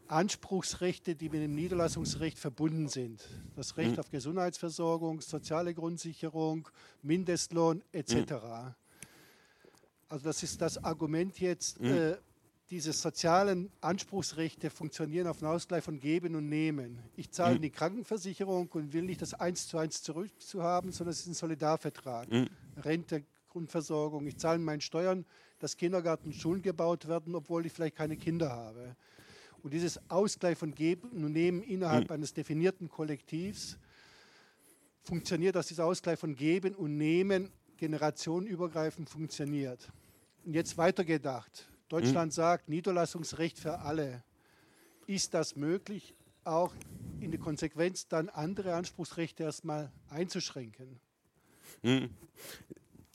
Anspruchsrechte, 0.08 1.16
die 1.16 1.30
mit 1.30 1.41
dem 1.41 1.56
Niederlassungsrecht 1.56 2.38
verbunden 2.38 2.88
sind. 2.88 3.24
Das 3.56 3.78
Recht 3.78 3.93
mhm. 3.93 3.99
auf 3.99 4.10
Gesundheitsversorgung, 4.10 5.22
soziale 5.22 5.74
Grundsicherung, 5.74 6.68
Mindestlohn 7.01 7.84
etc. 7.91 8.14
Mhm. 8.14 8.76
Also 10.10 10.26
das 10.26 10.43
ist 10.43 10.62
das 10.62 10.84
Argument 10.84 11.39
jetzt, 11.39 11.80
mhm. 11.80 11.88
äh, 11.88 12.16
diese 12.70 12.93
sozialen 12.93 13.72
Anspruchsrechte 13.82 14.70
funktionieren 14.72 15.28
auf 15.28 15.38
den 15.39 15.47
Ausgleich 15.47 15.84
von 15.84 15.99
Geben 15.99 16.36
und 16.36 16.49
Nehmen. 16.49 16.99
Ich 17.16 17.32
zahle 17.32 17.58
mhm. 17.58 17.62
die 17.62 17.70
Krankenversicherung 17.70 18.70
und 18.70 18.93
will 18.93 19.03
nicht 19.03 19.22
das 19.22 19.34
eins 19.36 19.68
zu 19.68 19.78
eins 19.78 20.01
zurückzuhaben, 20.01 20.91
sondern 20.91 21.12
es 21.12 21.20
ist 21.20 21.28
ein 21.28 21.34
Solidarvertrag. 21.36 22.32
Mhm. 22.32 22.49
Rente, 22.78 23.24
Grundversorgung. 23.49 24.26
Ich 24.28 24.38
zahle 24.38 24.60
meine 24.60 24.82
Steuern, 24.82 25.26
dass 25.60 25.78
Kindergarten, 25.78 26.34
Schulen 26.34 26.62
gebaut 26.62 27.08
werden, 27.08 27.36
obwohl 27.36 27.66
ich 27.66 27.72
vielleicht 27.72 27.95
keine 27.95 28.18
Kinder 28.18 28.49
habe. 28.49 28.95
Und 29.66 29.74
dieses 29.74 29.99
Ausgleich 30.11 30.59
von 30.59 30.76
Geben 30.76 31.09
und 31.09 31.32
Nehmen 31.32 31.63
innerhalb 31.63 32.09
mhm. 32.09 32.13
eines 32.18 32.36
definierten 32.36 32.88
Kollektivs 32.88 33.80
funktioniert, 35.01 35.55
dass 35.55 35.66
dieser 35.66 35.86
Ausgleich 35.86 36.20
von 36.20 36.36
Geben 36.36 36.76
und 36.76 36.97
Nehmen 36.97 37.49
generationenübergreifend 37.78 39.09
funktioniert. 39.09 39.91
Und 40.45 40.53
jetzt 40.53 40.78
weitergedacht. 40.78 41.68
Deutschland 41.89 42.32
mhm. 42.32 42.36
sagt 42.36 42.70
Niederlassungsrecht 42.70 43.57
für 43.57 43.80
alle. 43.80 44.24
Ist 45.07 45.34
das 45.34 45.55
möglich, 45.55 46.13
auch 46.43 46.72
in 47.20 47.32
der 47.32 47.39
Konsequenz 47.39 48.07
dann 48.07 48.30
andere 48.30 48.76
Anspruchsrechte 48.76 49.41
erstmal 49.41 49.91
einzuschränken? 50.09 50.99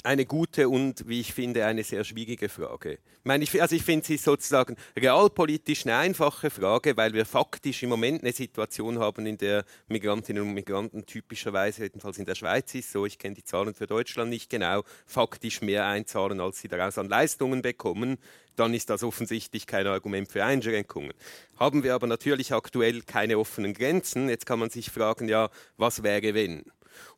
Eine 0.03 0.25
gute 0.25 0.71
und, 0.71 1.07
wie 1.09 1.21
ich 1.21 1.35
finde, 1.35 1.67
eine 1.67 1.85
sehr 1.85 2.05
schwierige 2.05 2.49
Frage. 2.49 2.93
Ich, 2.93 3.25
meine, 3.25 3.45
ich, 3.45 3.61
also 3.61 3.77
ich 3.77 3.83
finde 3.83 4.07
sie 4.07 4.17
sozusagen 4.17 4.77
realpolitisch 4.97 5.85
eine 5.85 5.97
einfache 5.97 6.49
Frage, 6.49 6.97
weil 6.97 7.13
wir 7.13 7.27
faktisch 7.27 7.83
im 7.83 7.91
Moment 7.91 8.23
eine 8.23 8.33
Situation 8.33 8.99
haben, 8.99 9.27
in 9.27 9.37
der 9.37 9.67
Migrantinnen 9.89 10.43
und 10.43 10.55
Migranten 10.55 11.05
typischerweise, 11.05 11.83
jedenfalls 11.83 12.17
in 12.17 12.25
der 12.25 12.35
Schweiz 12.35 12.75
ist 12.75 12.93
so, 12.93 13.05
ich 13.05 13.19
kenne 13.19 13.35
die 13.35 13.45
Zahlen 13.45 13.75
für 13.75 13.87
Deutschland 13.87 14.31
nicht 14.31 14.49
genau, 14.49 14.85
faktisch 15.05 15.61
mehr 15.61 15.85
einzahlen, 15.85 16.41
als 16.41 16.61
sie 16.61 16.69
daraus 16.69 16.97
an 16.97 17.11
Leistungen 17.11 17.61
bekommen. 17.61 18.17
Dann 18.57 18.73
ist 18.73 18.89
das 18.89 19.03
offensichtlich 19.03 19.67
kein 19.67 19.87
Argument 19.87 20.33
für 20.33 20.43
Einschränkungen. 20.43 21.13
Haben 21.59 21.83
wir 21.83 21.95
aber 21.95 22.07
natürlich 22.07 22.55
aktuell 22.55 23.03
keine 23.03 23.39
offenen 23.39 23.75
Grenzen. 23.75 24.31
Jetzt 24.31 24.47
kann 24.47 24.61
man 24.61 24.71
sich 24.71 24.91
fragen, 24.91 25.29
ja, 25.29 25.51
was 25.77 26.03
wäre 26.03 26.33
wenn? 26.33 26.65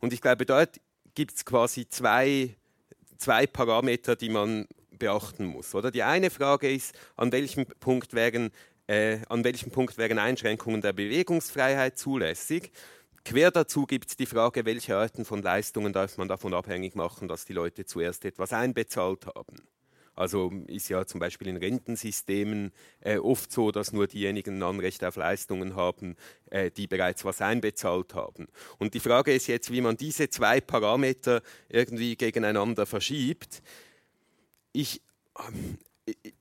Und 0.00 0.12
ich 0.12 0.20
glaube, 0.20 0.46
dort 0.46 0.80
gibt 1.14 1.36
es 1.36 1.44
quasi 1.44 1.88
zwei 1.88 2.56
zwei 3.22 3.46
Parameter, 3.46 4.16
die 4.16 4.28
man 4.28 4.66
beachten 4.98 5.46
muss. 5.46 5.74
Oder? 5.74 5.90
Die 5.90 6.02
eine 6.02 6.30
Frage 6.30 6.70
ist, 6.70 6.94
an 7.16 7.32
welchem 7.32 7.66
Punkt 7.66 8.14
wären, 8.14 8.50
äh, 8.88 9.18
an 9.28 9.44
welchem 9.44 9.70
Punkt 9.70 9.96
wären 9.96 10.18
Einschränkungen 10.18 10.80
der 10.80 10.92
Bewegungsfreiheit 10.92 11.98
zulässig? 11.98 12.72
Quer 13.24 13.52
dazu 13.52 13.86
gibt 13.86 14.08
es 14.08 14.16
die 14.16 14.26
Frage, 14.26 14.64
welche 14.64 14.96
Arten 14.96 15.24
von 15.24 15.42
Leistungen 15.42 15.92
darf 15.92 16.18
man 16.18 16.26
davon 16.26 16.52
abhängig 16.54 16.96
machen, 16.96 17.28
dass 17.28 17.44
die 17.44 17.52
Leute 17.52 17.84
zuerst 17.84 18.24
etwas 18.24 18.52
einbezahlt 18.52 19.26
haben. 19.26 19.56
Also 20.14 20.52
ist 20.66 20.88
ja 20.88 21.06
zum 21.06 21.20
Beispiel 21.20 21.48
in 21.48 21.56
Rentensystemen 21.56 22.72
äh, 23.00 23.16
oft 23.18 23.50
so, 23.50 23.70
dass 23.70 23.92
nur 23.92 24.06
diejenigen 24.06 24.62
Anrecht 24.62 25.04
auf 25.04 25.16
Leistungen 25.16 25.74
haben, 25.74 26.16
äh, 26.50 26.70
die 26.70 26.86
bereits 26.86 27.24
was 27.24 27.40
einbezahlt 27.40 28.14
haben. 28.14 28.48
Und 28.78 28.94
die 28.94 29.00
Frage 29.00 29.32
ist 29.32 29.46
jetzt, 29.46 29.72
wie 29.72 29.80
man 29.80 29.96
diese 29.96 30.28
zwei 30.28 30.60
Parameter 30.60 31.42
irgendwie 31.68 32.16
gegeneinander 32.16 32.84
verschiebt. 32.84 33.62
Ich 34.72 35.00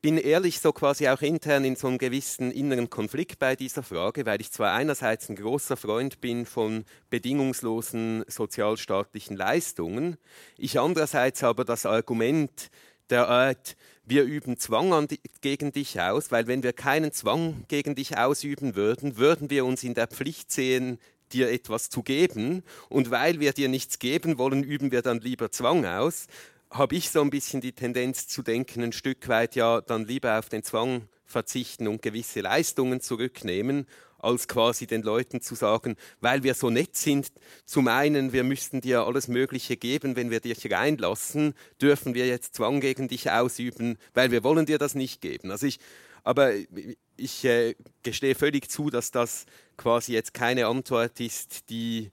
bin 0.01 0.17
ehrlich 0.17 0.59
so 0.59 0.73
quasi 0.73 1.07
auch 1.07 1.21
intern 1.21 1.63
in 1.63 1.75
so 1.75 1.87
einem 1.87 1.99
gewissen 1.99 2.51
inneren 2.51 2.89
Konflikt 2.89 3.37
bei 3.37 3.55
dieser 3.55 3.83
Frage, 3.83 4.25
weil 4.25 4.41
ich 4.41 4.51
zwar 4.51 4.73
einerseits 4.73 5.29
ein 5.29 5.35
großer 5.35 5.77
Freund 5.77 6.19
bin 6.19 6.45
von 6.45 6.83
bedingungslosen 7.11 8.25
sozialstaatlichen 8.27 9.37
Leistungen, 9.37 10.17
ich 10.57 10.79
andererseits 10.79 11.43
aber 11.43 11.63
das 11.63 11.85
Argument 11.85 12.71
der 13.11 13.27
Art, 13.27 13.75
wir 14.05 14.23
üben 14.23 14.57
Zwang 14.57 15.07
die, 15.07 15.19
gegen 15.41 15.71
dich 15.71 15.99
aus, 16.01 16.31
weil 16.31 16.47
wenn 16.47 16.63
wir 16.63 16.73
keinen 16.73 17.11
Zwang 17.11 17.65
gegen 17.67 17.95
dich 17.95 18.17
ausüben 18.17 18.75
würden, 18.75 19.17
würden 19.17 19.49
wir 19.49 19.65
uns 19.65 19.83
in 19.83 19.93
der 19.93 20.07
Pflicht 20.07 20.51
sehen, 20.51 20.97
dir 21.33 21.49
etwas 21.51 21.89
zu 21.89 22.03
geben. 22.03 22.63
Und 22.89 23.11
weil 23.11 23.39
wir 23.39 23.53
dir 23.53 23.69
nichts 23.69 23.99
geben 23.99 24.37
wollen, 24.37 24.63
üben 24.63 24.91
wir 24.91 25.01
dann 25.01 25.19
lieber 25.19 25.51
Zwang 25.51 25.85
aus. 25.85 26.27
Habe 26.69 26.95
ich 26.95 27.09
so 27.09 27.21
ein 27.21 27.29
bisschen 27.29 27.61
die 27.61 27.73
Tendenz 27.73 28.27
zu 28.27 28.41
denken, 28.41 28.83
ein 28.83 28.93
Stück 28.93 29.27
weit, 29.27 29.55
ja, 29.55 29.81
dann 29.81 30.05
lieber 30.05 30.39
auf 30.39 30.49
den 30.49 30.63
Zwang 30.63 31.07
verzichten 31.25 31.87
und 31.87 32.01
gewisse 32.01 32.41
Leistungen 32.41 33.01
zurücknehmen, 33.01 33.87
als 34.23 34.47
quasi 34.47 34.87
den 34.87 35.01
Leuten 35.01 35.41
zu 35.41 35.55
sagen, 35.55 35.95
weil 36.19 36.43
wir 36.43 36.53
so 36.53 36.69
nett 36.69 36.95
sind, 36.95 37.31
zum 37.65 37.87
einen, 37.87 38.33
wir 38.33 38.43
müssten 38.43 38.81
dir 38.81 39.05
alles 39.05 39.27
Mögliche 39.27 39.77
geben, 39.77 40.15
wenn 40.15 40.31
wir 40.31 40.39
dich 40.39 40.71
reinlassen, 40.71 41.53
dürfen 41.81 42.13
wir 42.13 42.27
jetzt 42.27 42.55
Zwang 42.55 42.79
gegen 42.81 43.07
dich 43.07 43.29
ausüben, 43.31 43.97
weil 44.13 44.31
wir 44.31 44.43
wollen 44.43 44.65
dir 44.65 44.77
das 44.77 44.95
nicht 44.95 45.21
geben. 45.21 45.51
Also 45.51 45.65
ich, 45.67 45.79
aber 46.23 46.53
ich 47.17 47.45
äh, 47.45 47.75
gestehe 48.03 48.35
völlig 48.35 48.69
zu, 48.69 48.89
dass 48.89 49.11
das 49.11 49.45
quasi 49.77 50.13
jetzt 50.13 50.33
keine 50.33 50.67
Antwort 50.67 51.19
ist, 51.19 51.69
die 51.69 52.11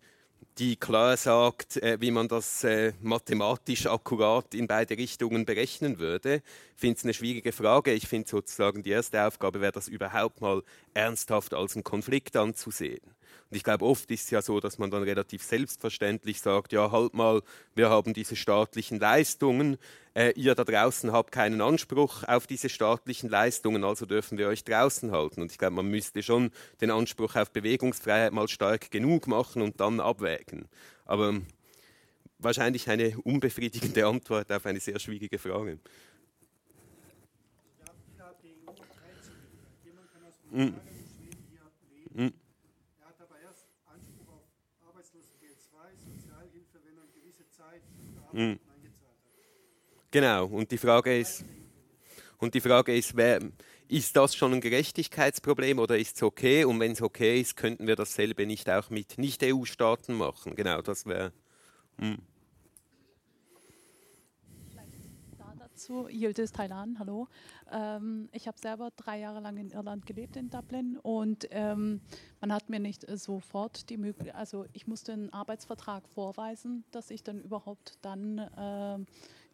die 0.59 0.77
klar 0.77 1.17
sagt, 1.17 1.77
äh, 1.77 1.99
wie 2.01 2.11
man 2.11 2.29
das 2.29 2.65
äh, 2.65 2.93
mathematisch 3.01 3.87
akkurat 3.87 4.55
in 4.55 4.67
beide 4.67 4.97
Richtungen 4.97 5.45
berechnen 5.45 5.99
würde. 5.99 6.43
Ich 6.75 6.81
finde 6.81 6.97
es 6.99 7.05
eine 7.05 7.15
schwierige 7.15 7.53
Frage. 7.53 7.93
Ich 7.93 8.09
finde 8.09 8.29
sozusagen 8.29 8.83
die 8.83 8.91
erste 8.91 9.25
Aufgabe 9.25 9.61
wäre, 9.61 9.73
das 9.73 9.89
überhaupt 9.89 10.41
mal 10.41 10.63
ernsthaft 10.95 11.55
als 11.55 11.75
einen 11.75 11.85
Konflikt 11.85 12.37
anzusehen. 12.37 13.18
Und 13.51 13.57
ich 13.57 13.65
glaube, 13.65 13.85
oft 13.85 14.11
ist 14.11 14.25
es 14.25 14.31
ja 14.31 14.43
so, 14.43 14.61
dass 14.61 14.79
man 14.79 14.91
dann 14.91 15.03
relativ 15.03 15.43
selbstverständlich 15.43 16.41
sagt, 16.41 16.73
ja, 16.73 16.91
halt 16.91 17.15
mal, 17.15 17.43
wir 17.75 17.89
haben 17.89 18.13
diese 18.13 18.37
staatlichen 18.37 18.99
Leistungen, 18.99 19.79
äh, 20.15 20.33
ihr 20.33 20.55
da 20.55 20.65
draußen 20.65 21.13
habt 21.13 21.33
keinen 21.33 21.61
Anspruch 21.61 22.25
auf 22.25 22.47
diese 22.47 22.69
staatlichen 22.69 23.31
Leistungen, 23.31 23.85
also 23.85 24.05
dürfen 24.05 24.37
wir 24.37 24.49
euch 24.49 24.65
draußen 24.65 25.13
halten. 25.13 25.41
Und 25.43 25.53
ich 25.53 25.59
glaube, 25.59 25.77
man 25.77 25.87
müsste 25.87 26.23
schon 26.23 26.51
den 26.81 26.91
Anspruch 26.91 27.37
auf 27.37 27.51
Bewegungsfreiheit 27.51 28.33
mal 28.33 28.49
stark 28.49 28.91
genug 28.91 29.27
machen 29.27 29.63
und 29.63 29.81
dann 29.81 30.01
abwägen. 30.01 30.69
Aber 31.07 31.41
wahrscheinlich 32.39 32.89
eine 32.89 33.17
unbefriedigende 33.19 34.07
Antwort 34.07 34.51
auf 34.53 34.67
eine 34.67 34.81
sehr 34.81 34.99
schwierige 34.99 35.39
Frage. 35.39 35.79
Mhm. 48.33 48.41
Mhm. 48.41 48.49
Mhm. 48.51 48.59
Genau, 50.11 50.47
und 50.47 50.71
die 50.71 50.79
Frage 50.79 51.19
ist, 51.19 51.45
und 52.39 52.55
die 52.55 52.61
Frage 52.61 52.97
ist, 52.97 53.17
wer, 53.17 53.41
ist 53.89 54.17
das 54.17 54.35
schon 54.35 54.55
ein 54.55 54.61
Gerechtigkeitsproblem 54.61 55.79
oder 55.79 55.99
ist 55.99 56.17
es 56.17 56.23
okay? 56.23 56.65
Und 56.65 56.79
wenn 56.81 56.93
es 56.93 57.03
okay 57.03 57.41
ist, 57.41 57.57
könnten 57.57 57.87
wir 57.87 57.97
dasselbe 57.97 58.47
nicht 58.47 58.71
auch 58.71 58.91
mit 58.91 59.19
Nicht-EU-Staaten 59.19 60.15
machen? 60.15 60.55
Genau, 60.55 60.83
das 60.83 61.07
wäre. 61.07 61.33
Hm. 61.99 62.19
Dazu. 65.89 66.09
Yildiz 66.09 66.53
Thailand, 66.53 66.99
hallo. 66.99 67.29
Ähm, 67.71 68.29
ich 68.33 68.47
habe 68.47 68.59
selber 68.59 68.91
drei 68.97 69.21
Jahre 69.21 69.41
lang 69.41 69.57
in 69.57 69.71
Irland 69.71 70.07
gelebt, 70.07 70.37
in 70.37 70.51
Dublin. 70.51 70.99
Und 70.99 71.49
ähm, 71.51 72.01
man 72.41 72.53
hat 72.53 72.69
mir 72.69 72.81
nicht 72.81 73.07
sofort 73.19 73.89
die 73.91 73.97
Möglichkeit, 73.97 74.35
also 74.35 74.67
ich 74.73 74.87
musste 74.87 75.13
einen 75.13 75.33
Arbeitsvertrag 75.33 76.09
vorweisen, 76.09 76.85
dass 76.91 77.11
ich 77.11 77.23
dann 77.23 77.41
überhaupt 77.41 77.99
dann 78.03 78.39
äh, 78.39 78.99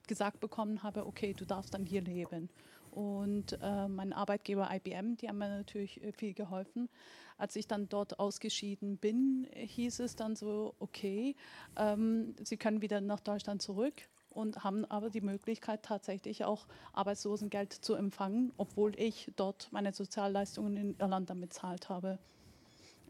gesagt 0.07 0.41
bekommen 0.41 0.83
habe, 0.83 1.07
okay, 1.07 1.35
du 1.35 1.45
darfst 1.45 1.75
dann 1.75 1.85
hier 1.85 2.03
leben. 2.03 2.49
Und 2.91 3.59
äh, 3.61 3.89
mein 3.89 4.13
Arbeitgeber 4.13 4.71
IBM, 4.73 5.17
die 5.17 5.29
haben 5.29 5.39
mir 5.39 5.49
natürlich 5.49 6.03
äh, 6.03 6.13
viel 6.13 6.33
geholfen. 6.33 6.89
Als 7.37 7.57
ich 7.57 7.67
dann 7.67 7.89
dort 7.89 8.21
ausgeschieden 8.21 8.97
bin, 8.99 9.49
hieß 9.53 9.99
es 9.99 10.15
dann 10.15 10.37
so, 10.37 10.77
okay, 10.79 11.35
ähm, 11.77 12.37
Sie 12.41 12.57
können 12.57 12.81
wieder 12.81 13.01
nach 13.01 13.19
Deutschland 13.19 13.61
zurück 13.61 13.95
und 14.37 14.65
haben 14.65 14.85
aber 14.87 15.11
die 15.11 15.21
Möglichkeit 15.21 15.83
tatsächlich 15.83 16.45
auch 16.45 16.67
Arbeitslosengeld 16.93 17.73
zu 17.73 17.95
empfangen, 17.95 18.53
obwohl 18.57 18.99
ich 18.99 19.33
dort 19.37 19.69
meine 19.71 19.93
Sozialleistungen 19.93 20.77
in 20.77 20.97
Irland 20.99 21.31
dann 21.31 21.41
bezahlt 21.41 21.89
habe. 21.89 22.19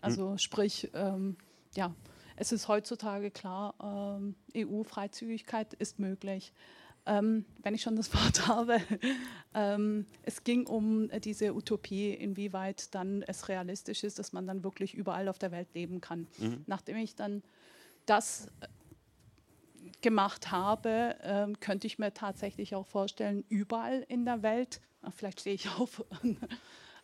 Also 0.00 0.32
hm. 0.32 0.38
sprich, 0.38 0.90
ähm, 0.94 1.36
ja, 1.74 1.94
es 2.36 2.52
ist 2.52 2.68
heutzutage 2.68 3.30
klar, 3.30 3.74
ähm, 3.82 4.34
EU-Freizügigkeit 4.56 5.74
ist 5.74 5.98
möglich. 5.98 6.52
Ähm, 7.06 7.44
wenn 7.62 7.74
ich 7.74 7.82
schon 7.82 7.96
das 7.96 8.12
Wort 8.14 8.46
habe, 8.46 8.80
ähm, 9.54 10.06
es 10.22 10.42
ging 10.42 10.66
um 10.66 11.10
diese 11.20 11.54
Utopie, 11.54 12.10
inwieweit 12.10 12.94
dann 12.94 13.22
es 13.22 13.48
realistisch 13.48 14.04
ist, 14.04 14.18
dass 14.18 14.32
man 14.32 14.46
dann 14.46 14.64
wirklich 14.64 14.94
überall 14.94 15.28
auf 15.28 15.38
der 15.38 15.52
Welt 15.52 15.68
leben 15.74 16.00
kann. 16.00 16.26
Mhm. 16.38 16.64
Nachdem 16.66 16.96
ich 16.96 17.14
dann 17.14 17.42
das 18.06 18.48
gemacht 20.04 20.52
habe, 20.52 21.16
ähm, 21.22 21.58
könnte 21.60 21.86
ich 21.86 21.98
mir 21.98 22.12
tatsächlich 22.12 22.74
auch 22.74 22.86
vorstellen, 22.86 23.42
überall 23.48 24.04
in 24.06 24.26
der 24.26 24.42
Welt, 24.42 24.82
ach, 25.00 25.12
vielleicht 25.14 25.40
stehe 25.40 25.56
ich 25.56 25.68
auf, 25.78 26.04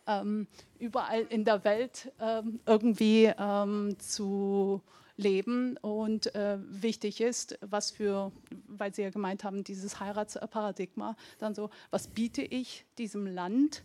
ähm, 0.06 0.46
überall 0.78 1.22
in 1.22 1.46
der 1.46 1.64
Welt 1.64 2.12
ähm, 2.20 2.60
irgendwie 2.66 3.32
ähm, 3.38 3.98
zu 3.98 4.82
leben. 5.16 5.78
Und 5.78 6.34
äh, 6.34 6.58
wichtig 6.60 7.22
ist, 7.22 7.58
was 7.62 7.90
für, 7.90 8.32
weil 8.68 8.94
Sie 8.94 9.02
ja 9.02 9.10
gemeint 9.10 9.44
haben, 9.44 9.64
dieses 9.64 9.98
Heiratsparadigma, 9.98 11.16
dann 11.38 11.54
so, 11.54 11.70
was 11.90 12.06
biete 12.06 12.42
ich 12.42 12.84
diesem 12.98 13.26
Land? 13.26 13.82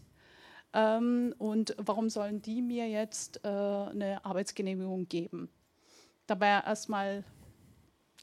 Ähm, 0.73 1.33
und 1.37 1.73
warum 1.77 2.09
sollen 2.09 2.41
die 2.41 2.61
mir 2.61 2.89
jetzt 2.89 3.45
äh, 3.45 3.47
eine 3.47 4.25
Arbeitsgenehmigung 4.25 5.07
geben? 5.07 5.47
Dabei 6.27 6.47
erstmal 6.47 7.23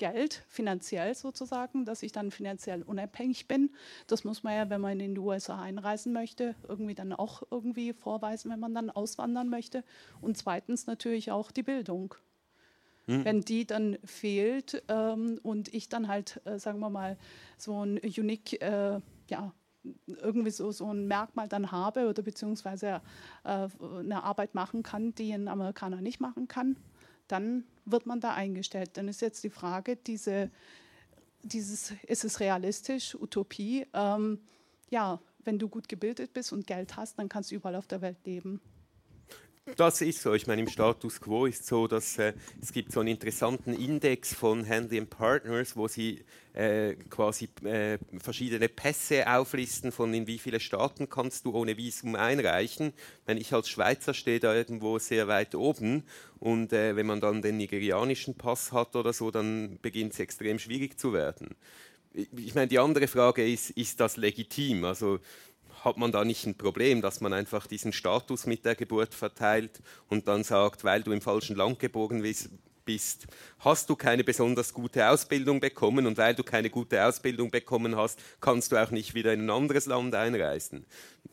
Geld, 0.02 0.42
finanziell 0.48 1.14
sozusagen, 1.14 1.84
dass 1.84 2.02
ich 2.02 2.10
dann 2.10 2.32
finanziell 2.32 2.82
unabhängig 2.82 3.46
bin. 3.46 3.70
Das 4.08 4.24
muss 4.24 4.42
man 4.42 4.56
ja, 4.56 4.68
wenn 4.68 4.80
man 4.80 4.98
in 4.98 5.14
die 5.14 5.20
USA 5.20 5.62
einreisen 5.62 6.12
möchte, 6.12 6.56
irgendwie 6.66 6.96
dann 6.96 7.12
auch 7.12 7.44
irgendwie 7.52 7.92
vorweisen, 7.92 8.50
wenn 8.50 8.58
man 8.58 8.74
dann 8.74 8.90
auswandern 8.90 9.48
möchte. 9.48 9.84
Und 10.20 10.36
zweitens 10.36 10.88
natürlich 10.88 11.30
auch 11.30 11.52
die 11.52 11.62
Bildung. 11.62 12.16
Mhm. 13.06 13.24
Wenn 13.24 13.40
die 13.42 13.64
dann 13.64 13.96
fehlt 14.04 14.82
ähm, 14.88 15.38
und 15.44 15.72
ich 15.72 15.88
dann 15.88 16.08
halt, 16.08 16.40
äh, 16.46 16.58
sagen 16.58 16.80
wir 16.80 16.90
mal, 16.90 17.16
so 17.56 17.84
ein 17.84 18.00
unique, 18.00 18.60
äh, 18.60 18.98
ja, 19.30 19.54
irgendwie 20.08 20.50
so, 20.50 20.72
so 20.72 20.92
ein 20.92 21.06
Merkmal 21.06 21.46
dann 21.46 21.70
habe 21.70 22.08
oder 22.08 22.24
beziehungsweise 22.24 23.02
äh, 23.44 23.68
eine 23.80 24.24
Arbeit 24.24 24.56
machen 24.56 24.82
kann, 24.82 25.14
die 25.14 25.32
ein 25.32 25.46
Amerikaner 25.46 26.00
nicht 26.00 26.20
machen 26.20 26.48
kann, 26.48 26.76
dann 27.32 27.64
wird 27.84 28.06
man 28.06 28.20
da 28.20 28.34
eingestellt. 28.34 28.90
Dann 28.94 29.08
ist 29.08 29.20
jetzt 29.20 29.42
die 29.42 29.50
Frage, 29.50 29.96
diese 29.96 30.50
dieses, 31.42 31.92
ist 32.06 32.24
es 32.24 32.40
realistisch, 32.40 33.14
Utopie? 33.14 33.86
Ähm, 33.92 34.40
ja, 34.90 35.20
wenn 35.44 35.58
du 35.58 35.68
gut 35.68 35.88
gebildet 35.88 36.32
bist 36.32 36.52
und 36.52 36.66
Geld 36.66 36.96
hast, 36.96 37.18
dann 37.18 37.28
kannst 37.28 37.50
du 37.50 37.56
überall 37.56 37.76
auf 37.76 37.86
der 37.86 38.00
Welt 38.00 38.18
leben. 38.24 38.60
Das 39.76 40.00
ist 40.00 40.20
so. 40.22 40.34
Ich 40.34 40.48
meine, 40.48 40.60
im 40.62 40.68
Status 40.68 41.20
quo 41.20 41.46
ist 41.46 41.66
so, 41.66 41.86
dass 41.86 42.18
äh, 42.18 42.32
es 42.60 42.72
gibt 42.72 42.90
so 42.90 42.98
einen 42.98 43.10
interessanten 43.10 43.72
Index 43.72 44.34
von 44.34 44.68
Handley 44.68 45.04
Partners, 45.04 45.76
wo 45.76 45.86
sie 45.86 46.24
äh, 46.52 46.94
quasi 47.08 47.48
äh, 47.64 47.98
verschiedene 48.18 48.68
Pässe 48.68 49.24
auflisten, 49.32 49.92
von 49.92 50.12
in 50.14 50.26
wie 50.26 50.38
viele 50.38 50.58
Staaten 50.58 51.08
kannst 51.08 51.44
du 51.46 51.54
ohne 51.54 51.76
Visum 51.76 52.16
einreichen. 52.16 52.92
Wenn 53.24 53.36
ich 53.38 53.54
als 53.54 53.68
Schweizer 53.68 54.14
stehe 54.14 54.40
da 54.40 54.52
irgendwo 54.52 54.98
sehr 54.98 55.28
weit 55.28 55.54
oben 55.54 56.02
und 56.40 56.72
äh, 56.72 56.96
wenn 56.96 57.06
man 57.06 57.20
dann 57.20 57.40
den 57.40 57.56
nigerianischen 57.56 58.34
Pass 58.34 58.72
hat 58.72 58.96
oder 58.96 59.12
so, 59.12 59.30
dann 59.30 59.78
beginnt 59.80 60.14
es 60.14 60.18
extrem 60.18 60.58
schwierig 60.58 60.98
zu 60.98 61.12
werden. 61.12 61.54
Ich 62.14 62.54
meine, 62.54 62.66
die 62.66 62.78
andere 62.78 63.06
Frage 63.06 63.48
ist, 63.48 63.70
ist 63.70 64.00
das 64.00 64.16
legitim? 64.16 64.84
Also 64.84 65.20
hat 65.84 65.96
man 65.96 66.12
da 66.12 66.24
nicht 66.24 66.46
ein 66.46 66.56
Problem, 66.56 67.02
dass 67.02 67.20
man 67.20 67.32
einfach 67.32 67.66
diesen 67.66 67.92
Status 67.92 68.46
mit 68.46 68.64
der 68.64 68.74
Geburt 68.74 69.14
verteilt 69.14 69.80
und 70.08 70.28
dann 70.28 70.44
sagt, 70.44 70.84
weil 70.84 71.02
du 71.02 71.12
im 71.12 71.20
falschen 71.20 71.56
Land 71.56 71.78
geboren 71.80 72.22
bist, 72.84 73.26
hast 73.60 73.90
du 73.90 73.96
keine 73.96 74.24
besonders 74.24 74.72
gute 74.72 75.08
Ausbildung 75.08 75.60
bekommen 75.60 76.06
und 76.06 76.18
weil 76.18 76.34
du 76.34 76.44
keine 76.44 76.70
gute 76.70 77.04
Ausbildung 77.04 77.50
bekommen 77.50 77.96
hast, 77.96 78.20
kannst 78.40 78.72
du 78.72 78.76
auch 78.76 78.90
nicht 78.90 79.14
wieder 79.14 79.32
in 79.32 79.46
ein 79.46 79.50
anderes 79.50 79.86
Land 79.86 80.14
einreisen. 80.14 80.86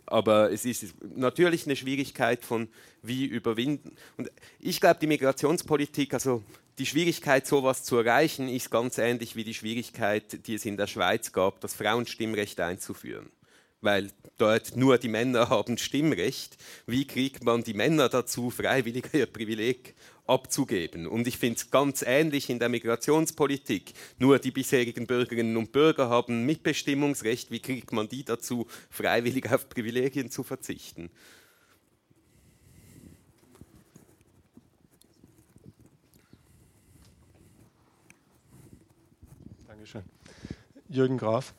Aber 0.06 0.52
es 0.52 0.66
ist 0.66 0.96
natürlich 1.16 1.66
eine 1.66 1.76
Schwierigkeit 1.76 2.44
von 2.44 2.70
wie 3.04 3.26
überwinden. 3.26 3.96
Und 4.18 4.32
ich 4.60 4.80
glaube, 4.80 5.00
die 5.00 5.08
Migrationspolitik, 5.08 6.14
also 6.16 6.44
die 6.80 6.88
Schwierigkeit, 6.88 7.46
sowas 7.46 7.84
zu 7.84 7.98
erreichen, 7.98 8.50
ist 8.50 8.72
ganz 8.72 8.98
ähnlich 8.98 9.36
wie 9.36 9.44
die 9.44 9.54
Schwierigkeit, 9.54 10.48
die 10.48 10.56
es 10.56 10.66
in 10.66 10.78
der 10.78 10.88
Schweiz 10.88 11.32
gab, 11.32 11.60
das 11.62 11.76
Frauenstimmrecht 11.76 12.60
einzuführen 12.60 13.30
weil 13.82 14.10
dort 14.40 14.76
nur 14.76 14.98
die 14.98 15.08
Männer 15.08 15.50
haben 15.50 15.78
Stimmrecht. 15.78 16.58
Wie 16.86 17.06
kriegt 17.06 17.44
man 17.44 17.64
die 17.64 17.74
Männer 17.74 18.10
dazu, 18.10 18.50
freiwillig 18.50 19.14
ihr 19.14 19.26
Privileg 19.26 19.96
abzugeben? 20.26 21.08
Und 21.08 21.28
ich 21.28 21.38
finde 21.38 21.58
es 21.58 21.72
ganz 21.72 22.02
ähnlich 22.02 22.50
in 22.50 22.60
der 22.60 22.70
Migrationspolitik. 22.70 23.94
Nur 24.18 24.40
die 24.40 24.52
bisherigen 24.52 25.08
Bürgerinnen 25.08 25.58
und 25.58 25.72
Bürger 25.72 26.10
haben 26.10 26.46
Mitbestimmungsrecht. 26.46 27.52
Wie 27.52 27.60
kriegt 27.60 27.92
man 27.92 28.08
die 28.08 28.24
dazu, 28.24 28.68
freiwillig 28.90 29.52
auf 29.52 29.70
Privilegien 29.70 30.32
zu 30.32 30.44
verzichten? 30.44 31.10
Dankeschön. 39.68 40.04
Jürgen 40.90 41.18
Graf. 41.18 41.54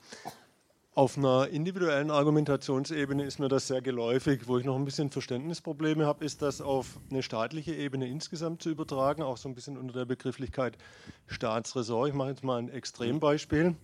Auf 0.92 1.16
einer 1.16 1.46
individuellen 1.48 2.10
Argumentationsebene 2.10 3.22
ist 3.24 3.38
mir 3.38 3.48
das 3.48 3.68
sehr 3.68 3.80
geläufig. 3.80 4.48
Wo 4.48 4.58
ich 4.58 4.64
noch 4.64 4.74
ein 4.74 4.84
bisschen 4.84 5.10
Verständnisprobleme 5.10 6.04
habe, 6.04 6.24
ist 6.24 6.42
das 6.42 6.60
auf 6.60 6.98
eine 7.10 7.22
staatliche 7.22 7.72
Ebene 7.72 8.08
insgesamt 8.08 8.60
zu 8.60 8.70
übertragen, 8.70 9.22
auch 9.22 9.36
so 9.36 9.48
ein 9.48 9.54
bisschen 9.54 9.78
unter 9.78 9.94
der 9.94 10.04
Begrifflichkeit 10.04 10.76
Staatsressort. 11.28 12.08
Ich 12.08 12.14
mache 12.14 12.30
jetzt 12.30 12.42
mal 12.42 12.58
ein 12.58 12.68
Extrembeispiel. 12.68 13.76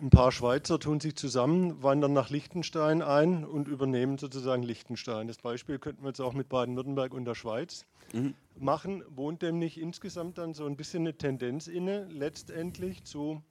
Ein 0.00 0.10
paar 0.10 0.30
Schweizer 0.30 0.78
tun 0.78 1.00
sich 1.00 1.16
zusammen, 1.16 1.82
wandern 1.82 2.12
nach 2.12 2.28
Liechtenstein 2.28 3.00
ein 3.00 3.44
und 3.46 3.66
übernehmen 3.66 4.18
sozusagen 4.18 4.62
Liechtenstein. 4.62 5.28
Das 5.28 5.38
Beispiel 5.38 5.78
könnten 5.78 6.02
wir 6.02 6.08
jetzt 6.08 6.20
auch 6.20 6.34
mit 6.34 6.50
Baden-Württemberg 6.50 7.14
und 7.14 7.24
der 7.24 7.34
Schweiz 7.34 7.86
mhm. 8.12 8.34
machen. 8.54 9.02
Wohnt 9.08 9.40
dem 9.40 9.58
nicht 9.58 9.80
insgesamt 9.80 10.36
dann 10.36 10.52
so 10.52 10.66
ein 10.66 10.76
bisschen 10.76 11.04
eine 11.04 11.16
Tendenz 11.16 11.68
inne, 11.68 12.06
letztendlich 12.10 13.04
zu 13.04 13.42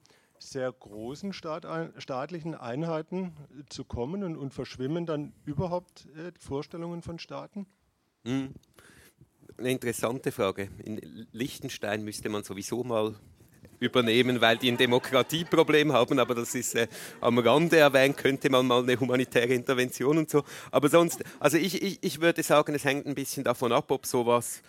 sehr 0.42 0.72
großen 0.72 1.32
Staat, 1.32 1.66
staatlichen 1.98 2.54
Einheiten 2.54 3.32
zu 3.68 3.84
kommen 3.84 4.22
und, 4.22 4.36
und 4.36 4.54
verschwimmen 4.54 5.06
dann 5.06 5.32
überhaupt 5.44 6.06
äh, 6.16 6.32
die 6.32 6.40
Vorstellungen 6.40 7.02
von 7.02 7.18
Staaten? 7.18 7.66
Hm. 8.24 8.54
Eine 9.56 9.70
interessante 9.70 10.30
Frage. 10.30 10.68
In 10.84 11.26
Liechtenstein 11.32 12.04
müsste 12.04 12.28
man 12.28 12.44
sowieso 12.44 12.84
mal 12.84 13.16
übernehmen, 13.80 14.40
weil 14.40 14.56
die 14.58 14.70
ein 14.70 14.76
Demokratieproblem 14.76 15.92
haben, 15.92 16.18
aber 16.18 16.34
das 16.34 16.54
ist 16.54 16.74
äh, 16.74 16.88
am 17.20 17.38
Rande 17.38 17.78
erwähnt, 17.78 18.16
könnte 18.16 18.50
man 18.50 18.66
mal 18.66 18.82
eine 18.82 18.98
humanitäre 18.98 19.54
Intervention 19.54 20.18
und 20.18 20.30
so. 20.30 20.44
Aber 20.70 20.88
sonst, 20.88 21.22
also 21.38 21.56
ich, 21.56 21.82
ich, 21.82 21.98
ich 22.02 22.20
würde 22.20 22.42
sagen, 22.42 22.74
es 22.74 22.84
hängt 22.84 23.06
ein 23.06 23.14
bisschen 23.14 23.44
davon 23.44 23.72
ab, 23.72 23.90
ob 23.90 24.06
sowas 24.06 24.62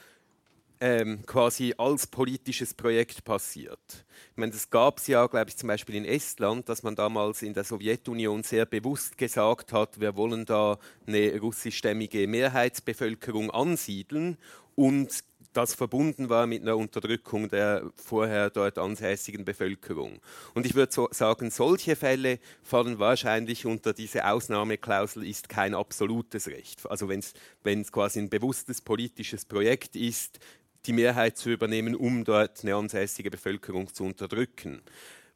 ähm, 0.81 1.25
quasi 1.25 1.73
als 1.77 2.07
politisches 2.07 2.73
Projekt 2.73 3.23
passiert. 3.23 4.05
Ich 4.31 4.37
meine, 4.37 4.51
das 4.51 4.69
gab 4.69 4.99
es 4.99 5.07
ja, 5.07 5.25
glaube 5.27 5.49
ich, 5.49 5.57
zum 5.57 5.67
Beispiel 5.67 5.95
in 5.95 6.05
Estland, 6.05 6.69
dass 6.69 6.83
man 6.83 6.95
damals 6.95 7.41
in 7.41 7.53
der 7.53 7.63
Sowjetunion 7.63 8.43
sehr 8.43 8.65
bewusst 8.65 9.17
gesagt 9.17 9.73
hat, 9.73 9.99
wir 9.99 10.15
wollen 10.15 10.45
da 10.45 10.79
eine 11.05 11.39
russischstämmige 11.39 12.27
Mehrheitsbevölkerung 12.27 13.51
ansiedeln 13.51 14.37
und 14.75 15.23
das 15.53 15.73
verbunden 15.73 16.29
war 16.29 16.45
mit 16.45 16.61
einer 16.61 16.77
Unterdrückung 16.77 17.49
der 17.49 17.91
vorher 17.95 18.49
dort 18.49 18.77
ansässigen 18.77 19.45
Bevölkerung. 19.45 20.19
Und 20.53 20.65
ich 20.65 20.75
würde 20.75 20.93
so 20.93 21.09
sagen, 21.11 21.49
solche 21.49 21.95
Fälle 21.95 22.39
fallen 22.61 22.99
wahrscheinlich 22.99 23.65
unter 23.65 23.93
diese 23.93 24.27
Ausnahmeklausel 24.27 25.25
ist 25.25 25.49
kein 25.49 25.73
absolutes 25.73 26.47
Recht. 26.47 26.89
Also 26.89 27.09
wenn 27.09 27.81
es 27.81 27.91
quasi 27.91 28.19
ein 28.19 28.29
bewusstes 28.29 28.81
politisches 28.81 29.45
Projekt 29.45 29.95
ist, 29.95 30.39
die 30.85 30.93
Mehrheit 30.93 31.37
zu 31.37 31.49
übernehmen, 31.49 31.95
um 31.95 32.23
dort 32.23 32.63
eine 32.63 32.75
ansässige 32.75 33.29
Bevölkerung 33.29 33.93
zu 33.93 34.03
unterdrücken. 34.03 34.81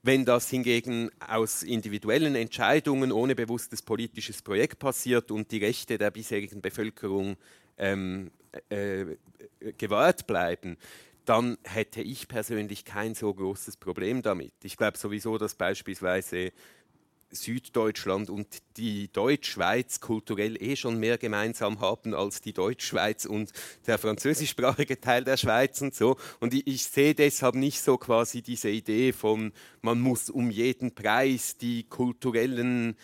Wenn 0.01 0.25
das 0.25 0.49
hingegen 0.49 1.09
aus 1.19 1.63
individuellen 1.63 2.35
Entscheidungen 2.35 3.11
ohne 3.11 3.35
bewusstes 3.35 3.81
politisches 3.81 4.41
Projekt 4.41 4.79
passiert 4.79 5.31
und 5.31 5.51
die 5.51 5.59
Rechte 5.59 5.97
der 5.97 6.11
bisherigen 6.11 6.61
Bevölkerung 6.61 7.37
ähm, 7.77 8.31
äh, 8.69 9.05
gewahrt 9.77 10.27
bleiben, 10.27 10.77
dann 11.25 11.57
hätte 11.63 12.01
ich 12.01 12.27
persönlich 12.27 12.83
kein 12.83 13.15
so 13.15 13.33
großes 13.33 13.77
Problem 13.77 14.21
damit. 14.21 14.53
Ich 14.63 14.75
glaube 14.75 14.97
sowieso, 14.97 15.37
dass 15.37 15.55
beispielsweise 15.55 16.51
Süddeutschland 17.33 18.29
und 18.29 18.47
die 18.77 19.11
Deutschschweiz 19.11 19.99
kulturell 19.99 20.61
eh 20.61 20.75
schon 20.75 20.99
mehr 20.99 21.17
gemeinsam 21.17 21.81
haben 21.81 22.13
als 22.13 22.41
die 22.41 22.53
Deutschschweiz 22.53 23.25
und 23.25 23.51
der 23.87 23.97
französischsprachige 23.97 24.99
Teil 25.01 25.23
der 25.23 25.37
Schweiz 25.37 25.81
und 25.81 25.93
so. 25.93 26.17
Und 26.39 26.53
ich, 26.53 26.67
ich, 26.67 26.83
sehe 26.83 27.15
deshalb 27.15 27.55
nicht 27.55 27.81
so 27.81 27.97
quasi 27.97 28.41
diese 28.41 28.69
Idee 28.69 29.13
von, 29.13 29.51
man 29.81 29.99
muss 29.99 30.29
um 30.29 30.49
jeden 30.49 30.95
Preis 30.95 31.57
die 31.57 31.83
kulturellen 31.83 32.95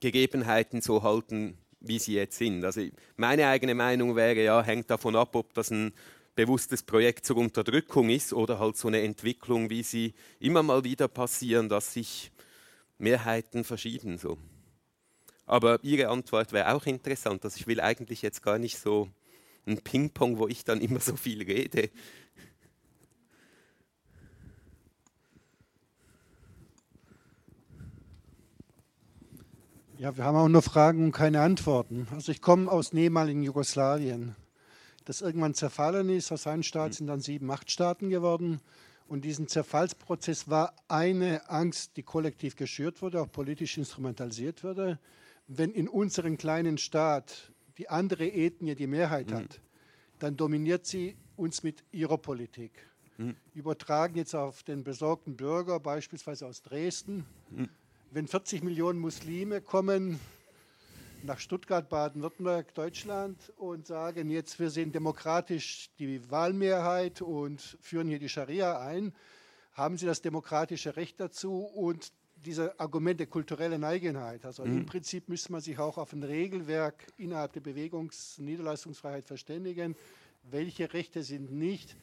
Gegebenheiten 0.00 0.80
so 0.80 1.02
halten, 1.02 1.58
wie 1.80 1.98
sie 1.98 2.14
jetzt 2.14 2.38
sind. 2.38 2.64
Also 2.64 2.82
meine 3.16 3.48
eigene 3.48 3.74
Meinung 3.74 4.16
wäre 4.16 4.42
ja, 4.42 4.62
hängt 4.62 4.90
davon 4.90 5.16
ab, 5.16 5.34
ob 5.34 5.54
das 5.54 5.70
ein 5.70 5.92
bewusstes 6.34 6.84
Projekt 6.84 7.26
zur 7.26 7.36
Unterdrückung 7.38 8.10
ist 8.10 8.32
oder 8.32 8.60
halt 8.60 8.76
so 8.76 8.86
eine 8.86 9.02
Entwicklung, 9.02 9.70
wie 9.70 9.82
sie 9.82 10.14
immer 10.38 10.62
mal 10.62 10.84
wieder 10.84 11.08
passieren, 11.08 11.68
dass 11.68 11.94
sich 11.94 12.30
Mehrheiten 12.98 13.64
verschieden 13.64 14.18
so. 14.18 14.38
Aber 15.46 15.82
Ihre 15.82 16.08
Antwort 16.08 16.52
wäre 16.52 16.74
auch 16.74 16.84
interessant. 16.84 17.44
Also 17.44 17.56
ich 17.56 17.66
will 17.66 17.80
eigentlich 17.80 18.20
jetzt 18.22 18.42
gar 18.42 18.58
nicht 18.58 18.78
so 18.78 19.08
ein 19.66 19.78
Ping-Pong, 19.78 20.38
wo 20.38 20.46
ich 20.48 20.64
dann 20.64 20.80
immer 20.80 21.00
so 21.00 21.16
viel 21.16 21.42
rede. 21.42 21.90
Ja, 29.98 30.16
wir 30.16 30.22
haben 30.24 30.36
auch 30.36 30.48
nur 30.48 30.62
Fragen 30.62 31.06
und 31.06 31.12
keine 31.12 31.40
Antworten. 31.40 32.06
Also 32.12 32.30
ich 32.30 32.40
komme 32.40 32.70
aus 32.70 32.92
ehemaligen 32.92 33.42
Jugoslawien, 33.42 34.36
das 35.04 35.22
irgendwann 35.22 35.54
zerfallen 35.54 36.08
ist. 36.08 36.30
Aus 36.30 36.46
einem 36.46 36.62
Staat 36.62 36.94
sind 36.94 37.08
dann 37.08 37.20
sieben 37.20 37.46
Machtstaaten 37.46 38.08
geworden. 38.08 38.60
Und 39.08 39.24
diesen 39.24 39.48
Zerfallsprozess 39.48 40.48
war 40.48 40.74
eine 40.86 41.48
Angst, 41.48 41.96
die 41.96 42.02
kollektiv 42.02 42.56
geschürt 42.56 43.00
wurde, 43.00 43.22
auch 43.22 43.32
politisch 43.32 43.78
instrumentalisiert 43.78 44.62
wurde. 44.62 44.98
Wenn 45.46 45.72
in 45.72 45.88
unserem 45.88 46.36
kleinen 46.36 46.76
Staat 46.76 47.50
die 47.78 47.88
andere 47.88 48.28
Ethnie 48.28 48.74
die 48.74 48.86
Mehrheit 48.86 49.30
mhm. 49.30 49.34
hat, 49.36 49.60
dann 50.18 50.36
dominiert 50.36 50.84
sie 50.84 51.16
uns 51.36 51.62
mit 51.62 51.84
ihrer 51.90 52.18
Politik. 52.18 52.86
Mhm. 53.16 53.34
Übertragen 53.54 54.14
jetzt 54.16 54.34
auf 54.34 54.62
den 54.62 54.84
besorgten 54.84 55.36
Bürger, 55.36 55.80
beispielsweise 55.80 56.46
aus 56.46 56.60
Dresden. 56.60 57.24
Mhm. 57.50 57.70
Wenn 58.10 58.28
40 58.28 58.62
Millionen 58.62 58.98
Muslime 58.98 59.62
kommen, 59.62 60.20
nach 61.28 61.38
Stuttgart, 61.38 61.88
Baden-Württemberg, 61.88 62.74
Deutschland 62.74 63.52
und 63.58 63.86
sagen, 63.86 64.30
jetzt 64.30 64.58
wir 64.58 64.70
sind 64.70 64.94
demokratisch 64.94 65.90
die 65.98 66.28
Wahlmehrheit 66.30 67.20
und 67.20 67.60
führen 67.82 68.08
hier 68.08 68.18
die 68.18 68.30
Scharia 68.30 68.80
ein, 68.80 69.12
haben 69.74 69.98
sie 69.98 70.06
das 70.06 70.22
demokratische 70.22 70.96
Recht 70.96 71.20
dazu 71.20 71.58
und 71.58 72.12
diese 72.34 72.80
Argumente 72.80 73.26
kulturelle 73.26 73.84
Eigenheit. 73.86 74.46
Also 74.46 74.64
mhm. 74.64 74.78
im 74.78 74.86
Prinzip 74.86 75.28
müsste 75.28 75.52
man 75.52 75.60
sich 75.60 75.78
auch 75.78 75.98
auf 75.98 76.14
ein 76.14 76.22
Regelwerk 76.22 77.06
innerhalb 77.18 77.52
der 77.52 77.60
Bewegungs- 77.60 78.38
und 78.38 78.46
Niederlassungsfreiheit 78.46 79.26
verständigen. 79.26 79.96
Welche 80.44 80.94
Rechte 80.94 81.22
sind 81.22 81.52
nicht 81.52 81.94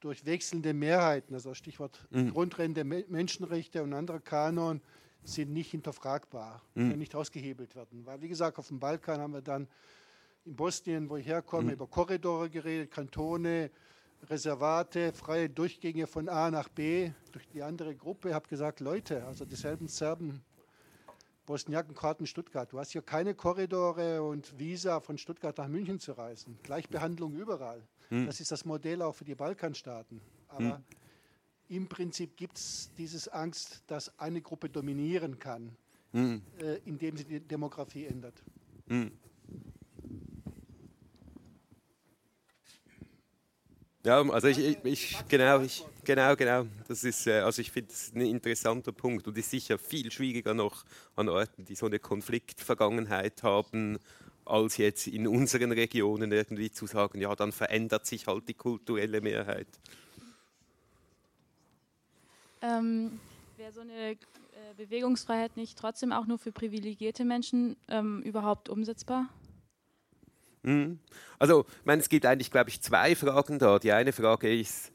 durch 0.00 0.24
wechselnde 0.24 0.72
Mehrheiten, 0.72 1.34
also 1.34 1.52
Stichwort 1.52 2.06
mhm. 2.10 2.30
Grundrente, 2.30 2.84
Menschenrechte 2.84 3.82
und 3.82 3.92
andere 3.92 4.20
Kanon, 4.20 4.80
sind 5.24 5.52
nicht 5.52 5.70
hinterfragbar, 5.70 6.62
mhm. 6.74 6.88
können 6.88 6.98
nicht 6.98 7.14
ausgehebelt 7.14 7.74
werden. 7.76 8.04
Weil, 8.06 8.20
wie 8.20 8.28
gesagt, 8.28 8.58
auf 8.58 8.68
dem 8.68 8.80
Balkan 8.80 9.20
haben 9.20 9.34
wir 9.34 9.42
dann 9.42 9.68
in 10.44 10.56
Bosnien, 10.56 11.08
wo 11.08 11.16
ich 11.16 11.26
herkomme, 11.26 11.68
mhm. 11.68 11.70
über 11.70 11.86
Korridore 11.86 12.50
geredet, 12.50 12.90
Kantone, 12.90 13.70
Reservate, 14.28 15.12
freie 15.12 15.48
Durchgänge 15.48 16.06
von 16.06 16.28
A 16.28 16.50
nach 16.50 16.68
B 16.68 17.10
durch 17.32 17.48
die 17.48 17.62
andere 17.62 17.94
Gruppe. 17.94 18.28
Ich 18.28 18.34
habe 18.34 18.48
gesagt, 18.48 18.80
Leute, 18.80 19.24
also 19.26 19.44
dieselben 19.44 19.88
Serben, 19.88 20.42
Bosniaken, 21.44 21.94
Kroaten, 21.94 22.26
Stuttgart. 22.26 22.72
Du 22.72 22.78
hast 22.78 22.92
hier 22.92 23.02
keine 23.02 23.34
Korridore 23.34 24.22
und 24.22 24.58
Visa 24.58 25.00
von 25.00 25.18
Stuttgart 25.18 25.56
nach 25.58 25.66
München 25.66 25.98
zu 25.98 26.12
reisen. 26.12 26.56
Gleichbehandlung 26.62 27.34
überall. 27.34 27.82
Hm. 28.10 28.26
Das 28.26 28.40
ist 28.40 28.52
das 28.52 28.64
Modell 28.64 29.02
auch 29.02 29.14
für 29.14 29.24
die 29.24 29.34
Balkanstaaten. 29.34 30.20
Aber 30.48 30.76
hm. 30.76 30.84
Im 31.72 31.88
Prinzip 31.88 32.36
gibt 32.36 32.58
es 32.58 32.90
diese 32.98 33.32
Angst, 33.32 33.82
dass 33.86 34.18
eine 34.18 34.42
Gruppe 34.42 34.68
dominieren 34.68 35.38
kann, 35.38 35.74
hm. 36.12 36.42
äh, 36.58 36.78
indem 36.84 37.16
sie 37.16 37.24
die 37.24 37.40
Demografie 37.40 38.04
ändert. 38.04 38.34
Hm. 38.88 39.10
Ja, 44.04 44.20
also 44.20 44.48
ich, 44.48 44.58
ich, 44.58 44.84
ich, 44.84 45.16
genau, 45.28 45.60
ich, 45.60 45.84
genau, 46.04 46.34
genau. 46.36 46.66
Das 46.88 47.04
ist, 47.04 47.26
äh, 47.26 47.38
also 47.38 47.62
ich 47.62 47.70
finde 47.70 47.92
es 47.92 48.12
ein 48.14 48.20
interessanter 48.20 48.92
Punkt 48.92 49.26
und 49.26 49.38
ist 49.38 49.50
sicher 49.50 49.78
viel 49.78 50.10
schwieriger 50.10 50.52
noch 50.52 50.84
an 51.16 51.28
Orten, 51.28 51.64
die 51.64 51.76
so 51.76 51.86
eine 51.86 52.00
Konfliktvergangenheit 52.00 53.42
haben, 53.44 53.98
als 54.44 54.76
jetzt 54.76 55.06
in 55.06 55.26
unseren 55.26 55.72
Regionen 55.72 56.32
irgendwie 56.32 56.70
zu 56.70 56.86
sagen, 56.86 57.20
ja, 57.20 57.34
dann 57.34 57.52
verändert 57.52 58.04
sich 58.04 58.26
halt 58.26 58.48
die 58.48 58.54
kulturelle 58.54 59.20
Mehrheit. 59.22 59.68
Ähm, 62.62 63.20
Wäre 63.56 63.72
so 63.72 63.80
eine 63.80 64.12
äh, 64.12 64.16
Bewegungsfreiheit 64.76 65.56
nicht 65.56 65.78
trotzdem 65.78 66.12
auch 66.12 66.26
nur 66.26 66.38
für 66.38 66.52
privilegierte 66.52 67.24
Menschen 67.24 67.76
ähm, 67.88 68.22
überhaupt 68.22 68.68
umsetzbar? 68.68 69.28
Mhm. 70.62 70.98
Also, 71.38 71.66
ich 71.80 71.84
meine, 71.84 72.00
es 72.00 72.08
gibt 72.08 72.24
eigentlich, 72.24 72.50
glaube 72.50 72.70
ich, 72.70 72.80
zwei 72.80 73.14
Fragen 73.14 73.58
da. 73.58 73.78
Die 73.78 73.92
eine 73.92 74.12
Frage 74.12 74.58
ist, 74.58 74.92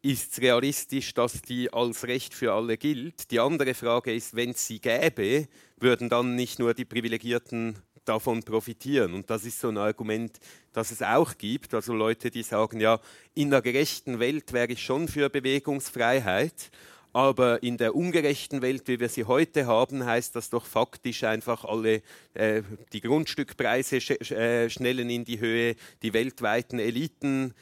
ist 0.00 0.32
es 0.32 0.40
realistisch, 0.40 1.14
dass 1.14 1.42
die 1.42 1.72
als 1.72 2.04
Recht 2.04 2.34
für 2.34 2.52
alle 2.52 2.76
gilt? 2.76 3.30
Die 3.30 3.40
andere 3.40 3.74
Frage 3.74 4.14
ist, 4.14 4.34
wenn 4.34 4.50
es 4.50 4.66
sie 4.66 4.80
gäbe, 4.80 5.48
würden 5.78 6.08
dann 6.08 6.34
nicht 6.34 6.58
nur 6.58 6.74
die 6.74 6.84
Privilegierten 6.84 7.78
davon 8.04 8.42
profitieren? 8.42 9.14
Und 9.14 9.30
das 9.30 9.44
ist 9.44 9.60
so 9.60 9.68
ein 9.68 9.78
Argument, 9.78 10.38
das 10.72 10.90
es 10.90 11.02
auch 11.02 11.36
gibt. 11.38 11.74
Also 11.74 11.94
Leute, 11.94 12.30
die 12.30 12.42
sagen, 12.42 12.80
ja, 12.80 13.00
in 13.34 13.48
einer 13.48 13.62
gerechten 13.62 14.18
Welt 14.18 14.52
wäre 14.52 14.72
ich 14.72 14.82
schon 14.82 15.06
für 15.08 15.30
Bewegungsfreiheit. 15.30 16.70
Aber 17.12 17.62
in 17.62 17.76
der 17.76 17.94
ungerechten 17.94 18.62
Welt, 18.62 18.88
wie 18.88 18.98
wir 18.98 19.08
sie 19.08 19.24
heute 19.24 19.66
haben, 19.66 20.04
heißt 20.04 20.34
das 20.34 20.48
doch 20.48 20.64
faktisch 20.64 21.24
einfach 21.24 21.64
alle, 21.64 22.02
äh, 22.34 22.62
die 22.92 23.02
Grundstückpreise 23.02 24.00
sch 24.00 24.30
äh, 24.30 24.70
schnellen 24.70 25.10
in 25.10 25.24
die 25.24 25.38
Höhe, 25.38 25.76
die 26.02 26.14
weltweiten 26.14 26.78
Eliten 26.78 27.54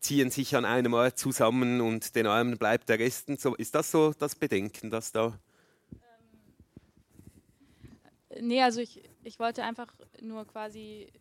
ziehen 0.00 0.30
sich 0.30 0.56
an 0.56 0.64
einem 0.64 0.94
Ort 0.94 1.18
zusammen 1.18 1.80
und 1.80 2.16
den 2.16 2.26
Armen 2.26 2.58
bleibt 2.58 2.88
der 2.88 2.98
Rest. 2.98 3.28
So, 3.40 3.54
ist 3.54 3.74
das 3.74 3.90
so 3.90 4.12
das 4.12 4.34
Bedenken, 4.34 4.90
das 4.90 5.12
da? 5.12 5.38
Ähm, 8.30 8.48
nee, 8.48 8.62
also 8.62 8.80
ich, 8.80 9.02
ich 9.22 9.38
wollte 9.38 9.62
einfach 9.62 9.94
nur 10.20 10.44
quasi 10.46 11.12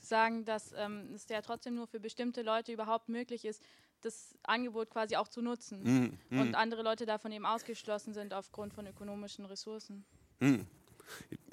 sagen, 0.00 0.44
dass 0.44 0.72
ähm, 0.76 1.10
es 1.14 1.28
ja 1.28 1.42
trotzdem 1.42 1.74
nur 1.74 1.86
für 1.86 2.00
bestimmte 2.00 2.42
Leute 2.42 2.72
überhaupt 2.72 3.08
möglich 3.08 3.44
ist, 3.44 3.62
das 4.06 4.34
Angebot 4.44 4.90
quasi 4.90 5.16
auch 5.16 5.28
zu 5.28 5.42
nutzen 5.42 5.82
mm, 5.82 6.36
mm. 6.36 6.40
und 6.40 6.54
andere 6.54 6.82
Leute 6.82 7.06
davon 7.06 7.32
eben 7.32 7.44
ausgeschlossen 7.44 8.14
sind 8.14 8.32
aufgrund 8.32 8.72
von 8.72 8.86
ökonomischen 8.86 9.44
Ressourcen. 9.44 10.04
Mm. 10.40 10.60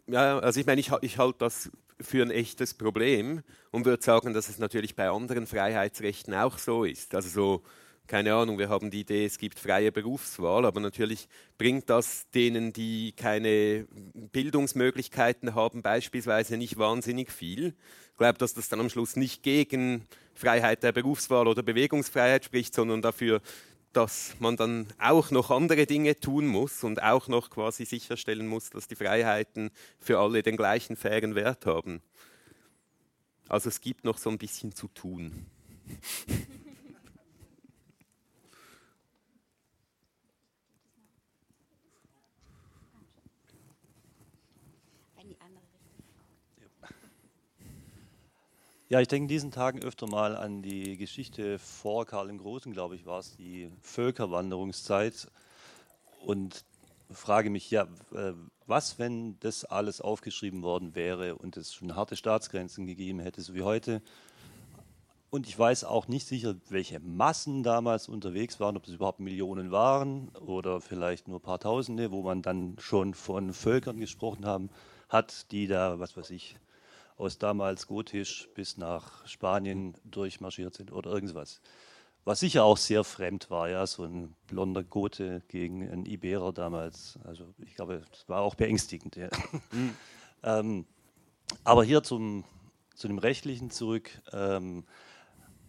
Ja, 0.07 0.39
also 0.39 0.59
ich 0.59 0.65
meine, 0.65 0.79
ich, 0.81 0.91
ich 1.01 1.17
halte 1.17 1.39
das 1.39 1.71
für 1.99 2.21
ein 2.21 2.31
echtes 2.31 2.73
Problem 2.73 3.43
und 3.71 3.85
würde 3.85 4.03
sagen, 4.03 4.33
dass 4.33 4.49
es 4.49 4.59
natürlich 4.59 4.95
bei 4.95 5.09
anderen 5.09 5.47
Freiheitsrechten 5.47 6.33
auch 6.33 6.57
so 6.57 6.83
ist. 6.83 7.15
Also 7.15 7.29
so 7.29 7.63
keine 8.07 8.33
Ahnung, 8.33 8.59
wir 8.59 8.69
haben 8.69 8.91
die 8.91 9.01
Idee, 9.01 9.25
es 9.25 9.37
gibt 9.37 9.59
freie 9.59 9.91
Berufswahl, 9.91 10.65
aber 10.65 10.79
natürlich 10.79 11.27
bringt 11.57 11.89
das 11.89 12.29
denen, 12.31 12.73
die 12.73 13.13
keine 13.13 13.87
Bildungsmöglichkeiten 14.31 15.55
haben, 15.55 15.81
beispielsweise 15.81 16.57
nicht 16.57 16.77
wahnsinnig 16.77 17.31
viel. 17.31 17.73
Ich 18.11 18.17
glaube, 18.17 18.37
dass 18.37 18.53
das 18.53 18.69
dann 18.69 18.81
am 18.81 18.89
Schluss 18.89 19.15
nicht 19.15 19.41
gegen 19.41 20.05
Freiheit 20.35 20.83
der 20.83 20.91
Berufswahl 20.91 21.47
oder 21.47 21.63
Bewegungsfreiheit 21.63 22.45
spricht, 22.45 22.75
sondern 22.75 23.01
dafür, 23.01 23.41
dass 23.93 24.35
man 24.39 24.57
dann 24.57 24.87
auch 24.99 25.31
noch 25.31 25.49
andere 25.49 25.85
Dinge 25.85 26.19
tun 26.19 26.47
muss 26.47 26.83
und 26.83 27.01
auch 27.01 27.27
noch 27.27 27.49
quasi 27.49 27.85
sicherstellen 27.85 28.47
muss, 28.47 28.69
dass 28.69 28.87
die 28.87 28.95
Freiheiten 28.95 29.71
für 29.99 30.19
alle 30.19 30.43
den 30.43 30.57
gleichen 30.57 30.97
fairen 30.97 31.35
Wert 31.35 31.65
haben. 31.65 32.01
Also 33.47 33.69
es 33.69 33.81
gibt 33.81 34.03
noch 34.03 34.17
so 34.17 34.29
ein 34.29 34.37
bisschen 34.37 34.75
zu 34.75 34.87
tun. 34.89 35.45
Ja, 48.93 49.01
ich 49.01 49.07
denke 49.07 49.23
in 49.23 49.27
diesen 49.27 49.49
Tagen 49.49 49.81
öfter 49.81 50.05
mal 50.05 50.37
an 50.37 50.61
die 50.61 50.97
Geschichte 50.97 51.57
vor 51.57 52.05
Karl 52.05 52.27
dem 52.27 52.37
Großen, 52.37 52.71
glaube 52.73 52.95
ich, 52.95 53.07
war 53.07 53.17
es, 53.17 53.35
die 53.35 53.71
Völkerwanderungszeit. 53.81 55.31
Und 56.23 56.63
frage 57.09 57.49
mich, 57.49 57.71
ja, 57.71 57.87
äh, 58.13 58.33
was, 58.67 58.99
wenn 58.99 59.39
das 59.39 59.65
alles 59.65 59.99
aufgeschrieben 59.99 60.61
worden 60.61 60.93
wäre 60.93 61.33
und 61.33 61.57
es 61.57 61.73
schon 61.73 61.95
harte 61.95 62.15
Staatsgrenzen 62.15 62.85
gegeben 62.85 63.19
hätte, 63.19 63.41
so 63.41 63.55
wie 63.55 63.63
heute? 63.63 64.03
Und 65.31 65.47
ich 65.47 65.57
weiß 65.57 65.85
auch 65.85 66.07
nicht 66.07 66.27
sicher, 66.27 66.53
welche 66.69 66.99
Massen 66.99 67.63
damals 67.63 68.07
unterwegs 68.07 68.59
waren, 68.59 68.77
ob 68.77 68.85
es 68.85 68.93
überhaupt 68.93 69.19
Millionen 69.19 69.71
waren 69.71 70.29
oder 70.35 70.81
vielleicht 70.81 71.27
nur 71.27 71.39
ein 71.39 71.41
paar 71.41 71.59
Tausende, 71.59 72.11
wo 72.11 72.21
man 72.21 72.43
dann 72.43 72.75
schon 72.77 73.15
von 73.15 73.53
Völkern 73.53 73.99
gesprochen 73.99 74.45
haben, 74.45 74.69
hat, 75.09 75.51
die 75.51 75.65
da, 75.65 75.97
was 75.97 76.15
weiß 76.15 76.29
ich, 76.29 76.57
aus 77.17 77.37
damals 77.37 77.87
Gotisch 77.87 78.49
bis 78.55 78.77
nach 78.77 79.25
Spanien 79.27 79.95
durchmarschiert 80.03 80.73
sind 80.73 80.91
oder 80.91 81.11
irgendwas. 81.11 81.61
Was 82.25 82.39
sicher 82.39 82.63
auch 82.63 82.77
sehr 82.77 83.03
fremd 83.03 83.49
war, 83.49 83.69
ja, 83.69 83.85
so 83.85 84.03
ein 84.03 84.33
blonder 84.47 84.83
Gote 84.83 85.41
gegen 85.49 85.89
einen 85.89 86.05
Iberer 86.05 86.53
damals. 86.53 87.19
Also 87.25 87.53
ich 87.57 87.75
glaube, 87.75 88.01
das 88.09 88.29
war 88.29 88.41
auch 88.41 88.55
beängstigend. 88.55 89.17
Ja. 89.17 89.27
Mhm. 89.71 89.93
ähm, 90.43 90.85
aber 91.65 91.83
hier 91.83 92.01
zum, 92.01 92.45
zu 92.95 93.07
dem 93.07 93.17
Rechtlichen 93.17 93.71
zurück. 93.71 94.09
Ähm, 94.31 94.85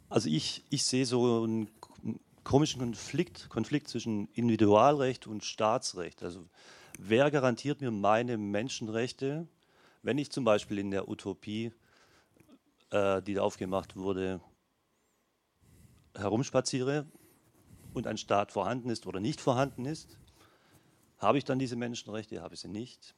also 0.08 0.28
ich, 0.28 0.62
ich 0.70 0.84
sehe 0.84 1.06
so 1.06 1.42
einen 1.42 1.68
komischen 2.44 2.80
Konflikt, 2.80 3.48
Konflikt 3.48 3.88
zwischen 3.88 4.28
Individualrecht 4.34 5.26
und 5.26 5.42
Staatsrecht. 5.42 6.22
Also 6.22 6.44
wer 6.98 7.32
garantiert 7.32 7.80
mir 7.80 7.90
meine 7.90 8.38
Menschenrechte 8.38 9.48
wenn 10.04 10.18
ich 10.18 10.30
zum 10.30 10.44
Beispiel 10.44 10.78
in 10.78 10.90
der 10.90 11.08
Utopie, 11.08 11.72
äh, 12.90 13.22
die 13.22 13.34
da 13.34 13.42
aufgemacht 13.42 13.96
wurde, 13.96 14.40
herumspaziere 16.14 17.06
und 17.94 18.06
ein 18.06 18.18
Staat 18.18 18.52
vorhanden 18.52 18.90
ist 18.90 19.06
oder 19.06 19.18
nicht 19.18 19.40
vorhanden 19.40 19.86
ist, 19.86 20.18
habe 21.16 21.38
ich 21.38 21.44
dann 21.44 21.58
diese 21.58 21.76
Menschenrechte, 21.76 22.42
habe 22.42 22.54
ich 22.54 22.60
sie 22.60 22.68
nicht. 22.68 23.14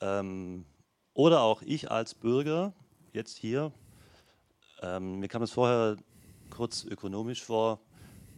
Ähm, 0.00 0.64
oder 1.12 1.42
auch 1.42 1.60
ich 1.60 1.90
als 1.90 2.14
Bürger, 2.14 2.72
jetzt 3.12 3.36
hier, 3.36 3.70
ähm, 4.80 5.20
mir 5.20 5.28
kam 5.28 5.42
es 5.42 5.50
vorher 5.50 5.98
kurz 6.48 6.84
ökonomisch 6.84 7.42
vor, 7.42 7.80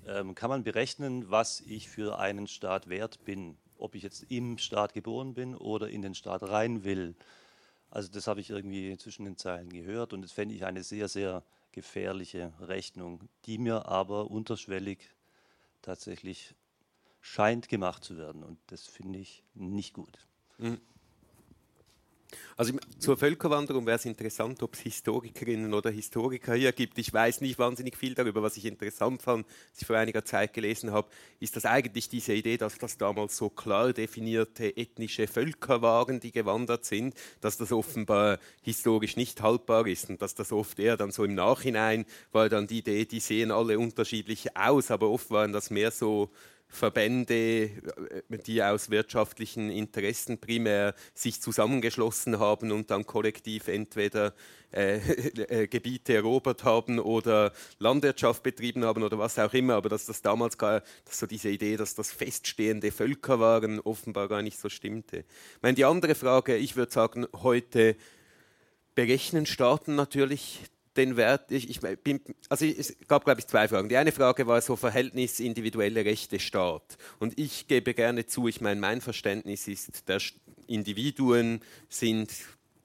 ähm, 0.09 0.35
kann 0.35 0.51
man 0.51 0.65
berechnen, 0.65 1.31
was 1.31 1.61
ich 1.61 1.89
für 1.89 2.19
einen 2.19 2.49
Staat 2.49 2.89
wert 2.89 3.25
bin, 3.25 3.57
ob 3.79 3.95
ich 3.95 4.03
jetzt 4.03 4.25
im 4.29 4.59
Staat 4.59 4.93
geboren 4.93 5.35
bin 5.35 5.55
oder 5.55 5.89
in 5.89 6.03
den 6.03 6.17
Staat 6.17 6.43
rein 6.43 6.83
will. 6.83 7.15
Also 7.91 8.09
das 8.11 8.27
habe 8.27 8.41
ich 8.41 8.51
irgendwie 8.51 8.97
zwischen 8.97 9.25
den 9.25 9.37
Zeilen 9.37 9.69
gehört 9.71 10.13
und 10.13 10.23
das 10.23 10.33
fände 10.33 10.55
ich 10.55 10.65
eine 10.65 10.83
sehr, 10.85 11.09
sehr 11.09 11.43
gefährliche 11.73 12.53
Rechnung, 12.61 13.29
die 13.47 13.59
mir 13.59 13.87
aber 13.87 14.31
unterschwellig 14.31 15.11
tatsächlich 15.83 16.55
scheint 17.21 17.69
gemacht 17.69 18.05
zu 18.05 18.17
werden 18.17 18.43
und 18.45 18.59
das 18.69 18.87
finde 18.87 19.19
ich 19.19 19.45
nicht 19.55 19.93
gut. 19.93 20.27
Mhm. 20.59 20.81
Also 22.57 22.75
zur 22.99 23.17
Völkerwanderung 23.17 23.87
wäre 23.87 23.97
es 23.97 24.05
interessant, 24.05 24.63
ob 24.63 24.75
es 24.75 24.81
Historikerinnen 24.81 25.73
oder 25.73 25.91
Historiker 25.91 26.55
hier 26.55 26.73
gibt. 26.73 26.99
Ich 26.99 27.13
weiß 27.13 27.41
nicht 27.41 27.59
wahnsinnig 27.59 27.97
viel 27.97 28.15
darüber. 28.15 28.43
Was 28.43 28.57
ich 28.57 28.67
interessant 28.67 29.23
fand, 29.23 29.47
was 29.47 29.81
ich 29.81 29.87
vor 29.87 29.97
einiger 29.97 30.25
Zeit 30.25 30.53
gelesen 30.53 30.93
habe, 30.93 31.09
ist, 31.39 31.57
dass 31.57 31.65
eigentlich 31.65 32.09
diese 32.09 32.35
Idee, 32.35 32.57
dass 32.57 32.79
das 32.79 32.99
damals 32.99 33.37
so 33.37 33.49
klar 33.49 33.93
definierte 33.93 34.77
ethnische 34.77 35.27
Völker 35.27 35.83
waren, 35.83 36.21
die 36.21 36.33
gewandert 36.33 36.85
sind, 36.85 37.15
dass 37.41 37.57
das 37.57 37.73
offenbar 37.73 38.39
historisch 38.63 39.17
nicht 39.17 39.41
haltbar 39.43 39.87
ist 39.87 40.11
und 40.11 40.21
dass 40.21 40.35
das 40.35 40.53
oft 40.53 40.79
eher 40.79 40.97
dann 40.97 41.11
so 41.11 41.25
im 41.25 41.35
Nachhinein 41.35 42.05
war 42.33 42.49
dann 42.49 42.67
die 42.67 42.79
Idee, 42.79 43.05
die 43.05 43.21
sehen 43.21 43.51
alle 43.51 43.79
unterschiedlich 43.79 44.57
aus, 44.57 44.91
aber 44.91 45.11
oft 45.11 45.31
waren 45.31 45.53
das 45.53 45.71
mehr 45.71 45.91
so 45.91 46.31
Verbände, 46.71 47.35
äh, 47.65 47.71
die 48.47 48.63
aus 48.63 48.91
wirtschaftlichen 48.91 49.71
Interessen 49.71 50.39
primär 50.39 50.95
sich 51.15 51.43
zusammengeschlossen 51.43 52.39
haben 52.39 52.73
und 52.73 52.91
dann 52.91 53.05
kollektiv 53.07 53.69
entweder 53.69 54.33
äh, 54.73 54.97
äh, 55.63 55.67
Gebiete 55.67 56.15
erobert 56.15 56.65
haben 56.65 56.99
oder 56.99 57.53
Landwirtschaft 57.79 58.43
betrieben 58.43 58.85
haben 58.85 59.03
oder 59.03 59.19
was 59.19 59.39
auch 59.39 59.53
immer, 59.53 59.75
aber 59.75 59.89
dass 59.89 60.07
das 60.07 60.23
damals 60.23 60.57
gar, 60.57 60.83
dass 61.05 61.19
so 61.19 61.27
diese 61.27 61.51
Idee, 61.51 61.77
dass 61.77 61.95
das 61.95 62.13
feststehende 62.13 62.93
Völker 62.93 63.41
waren, 63.41 63.81
offenbar 63.81 64.29
gar 64.29 64.43
nicht 64.43 64.59
so 64.59 64.69
stimmte. 64.69 65.19
Ich 65.19 65.63
meine, 65.63 65.75
die 65.75 65.85
andere 65.85 66.15
Frage, 66.15 66.57
ich 66.57 66.77
würde 66.77 66.93
sagen, 66.93 67.27
heute 67.43 67.97
berechnen 68.95 69.47
Staaten 69.47 69.97
natürlich 69.97 70.61
den 71.01 71.17
Wert, 71.17 71.51
ich, 71.51 71.69
ich 71.71 71.81
bin, 71.81 72.21
also 72.49 72.65
es 72.65 72.97
gab, 73.09 73.25
glaube 73.25 73.41
ich, 73.41 73.47
zwei 73.47 73.69
Fragen. 73.69 73.89
Die 73.89 73.97
eine 73.97 74.13
Frage 74.13 74.47
war 74.47 74.61
so 74.61 74.77
Verhältnis 74.77 75.41
individuelle 75.41 76.05
Rechte 76.05 76.39
Staat. 76.39 76.99
Und 77.19 77.39
ich 77.39 77.67
gebe 77.67 77.95
gerne 77.95 78.27
zu, 78.27 78.49
ich 78.49 78.61
meine, 78.61 78.81
mein 78.81 79.01
Verständnis 79.01 79.67
ist, 79.69 80.09
der 80.09 80.21
Individuen 80.67 81.61
sind 81.89 82.31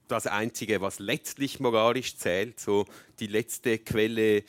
das 0.08 0.28
Einzige, 0.28 0.82
was 0.82 1.00
letztlich 1.00 1.60
moralisch 1.60 2.18
zählt. 2.18 2.60
So 2.60 2.86
die 3.20 3.28
letzte 3.28 3.80
Quelle, 3.80 4.44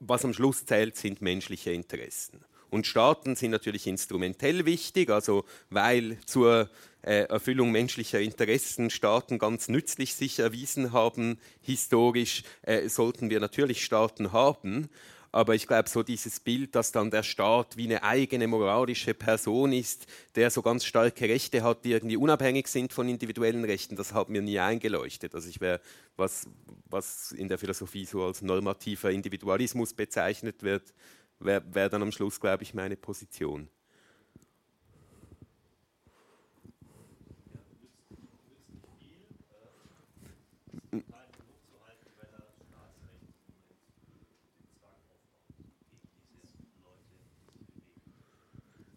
was 0.00 0.24
am 0.24 0.32
Schluss 0.32 0.64
zählt, 0.64 0.96
sind 0.96 1.20
menschliche 1.22 1.72
Interessen. 1.72 2.44
Und 2.70 2.86
Staaten 2.86 3.36
sind 3.36 3.52
natürlich 3.52 3.86
instrumentell 3.86 4.66
wichtig, 4.66 5.10
also 5.10 5.44
weil 5.70 6.18
zur 6.26 6.68
Erfüllung 7.06 7.70
menschlicher 7.70 8.20
Interessen 8.20 8.90
Staaten 8.90 9.38
ganz 9.38 9.68
nützlich 9.68 10.14
sich 10.14 10.38
erwiesen 10.38 10.92
haben. 10.92 11.38
Historisch 11.60 12.42
äh, 12.62 12.88
sollten 12.88 13.30
wir 13.30 13.40
natürlich 13.40 13.84
Staaten 13.84 14.32
haben. 14.32 14.88
Aber 15.32 15.54
ich 15.54 15.66
glaube, 15.66 15.88
so 15.88 16.02
dieses 16.02 16.40
Bild, 16.40 16.74
dass 16.74 16.92
dann 16.92 17.10
der 17.10 17.22
Staat 17.22 17.76
wie 17.76 17.84
eine 17.84 18.02
eigene 18.02 18.48
moralische 18.48 19.12
Person 19.12 19.72
ist, 19.72 20.06
der 20.34 20.50
so 20.50 20.62
ganz 20.62 20.84
starke 20.84 21.28
Rechte 21.28 21.62
hat, 21.62 21.84
die 21.84 21.92
irgendwie 21.92 22.16
unabhängig 22.16 22.68
sind 22.68 22.92
von 22.92 23.06
individuellen 23.06 23.64
Rechten, 23.64 23.96
das 23.96 24.14
hat 24.14 24.30
mir 24.30 24.40
nie 24.40 24.58
eingeleuchtet. 24.58 25.34
Also 25.34 25.48
ich 25.50 25.60
wäre, 25.60 25.80
was, 26.16 26.48
was 26.88 27.32
in 27.32 27.48
der 27.48 27.58
Philosophie 27.58 28.06
so 28.06 28.24
als 28.24 28.40
normativer 28.40 29.10
Individualismus 29.10 29.92
bezeichnet 29.92 30.62
wird, 30.62 30.94
wäre 31.38 31.62
wär 31.70 31.90
dann 31.90 32.02
am 32.02 32.12
Schluss, 32.12 32.40
glaube 32.40 32.62
ich, 32.62 32.72
meine 32.72 32.96
Position. 32.96 33.68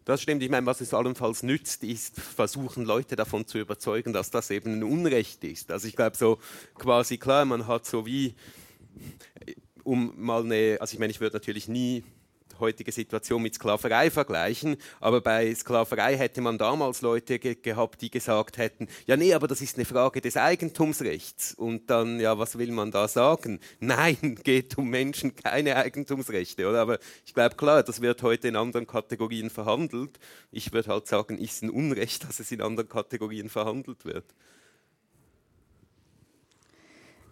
Das 0.04 0.22
stimmt. 0.22 0.42
Ich 0.42 0.50
meine, 0.50 0.66
was 0.66 0.80
es 0.80 0.94
allenfalls 0.94 1.42
nützt, 1.42 1.84
ist, 1.84 2.18
versuchen 2.20 2.84
Leute 2.84 3.16
davon 3.16 3.46
zu 3.46 3.58
überzeugen, 3.58 4.12
dass 4.12 4.30
das 4.30 4.50
eben 4.50 4.78
ein 4.78 4.82
Unrecht 4.82 5.44
ist. 5.44 5.70
Also 5.70 5.86
ich 5.88 5.96
glaube 5.96 6.16
so 6.16 6.38
quasi 6.74 7.18
klar, 7.18 7.44
man 7.44 7.66
hat 7.66 7.86
so 7.86 8.06
wie, 8.06 8.34
um 9.84 10.12
mal 10.16 10.42
eine, 10.44 10.78
also 10.80 10.94
ich 10.94 10.98
meine, 10.98 11.10
ich 11.10 11.20
würde 11.20 11.36
natürlich 11.36 11.68
nie 11.68 12.02
heutige 12.60 12.92
Situation 12.92 13.42
mit 13.42 13.54
Sklaverei 13.54 14.10
vergleichen, 14.10 14.76
aber 15.00 15.20
bei 15.20 15.54
Sklaverei 15.54 16.16
hätte 16.16 16.40
man 16.40 16.58
damals 16.58 17.02
Leute 17.02 17.38
ge 17.38 17.56
gehabt, 17.60 18.00
die 18.02 18.10
gesagt 18.10 18.58
hätten, 18.58 18.88
ja 19.06 19.16
nee, 19.16 19.34
aber 19.34 19.48
das 19.48 19.60
ist 19.60 19.76
eine 19.76 19.84
Frage 19.84 20.20
des 20.20 20.36
Eigentumsrechts. 20.36 21.54
Und 21.54 21.90
dann, 21.90 22.20
ja, 22.20 22.38
was 22.38 22.58
will 22.58 22.72
man 22.72 22.90
da 22.90 23.08
sagen? 23.08 23.60
Nein, 23.80 24.38
geht 24.42 24.78
um 24.78 24.88
Menschen 24.88 25.34
keine 25.34 25.76
Eigentumsrechte, 25.76 26.68
oder? 26.68 26.80
Aber 26.80 26.98
ich 27.24 27.34
glaube, 27.34 27.56
klar, 27.56 27.82
das 27.82 28.00
wird 28.00 28.22
heute 28.22 28.48
in 28.48 28.56
anderen 28.56 28.86
Kategorien 28.86 29.50
verhandelt. 29.50 30.18
Ich 30.50 30.72
würde 30.72 30.90
halt 30.90 31.06
sagen, 31.06 31.38
ist 31.38 31.62
ein 31.62 31.70
Unrecht, 31.70 32.24
dass 32.28 32.40
es 32.40 32.52
in 32.52 32.60
anderen 32.60 32.88
Kategorien 32.88 33.48
verhandelt 33.48 34.04
wird. 34.04 34.26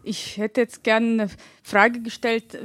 Ich 0.08 0.38
hätte 0.38 0.62
jetzt 0.62 0.84
gerne 0.84 1.24
eine 1.24 1.30
Frage 1.62 2.00
gestellt, 2.00 2.58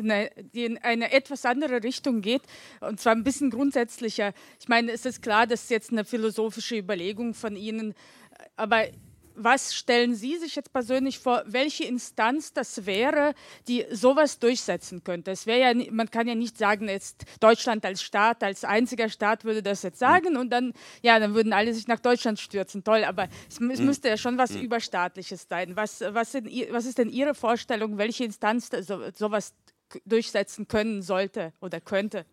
die 0.54 0.64
in 0.64 0.78
eine 0.78 1.12
etwas 1.12 1.44
andere 1.44 1.84
Richtung 1.84 2.22
geht, 2.22 2.41
und 2.80 3.02
zwar 3.02 3.12
ein 3.12 3.26
bisschen 3.26 3.50
grundsätzlicher. 3.50 4.34
Ich 4.62 4.70
meine, 4.70 4.94
es 4.94 5.06
ist 5.06 5.22
klar, 5.22 5.46
das 5.46 5.64
ist 5.64 5.70
jetzt 5.70 5.91
eine 5.91 6.06
philosophische 6.06 6.78
Überlegung 6.78 7.34
von 7.34 7.58
Ihnen, 7.58 7.96
aber 8.56 8.86
was 9.36 9.74
stellen 9.74 10.16
Sie 10.16 10.38
sich 10.38 10.56
jetzt 10.56 10.72
persönlich 10.74 11.20
vor, 11.20 11.44
welche 11.46 11.86
Instanz 11.86 12.54
das 12.54 12.86
wäre, 12.86 13.34
die 13.68 13.86
sowas 13.92 14.40
durchsetzen 14.40 15.04
könnte? 15.04 15.32
Es 15.32 15.46
wäre 15.46 15.60
ja, 15.60 15.92
man 15.92 16.10
kann 16.10 16.28
ja 16.28 16.36
nicht 16.36 16.58
sagen, 16.58 16.88
jetzt 16.88 17.26
Deutschland 17.40 17.86
als 17.86 18.02
Staat, 18.02 18.44
als 18.44 18.64
einziger 18.64 19.10
Staat 19.10 19.44
würde 19.46 19.64
das 19.64 19.84
jetzt 19.84 20.00
sagen 20.00 20.38
und 20.38 20.50
dann, 20.50 20.74
ja, 21.02 21.20
dann 21.20 21.34
würden 21.34 21.54
alle 21.54 21.74
sich 21.74 21.88
nach 21.88 22.00
Deutschland 22.00 22.40
stürzen. 22.40 22.84
Toll, 22.84 23.04
aber 23.04 23.28
es, 23.50 23.60
es 23.60 23.80
mhm. 23.80 23.86
müsste 23.86 24.10
ja 24.10 24.18
schon 24.18 24.38
was 24.38 24.52
mhm. 24.52 24.62
Überstaatliches 24.62 25.48
sein. 25.50 25.76
Was, 25.76 26.02
was, 26.02 26.32
sind, 26.32 26.48
was 26.72 26.86
ist 26.86 26.98
denn 26.98 27.10
Ihre 27.10 27.36
Vorstellung, 27.36 27.98
welche 27.98 28.26
Instanz 28.26 28.70
so, 28.82 29.02
sowas 29.14 29.54
durchsetzen 30.06 30.68
können 30.68 31.02
sollte 31.02 31.54
oder 31.62 31.80
könnte? 31.80 32.26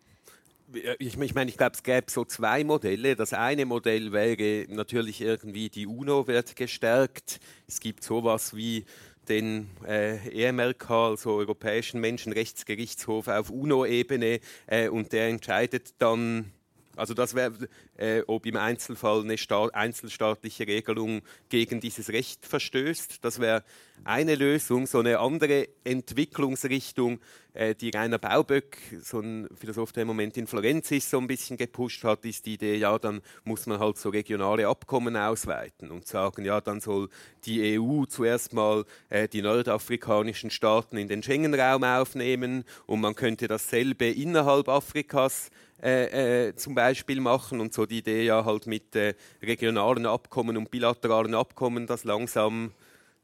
Ich, 0.99 1.17
ich 1.17 1.35
meine, 1.35 1.49
ich 1.49 1.57
glaube, 1.57 1.73
es 1.75 1.83
gäbe 1.83 2.09
so 2.09 2.25
zwei 2.25 2.63
Modelle. 2.63 3.15
Das 3.15 3.33
eine 3.33 3.65
Modell 3.65 4.11
wäre 4.11 4.65
natürlich 4.69 5.21
irgendwie, 5.21 5.69
die 5.69 5.87
UNO 5.87 6.27
wird 6.27 6.55
gestärkt. 6.55 7.39
Es 7.67 7.79
gibt 7.79 8.03
sowas 8.03 8.55
wie 8.55 8.85
den 9.29 9.69
äh, 9.87 10.17
EMRK, 10.47 10.89
also 10.89 11.33
Europäischen 11.33 12.01
Menschenrechtsgerichtshof 12.01 13.27
auf 13.27 13.49
UNO-Ebene, 13.49 14.39
äh, 14.67 14.89
und 14.89 15.13
der 15.13 15.29
entscheidet 15.29 15.93
dann, 15.99 16.51
also 16.95 17.13
das 17.13 17.35
wäre, 17.35 17.53
äh, 17.97 18.21
ob 18.27 18.45
im 18.45 18.57
Einzelfall 18.57 19.21
eine 19.21 19.37
Staat, 19.37 19.73
einzelstaatliche 19.73 20.67
Regelung 20.67 21.21
gegen 21.49 21.79
dieses 21.79 22.09
Recht 22.09 22.45
verstößt. 22.45 23.23
Das 23.23 23.39
wäre 23.39 23.63
eine 24.03 24.35
Lösung. 24.35 24.87
So 24.87 24.99
eine 24.99 25.19
andere 25.19 25.67
Entwicklungsrichtung 25.83 27.19
äh, 27.53 27.75
die 27.75 27.89
Rainer 27.89 28.17
Bauböck, 28.17 28.77
so 29.01 29.19
ein 29.19 29.47
Philosoph, 29.55 29.91
der 29.91 30.03
im 30.03 30.07
Moment 30.07 30.37
in 30.37 30.47
Florenz 30.47 30.91
ist, 30.91 31.09
so 31.09 31.17
ein 31.17 31.27
bisschen 31.27 31.57
gepusht 31.57 32.03
hat, 32.03 32.25
ist 32.25 32.45
die 32.45 32.53
Idee, 32.53 32.75
ja, 32.75 32.97
dann 32.97 33.21
muss 33.43 33.65
man 33.65 33.79
halt 33.79 33.97
so 33.97 34.09
regionale 34.09 34.67
Abkommen 34.67 35.17
ausweiten 35.17 35.91
und 35.91 36.07
sagen, 36.07 36.45
ja, 36.45 36.61
dann 36.61 36.79
soll 36.79 37.09
die 37.45 37.79
EU 37.79 38.05
zuerst 38.05 38.53
mal 38.53 38.85
äh, 39.09 39.27
die 39.27 39.41
nordafrikanischen 39.41 40.49
Staaten 40.49 40.97
in 40.97 41.07
den 41.07 41.23
Schengen-Raum 41.23 41.83
aufnehmen 41.83 42.63
und 42.85 43.01
man 43.01 43.15
könnte 43.15 43.47
dasselbe 43.47 44.09
innerhalb 44.09 44.69
Afrikas 44.69 45.49
äh, 45.81 46.49
äh, 46.49 46.55
zum 46.55 46.75
Beispiel 46.75 47.19
machen 47.19 47.59
und 47.59 47.73
so 47.73 47.87
die 47.87 47.99
Idee 47.99 48.23
ja 48.23 48.45
halt 48.45 48.67
mit 48.67 48.95
äh, 48.95 49.15
regionalen 49.41 50.05
Abkommen 50.05 50.55
und 50.55 50.69
bilateralen 50.69 51.33
Abkommen 51.33 51.87
das 51.87 52.03
langsam, 52.03 52.71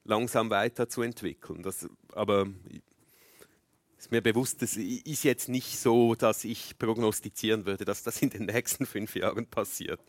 langsam 0.06 0.50
weiterzuentwickeln. 0.50 1.62
Das, 1.62 1.88
aber 2.14 2.48
ist 4.00 4.12
mir 4.12 4.22
bewusst, 4.22 4.64
es 4.64 4.76
ist 4.76 5.24
jetzt 5.24 5.50
nicht 5.50 5.78
so, 5.78 6.16
dass 6.16 6.44
ich 6.46 6.80
prognostizieren 6.80 7.66
würde, 7.68 7.86
dass 7.86 8.02
das 8.02 8.22
in 8.24 8.32
den 8.32 8.46
nächsten 8.46 8.88
fünf 8.88 9.16
Jahren 9.16 9.46
passiert. 9.46 10.00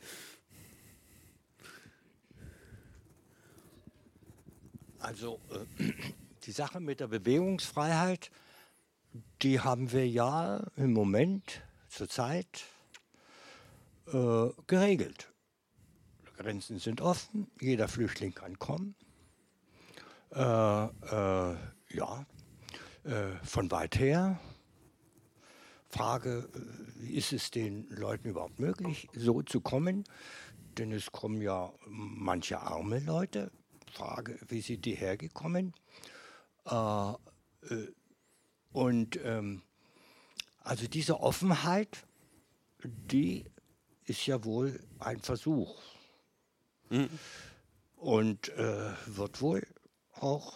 Also 4.99 5.39
äh, 5.51 5.93
die 6.45 6.53
Sache 6.53 6.81
mit 6.81 7.01
der 7.01 7.09
Bewegungsfreiheit, 7.09 8.31
die 9.43 9.61
haben 9.61 9.93
wir 9.93 10.09
ja 10.09 10.67
im 10.77 10.95
Moment 10.95 11.63
zurzeit 11.89 12.65
äh, 14.07 14.49
geregelt. 14.67 15.33
Grenzen 16.37 16.79
sind 16.79 17.01
offen, 17.01 17.51
jeder 17.61 17.89
Flüchtling 17.89 18.33
kann 18.33 18.59
kommen. 18.59 18.95
Äh, 20.33 20.85
äh 20.85 21.57
ja, 21.91 22.27
äh, 23.05 23.31
von 23.43 23.71
weit 23.71 23.99
her. 23.99 24.39
Frage, 25.89 26.49
äh, 27.03 27.07
ist 27.07 27.33
es 27.33 27.51
den 27.51 27.89
Leuten 27.89 28.29
überhaupt 28.29 28.61
möglich, 28.61 29.09
so 29.15 29.43
zu 29.43 29.61
kommen? 29.61 30.05
Denn 30.77 30.93
es 30.93 31.11
kommen 31.11 31.41
ja 31.41 31.73
manche 31.87 32.61
arme 32.61 33.01
Leute. 33.01 33.51
Frage, 33.93 34.39
wie 34.49 34.61
sind 34.61 34.85
die 34.85 34.95
hergekommen? 34.95 35.75
Äh, 36.67 37.13
und 38.71 39.19
ähm, 39.25 39.63
also 40.69 40.87
diese 40.87 41.21
Offenheit, 41.21 42.05
die 42.85 43.47
ist 44.05 44.27
ja 44.27 44.45
wohl 44.45 44.79
ein 44.99 45.21
Versuch. 45.21 45.81
Mhm. 46.91 47.09
und 47.97 48.49
äh, 48.57 48.93
wird 49.07 49.43
wohl 49.43 49.67
auch 50.15 50.55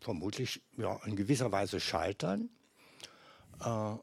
vermutlich 0.00 0.60
ja, 0.76 1.00
in 1.06 1.16
gewisser 1.16 1.50
Weise 1.52 1.80
scheitern. 1.80 2.50
Äh, 3.64 3.92
äh, 3.92 3.96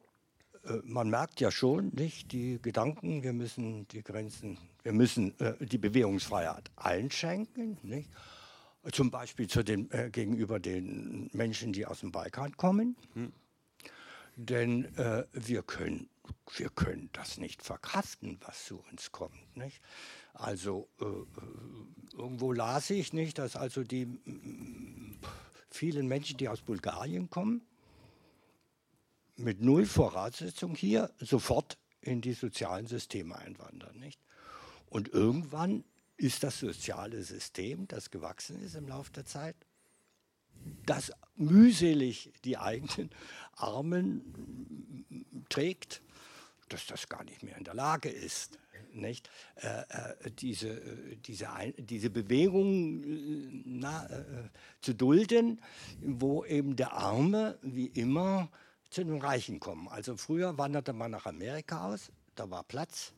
man 0.86 1.10
merkt 1.12 1.40
ja 1.40 1.52
schon 1.52 1.90
nicht 1.90 2.32
die 2.32 2.60
Gedanken, 2.60 3.22
wir 3.22 3.34
müssen 3.34 3.88
die 3.90 4.02
Grenzen, 4.02 4.58
wir 4.82 4.94
müssen 4.94 5.40
äh, 5.40 5.54
die 5.64 5.78
Bewegungsfreiheit 5.78 6.72
einschränken, 6.76 7.78
nicht? 7.84 8.10
zum 8.92 9.12
Beispiel 9.12 9.48
zu 9.48 9.64
den, 9.64 9.90
äh, 9.92 10.10
gegenüber 10.12 10.60
den 10.60 11.30
Menschen, 11.34 11.74
die 11.74 11.86
aus 11.86 12.00
dem 12.00 12.12
Balkan 12.12 12.58
kommen. 12.58 12.96
Hm. 13.14 13.32
Denn 14.36 14.86
äh, 14.98 15.26
wir, 15.34 15.62
können, 15.64 16.10
wir 16.58 16.70
können 16.70 17.10
das 17.14 17.38
nicht 17.38 17.62
verkraften, 17.62 18.38
was 18.42 18.66
zu 18.66 18.84
uns 18.92 19.12
kommt. 19.12 19.56
Nicht? 19.56 19.82
Also 20.34 20.90
äh, 21.00 21.06
äh 21.06 22.18
irgendwo 22.18 22.52
las 22.52 22.90
ich 22.90 23.14
nicht, 23.14 23.40
dass 23.40 23.56
also 23.56 23.84
die 23.84 24.08
vielen 25.70 26.08
Menschen, 26.08 26.38
die 26.38 26.48
aus 26.48 26.62
Bulgarien 26.62 27.30
kommen, 27.30 27.66
mit 29.36 29.62
null 29.62 29.86
Voraussetzung 29.86 30.76
hier 30.76 31.12
sofort 31.20 31.78
in 32.02 32.22
die 32.22 32.34
sozialen 32.34 32.86
Systeme 32.86 33.36
einwandern. 33.36 33.98
Nicht? 34.00 34.20
Und 34.90 35.10
irgendwann 35.10 35.84
ist 36.18 36.44
das 36.44 36.60
soziale 36.60 37.24
System, 37.24 37.88
das 37.88 38.12
gewachsen 38.12 38.62
ist 38.62 38.76
im 38.76 38.88
Laufe 38.88 39.12
der 39.12 39.26
Zeit, 39.26 39.56
das 40.86 41.12
mühselig 41.36 42.32
die 42.44 42.58
eigenen 42.58 43.10
Armen 43.56 45.06
trägt, 45.50 46.02
dass 46.70 46.86
das 46.88 47.10
gar 47.10 47.24
nicht 47.24 47.44
mehr 47.44 47.58
in 47.58 47.64
der 47.64 47.74
Lage 47.74 48.10
ist, 48.10 48.58
nicht? 48.96 49.30
Äh, 49.56 49.82
äh, 49.90 50.32
diese, 50.32 50.82
diese, 51.26 51.48
diese 51.78 52.10
Bewegung 52.10 53.04
äh, 53.04 53.62
na, 53.66 54.06
äh, 54.06 54.50
zu 54.82 54.94
dulden, 54.94 55.62
wo 56.02 56.46
eben 56.46 56.76
der 56.76 56.94
Arme 56.94 57.58
wie 57.62 57.88
immer 57.88 58.50
zu 58.90 59.04
den 59.04 59.22
Reichen 59.22 59.60
kommen. 59.60 59.88
Also 59.88 60.16
früher 60.18 60.58
wanderte 60.58 60.94
man 60.94 61.12
nach 61.12 61.26
Amerika 61.26 61.88
aus, 61.88 62.12
da 62.36 62.50
war 62.50 62.64
Platz. 62.64 63.14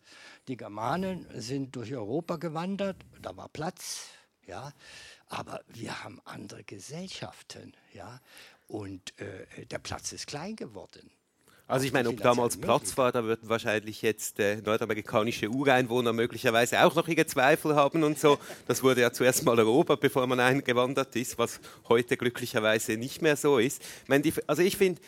Die 0.47 0.57
Germanen 0.57 1.27
sind 1.33 1.75
durch 1.75 1.93
Europa 1.93 2.37
gewandert, 2.37 2.97
da 3.21 3.35
war 3.35 3.49
Platz. 3.49 4.09
Ja, 4.47 4.73
aber 5.35 5.61
wir 5.67 6.03
haben 6.03 6.21
andere 6.23 6.63
Gesellschaften, 6.63 7.73
ja, 7.93 8.21
und 8.67 9.13
äh, 9.19 9.65
der 9.65 9.79
Platz 9.79 10.11
ist 10.13 10.27
klein 10.27 10.55
geworden. 10.55 11.11
Also 11.67 11.85
ich 11.85 11.93
meine, 11.93 12.09
ob 12.09 12.21
damals 12.21 12.57
Platz 12.57 12.95
war, 12.95 13.11
da 13.11 13.23
würden 13.23 13.49
wahrscheinlich 13.49 14.03
jetzt 14.03 14.39
äh, 14.39 14.57
nordamerikanische 14.57 15.49
Ureinwohner 15.49 16.13
möglicherweise 16.13 16.85
auch 16.85 16.93
noch 16.93 17.07
ihre 17.07 17.25
Zweifel 17.25 17.75
haben 17.75 18.03
und 18.03 18.19
so. 18.19 18.37
Das 18.67 18.83
wurde 18.83 19.01
ja 19.01 19.11
zuerst 19.11 19.43
mal 19.43 19.57
erobert, 19.57 19.99
bevor 19.99 20.27
man 20.27 20.39
eingewandert 20.39 21.15
ist, 21.15 21.39
was 21.39 21.59
heute 21.89 22.17
glücklicherweise 22.17 22.97
nicht 22.97 23.23
mehr 23.23 23.35
so 23.35 23.57
ist. 23.57 23.81
Ich 24.03 24.09
meine, 24.09 24.21
die, 24.21 24.33
also 24.47 24.61
ich 24.61 24.77
finde, 24.77 25.01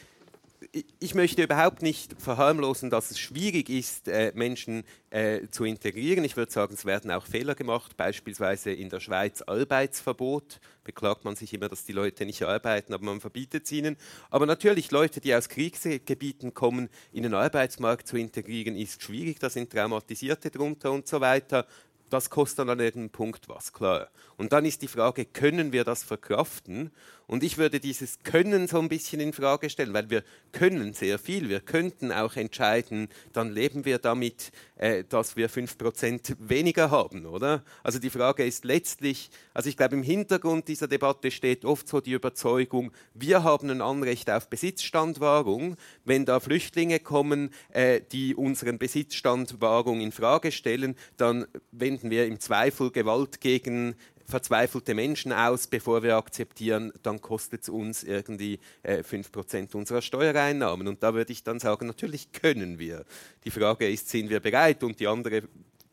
ich 0.99 1.15
möchte 1.15 1.43
überhaupt 1.43 1.82
nicht 1.82 2.19
verharmlosen, 2.21 2.89
dass 2.89 3.11
es 3.11 3.19
schwierig 3.19 3.69
ist, 3.69 4.07
äh, 4.07 4.32
Menschen 4.36 4.84
äh, 5.09 5.47
zu 5.49 5.63
integrieren. 5.63 6.23
Ich 6.23 6.36
würde 6.36 6.51
sagen, 6.51 6.73
es 6.73 6.86
werden 6.86 7.11
auch 7.11 7.25
Fehler 7.25 7.55
gemacht, 7.55 7.95
beispielsweise 7.95 8.71
in 8.71 8.89
der 8.89 8.99
Schweiz 8.99 9.41
Arbeitsverbot. 9.41 10.59
Beklagt 10.84 11.25
man 11.25 11.36
sich 11.36 11.53
immer, 11.53 11.69
dass 11.69 11.86
die 11.86 11.93
Leute 11.93 12.25
nicht 12.25 12.43
arbeiten, 12.43 12.93
aber 12.93 13.05
man 13.05 13.21
verbietet 13.21 13.65
es 13.65 13.71
ihnen. 13.71 13.97
Aber 14.30 14.45
natürlich, 14.45 14.91
Leute, 14.91 15.21
die 15.21 15.34
aus 15.34 15.49
Kriegsgebieten 15.49 16.53
kommen, 16.53 16.89
in 17.11 17.23
den 17.23 17.34
Arbeitsmarkt 17.34 18.07
zu 18.07 18.17
integrieren, 18.17 18.75
ist 18.75 19.03
schwierig. 19.03 19.39
Da 19.39 19.49
sind 19.49 19.71
Traumatisierte 19.71 20.49
drunter 20.49 20.91
und 20.91 21.07
so 21.07 21.21
weiter 21.21 21.65
das 22.09 22.30
kostet 22.30 22.59
dann 22.59 22.69
an 22.69 22.80
irgendeinem 22.80 23.09
Punkt 23.09 23.49
was, 23.49 23.73
klar. 23.73 24.09
Und 24.38 24.53
dann 24.53 24.65
ist 24.65 24.83
die 24.83 24.88
Frage, 24.88 25.25
können 25.25 25.73
wir 25.73 25.83
das 25.83 26.03
verkraften? 26.03 26.91
Und 27.25 27.43
ich 27.43 27.57
würde 27.57 27.81
dieses 27.81 28.19
Können 28.23 28.67
so 28.67 28.79
ein 28.79 28.88
bisschen 28.88 29.19
in 29.19 29.33
Frage 29.33 29.69
stellen, 29.69 29.93
weil 29.93 30.09
wir 30.09 30.23
können 30.53 30.93
sehr 30.93 31.19
viel. 31.19 31.49
Wir 31.49 31.59
könnten 31.59 32.13
auch 32.13 32.38
entscheiden, 32.38 33.09
dann 33.33 33.51
leben 33.51 33.83
wir 33.83 33.97
damit, 33.97 34.51
äh, 34.77 35.03
dass 35.03 35.35
wir 35.35 35.49
5% 35.49 36.38
weniger 36.39 36.89
haben, 36.89 37.25
oder? 37.25 37.63
Also 37.83 37.99
die 37.99 38.11
Frage 38.11 38.45
ist 38.45 38.63
letztlich, 38.63 39.29
also 39.53 39.67
ich 39.67 39.75
glaube, 39.75 39.95
im 39.95 40.03
Hintergrund 40.03 40.69
dieser 40.69 40.88
Debatte 40.88 41.31
steht 41.31 41.65
oft 41.65 41.89
so 41.89 41.99
die 41.99 42.13
Überzeugung, 42.13 42.93
wir 43.13 43.43
haben 43.43 43.69
ein 43.71 43.81
Anrecht 43.81 44.29
auf 44.29 44.49
Besitzstandwahrung. 44.49 45.75
Wenn 46.05 46.25
da 46.25 46.39
Flüchtlinge 46.39 46.99
kommen, 46.99 47.49
äh, 47.71 48.01
die 48.11 48.35
unseren 48.35 48.77
Besitzstandwahrung 48.77 49.99
in 49.99 50.13
Frage 50.13 50.53
stellen, 50.53 50.95
dann 51.17 51.45
wenden 51.71 52.09
wir 52.09 52.25
im 52.25 52.39
Zweifel 52.39 52.91
Gewalt 52.91 53.41
gegen 53.41 53.95
verzweifelte 54.28 54.93
Menschen 54.93 55.32
aus, 55.32 55.67
bevor 55.67 56.03
wir 56.03 56.17
akzeptieren, 56.17 56.91
dann 57.01 57.21
kostet 57.21 57.63
es 57.63 57.69
uns 57.69 58.03
irgendwie 58.03 58.59
äh, 58.84 58.97
5% 58.97 59.73
unserer 59.75 60.01
Steuereinnahmen. 60.01 60.88
Und 60.88 61.01
da 61.01 61.13
würde 61.13 61.32
ich 61.32 61.43
dann 61.43 61.59
sagen, 61.59 61.88
natürlich 61.88 62.34
können 62.34 62.78
wir. 62.78 63.05
Die 63.45 63.51
Frage 63.51 63.89
ist, 63.89 64.09
sind 64.09 64.30
wir 64.30 64.41
bereit? 64.41 64.84
Und 64.84 64.99
die 64.99 65.07
andere 65.07 65.43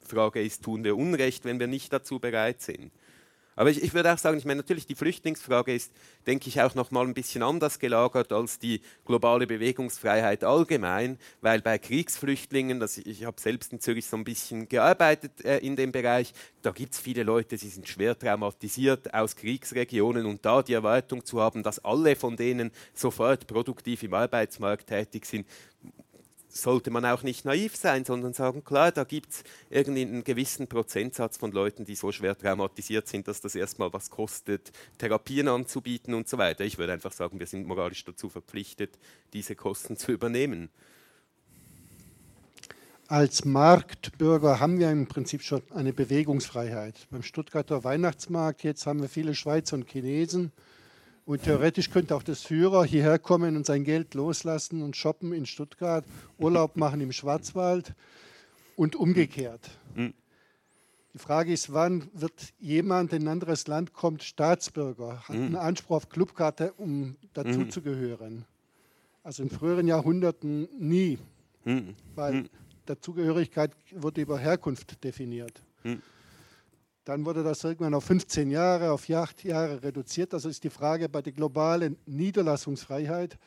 Frage 0.05 0.43
ist, 0.43 0.65
tun 0.65 0.83
wir 0.83 0.97
Unrecht, 0.97 1.45
wenn 1.45 1.61
wir 1.61 1.69
nicht 1.69 1.93
dazu 1.93 2.19
bereit 2.19 2.61
sind? 2.61 2.91
Aber 3.57 3.71
ich, 3.71 3.83
ich, 3.83 3.95
würde 3.95 4.13
auch 4.13 4.19
sagen, 4.19 4.37
ich 4.39 4.45
meine, 4.45 4.59
natürlich 4.59 4.87
die 4.87 4.95
Flüchtlingsfrage 4.95 5.75
ist, 5.75 5.93
denke 6.27 6.49
ich, 6.49 6.61
auch 6.61 6.75
noch 6.75 6.91
mal 6.91 7.07
ein 7.07 7.15
bisschen 7.15 7.43
anders 7.43 7.79
gelagert 7.79 8.33
als 8.33 8.59
die 8.59 8.81
globale 9.05 9.47
Bewegungsfreiheit 9.47 10.45
allgemein, 10.45 11.19
weil 11.41 11.61
bei 11.61 11.79
Kriegsflüchtlingen, 11.79 12.81
das, 12.81 12.99
ich 12.99 13.25
habe 13.25 13.41
selbst 13.41 13.73
in 13.73 13.81
Zürich 13.81 14.07
so 14.07 14.17
ein 14.17 14.25
bisschen 14.25 14.69
gearbeitet 14.69 15.45
äh, 15.45 15.59
in 15.59 15.77
dem 15.77 15.93
Bereich, 15.93 16.33
da 16.63 16.73
gibt 16.73 16.95
es 16.95 17.01
viele 17.01 17.23
Leute, 17.23 17.57
die 17.57 17.69
sind 17.69 17.89
schwer 17.89 18.19
traumatisiert 18.19 19.13
aus 19.15 19.37
Kriegsregionen 19.37 20.27
und 20.27 20.45
da 20.45 20.63
die 20.63 20.73
Erwartung 20.73 21.25
zu 21.25 21.41
haben, 21.41 21.63
dass 21.63 21.85
alle 21.85 22.17
von 22.17 22.37
denen 22.37 22.73
sofort 22.93 23.47
produktiv 23.47 24.03
im 24.03 24.15
Arbeitsmarkt 24.15 24.89
tätig 24.89 25.27
sind, 25.27 25.47
sollte 26.57 26.91
man 26.91 27.05
auch 27.05 27.23
nicht 27.23 27.45
naiv 27.45 27.77
sein, 27.77 28.05
sondern 28.05 28.33
sagen, 28.33 28.65
klar, 28.65 28.93
da 28.93 29.05
gibt 29.05 29.33
es 29.33 29.45
irgendwie 29.71 30.03
einen 30.03 30.25
gewissen 30.25 30.69
Prozentsatz 30.69 31.37
von 31.37 31.53
Leuten, 31.53 31.85
die 31.85 31.97
so 31.97 32.13
schwer 32.13 32.37
traumatisiert 32.39 33.09
sind, 33.09 33.29
dass 33.29 33.41
das 33.41 33.55
erstmal 33.55 33.93
was 33.93 34.11
kostet, 34.11 34.73
Therapien 34.99 35.49
anzubieten 35.49 36.15
und 36.15 36.29
so 36.29 36.39
weiter. 36.39 36.65
Ich 36.65 36.79
würde 36.79 36.93
einfach 36.93 37.13
sagen, 37.13 37.39
wir 37.41 37.47
sind 37.47 37.67
moralisch 37.67 38.05
dazu 38.05 38.29
verpflichtet, 38.29 38.99
diese 39.33 39.57
Kosten 39.57 39.97
zu 39.97 40.13
übernehmen. 40.13 40.71
Als 43.07 43.45
Marktbürger 43.45 44.61
haben 44.61 44.79
wir 44.79 44.91
im 44.91 45.07
Prinzip 45.07 45.43
schon 45.43 45.63
eine 45.75 45.93
Bewegungsfreiheit. 45.93 47.07
Beim 47.11 47.23
Stuttgarter 47.23 47.85
Weihnachtsmarkt 47.85 48.63
jetzt 48.63 48.87
haben 48.87 49.03
wir 49.03 49.11
viele 49.11 49.35
Schweizer 49.35 49.77
und 49.77 49.91
Chinesen 49.91 50.53
und 51.27 51.43
theoretisch 51.43 51.91
könnte 51.91 52.15
auch 52.15 52.23
der 52.23 52.35
Syrer 52.35 52.85
hierher 52.85 53.19
kommen 53.19 53.57
und 53.57 53.67
sein 53.67 53.85
Geld 53.85 54.15
loslassen 54.15 54.83
und 54.83 54.97
shoppen 54.97 55.33
in 55.33 55.47
Stuttgart, 55.47 56.05
Urlaub 56.39 56.77
machen 56.77 57.01
im 57.01 57.13
Schwarzwald 57.13 57.95
und 58.77 58.97
umgekehrt. 58.97 59.71
Mhm. 59.95 60.13
Die 61.15 61.19
Frage 61.19 61.53
ist, 61.53 61.73
wann 61.73 62.11
wird 62.13 62.53
jemand 62.59 63.13
in 63.13 63.23
ein 63.23 63.29
anderes 63.29 63.67
Land 63.69 63.93
kommt, 63.93 64.23
Staatsbürger, 64.23 65.29
hat 65.29 65.37
mhm. 65.37 65.47
einen 65.47 65.57
Anspruch 65.57 65.97
auf 65.97 66.09
Clubkarte, 66.09 66.73
um 66.75 67.17
dazuzugehören? 67.35 68.35
Mhm. 68.35 68.45
Also 69.23 69.43
in 69.43 69.51
früheren 69.51 69.87
Jahrhunderten 69.87 70.69
nie, 70.79 71.19
weil. 72.15 72.45
Dazugehörigkeit 72.87 73.73
wurde 73.93 74.21
über 74.21 74.39
Herkunft 74.39 75.03
definiert. 75.03 75.63
Dann 77.05 77.27
wurde 77.27 77.43
das 77.43 77.63
irgendwann 77.63 77.95
auf 77.95 78.05
15 78.05 78.51
Jahre, 78.51 78.91
auf 78.91 79.09
8 79.11 79.45
Jahre 79.45 79.83
reduziert. 79.83 80.33
Also 80.33 80.49
ist 80.49 80.65
die 80.65 80.71
Frage 80.71 81.09
bei 81.09 81.21
der 81.21 81.33
globalen 81.33 81.99
Niederlassungsfreiheit, 82.07 83.39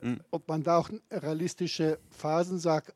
mhm. 0.00 0.20
ob 0.30 0.48
man 0.48 0.62
da 0.62 0.78
auch 0.78 0.90
realistische 1.10 1.98
Phasen 2.10 2.58
sagt, 2.58 2.94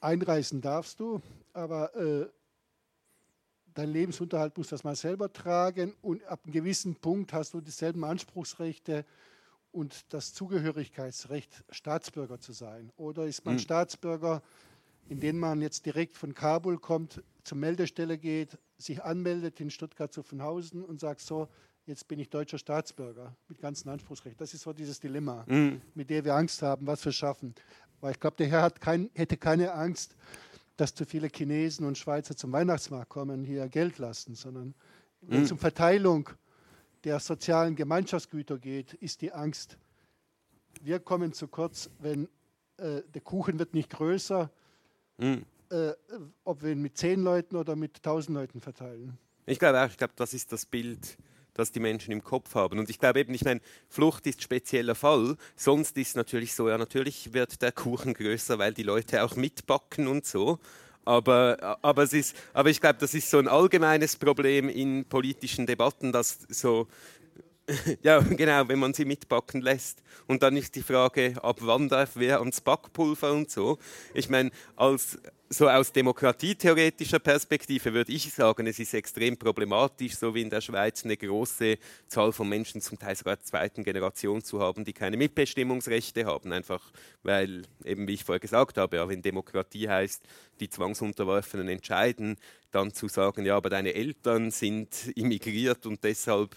einreisen 0.00 0.60
darfst 0.60 1.00
du, 1.00 1.20
aber 1.52 1.94
äh, 1.96 2.28
dein 3.74 3.92
Lebensunterhalt 3.92 4.56
muss 4.56 4.68
das 4.68 4.84
mal 4.84 4.94
selber 4.94 5.32
tragen 5.32 5.94
und 6.00 6.24
ab 6.24 6.40
einem 6.44 6.52
gewissen 6.52 6.94
Punkt 6.94 7.32
hast 7.32 7.54
du 7.54 7.60
dieselben 7.60 8.04
Anspruchsrechte 8.04 9.04
und 9.72 10.12
das 10.12 10.32
Zugehörigkeitsrecht, 10.34 11.64
Staatsbürger 11.70 12.40
zu 12.40 12.52
sein. 12.52 12.92
Oder 12.96 13.26
ist 13.26 13.44
man 13.44 13.54
mhm. 13.54 13.60
Staatsbürger, 13.60 14.42
indem 15.08 15.38
man 15.38 15.60
jetzt 15.60 15.86
direkt 15.86 16.16
von 16.16 16.34
Kabul 16.34 16.78
kommt, 16.78 17.22
zur 17.48 17.58
Meldestelle 17.58 18.18
geht, 18.18 18.58
sich 18.76 19.02
anmeldet 19.02 19.58
in 19.60 19.70
Stuttgart-Zuffenhausen 19.70 20.84
und 20.84 21.00
sagt 21.00 21.20
so, 21.20 21.48
jetzt 21.86 22.06
bin 22.06 22.18
ich 22.18 22.28
deutscher 22.28 22.58
Staatsbürger 22.58 23.34
mit 23.48 23.58
ganzem 23.58 23.90
Anspruchsrecht. 23.90 24.38
Das 24.38 24.52
ist 24.52 24.62
so 24.62 24.74
dieses 24.74 25.00
Dilemma, 25.00 25.44
mhm. 25.48 25.80
mit 25.94 26.10
dem 26.10 26.26
wir 26.26 26.34
Angst 26.34 26.60
haben, 26.60 26.86
was 26.86 27.02
wir 27.04 27.12
schaffen. 27.12 27.54
Weil 28.00 28.12
ich 28.12 28.20
glaube, 28.20 28.36
der 28.36 28.48
Herr 28.48 28.70
kein, 28.70 29.08
hätte 29.14 29.38
keine 29.38 29.72
Angst, 29.72 30.14
dass 30.76 30.94
zu 30.94 31.06
viele 31.06 31.28
Chinesen 31.28 31.86
und 31.86 31.96
Schweizer 31.96 32.36
zum 32.36 32.52
Weihnachtsmarkt 32.52 33.08
kommen, 33.08 33.44
hier 33.44 33.66
Geld 33.68 33.96
lassen, 33.98 34.34
sondern 34.34 34.74
wenn 35.22 35.42
es 35.42 35.48
mhm. 35.48 35.54
um 35.54 35.58
Verteilung 35.58 36.28
der 37.04 37.18
sozialen 37.18 37.76
Gemeinschaftsgüter 37.76 38.58
geht, 38.58 38.92
ist 38.92 39.22
die 39.22 39.32
Angst, 39.32 39.78
wir 40.82 41.00
kommen 41.00 41.32
zu 41.32 41.48
kurz, 41.48 41.88
wenn 41.98 42.28
äh, 42.76 43.02
der 43.14 43.22
Kuchen 43.22 43.58
wird 43.58 43.72
nicht 43.72 43.90
größer, 43.90 44.50
mhm 45.16 45.46
äh, 45.70 45.92
ob 46.44 46.62
wir 46.62 46.72
ihn 46.72 46.82
mit 46.82 46.96
zehn 46.96 47.22
Leuten 47.22 47.56
oder 47.56 47.76
mit 47.76 48.02
tausend 48.02 48.36
Leuten 48.36 48.60
verteilen. 48.60 49.18
Ich 49.46 49.58
glaube 49.58 49.80
auch, 49.80 49.88
ich 49.88 49.96
glaube, 49.96 50.12
das 50.16 50.34
ist 50.34 50.52
das 50.52 50.66
Bild, 50.66 51.16
das 51.54 51.72
die 51.72 51.80
Menschen 51.80 52.12
im 52.12 52.22
Kopf 52.22 52.54
haben. 52.54 52.78
Und 52.78 52.90
ich 52.90 52.98
glaube 52.98 53.20
eben, 53.20 53.34
ich 53.34 53.44
meine, 53.44 53.60
Flucht 53.88 54.26
ist 54.26 54.42
spezieller 54.42 54.94
Fall. 54.94 55.36
Sonst 55.56 55.96
ist 55.96 56.16
natürlich 56.16 56.54
so, 56.54 56.68
ja, 56.68 56.78
natürlich 56.78 57.32
wird 57.32 57.62
der 57.62 57.72
Kuchen 57.72 58.14
größer, 58.14 58.58
weil 58.58 58.74
die 58.74 58.82
Leute 58.82 59.22
auch 59.22 59.36
mitbacken 59.36 60.06
und 60.06 60.26
so. 60.26 60.58
Aber, 61.04 61.78
aber, 61.80 62.02
es 62.02 62.12
ist, 62.12 62.36
aber 62.52 62.68
ich 62.68 62.82
glaube, 62.82 62.98
das 63.00 63.14
ist 63.14 63.30
so 63.30 63.38
ein 63.38 63.48
allgemeines 63.48 64.16
Problem 64.16 64.68
in 64.68 65.06
politischen 65.06 65.66
Debatten, 65.66 66.12
dass 66.12 66.40
so 66.50 66.86
ja, 68.02 68.20
genau, 68.20 68.68
wenn 68.68 68.78
man 68.78 68.94
sie 68.94 69.04
mitbacken 69.04 69.60
lässt. 69.60 70.02
Und 70.26 70.42
dann 70.42 70.56
ist 70.56 70.74
die 70.74 70.82
Frage, 70.82 71.34
ab 71.42 71.58
wann 71.60 71.88
darf 71.88 72.10
wer 72.14 72.38
ans 72.38 72.60
Backpulver 72.60 73.32
und 73.32 73.50
so. 73.50 73.78
Ich 74.14 74.28
meine, 74.28 74.50
als 74.76 75.18
so 75.50 75.68
aus 75.68 75.92
demokratietheoretischer 75.92 77.18
Perspektive 77.18 77.92
würde 77.92 78.12
ich 78.12 78.32
sagen, 78.32 78.66
es 78.66 78.78
ist 78.78 78.94
extrem 78.94 79.36
problematisch, 79.36 80.16
so 80.16 80.34
wie 80.34 80.42
in 80.42 80.50
der 80.50 80.60
Schweiz 80.60 81.04
eine 81.04 81.16
große 81.16 81.78
Zahl 82.06 82.32
von 82.32 82.48
Menschen, 82.48 82.80
zum 82.80 82.98
Teil 82.98 83.16
sogar 83.16 83.40
zweiten 83.40 83.82
Generation 83.82 84.42
zu 84.42 84.60
haben, 84.60 84.84
die 84.84 84.92
keine 84.92 85.16
Mitbestimmungsrechte 85.16 86.26
haben. 86.26 86.52
Einfach 86.52 86.82
weil, 87.22 87.62
eben 87.84 88.06
wie 88.06 88.14
ich 88.14 88.24
vorher 88.24 88.40
gesagt 88.40 88.76
habe, 88.76 88.96
ja, 88.96 89.08
wenn 89.08 89.22
Demokratie 89.22 89.88
heißt, 89.88 90.22
die 90.60 90.68
Zwangsunterworfenen 90.68 91.68
entscheiden, 91.68 92.36
dann 92.70 92.92
zu 92.92 93.08
sagen, 93.08 93.46
ja, 93.46 93.56
aber 93.56 93.70
deine 93.70 93.94
Eltern 93.94 94.50
sind 94.50 95.12
immigriert 95.16 95.86
und 95.86 96.04
deshalb 96.04 96.54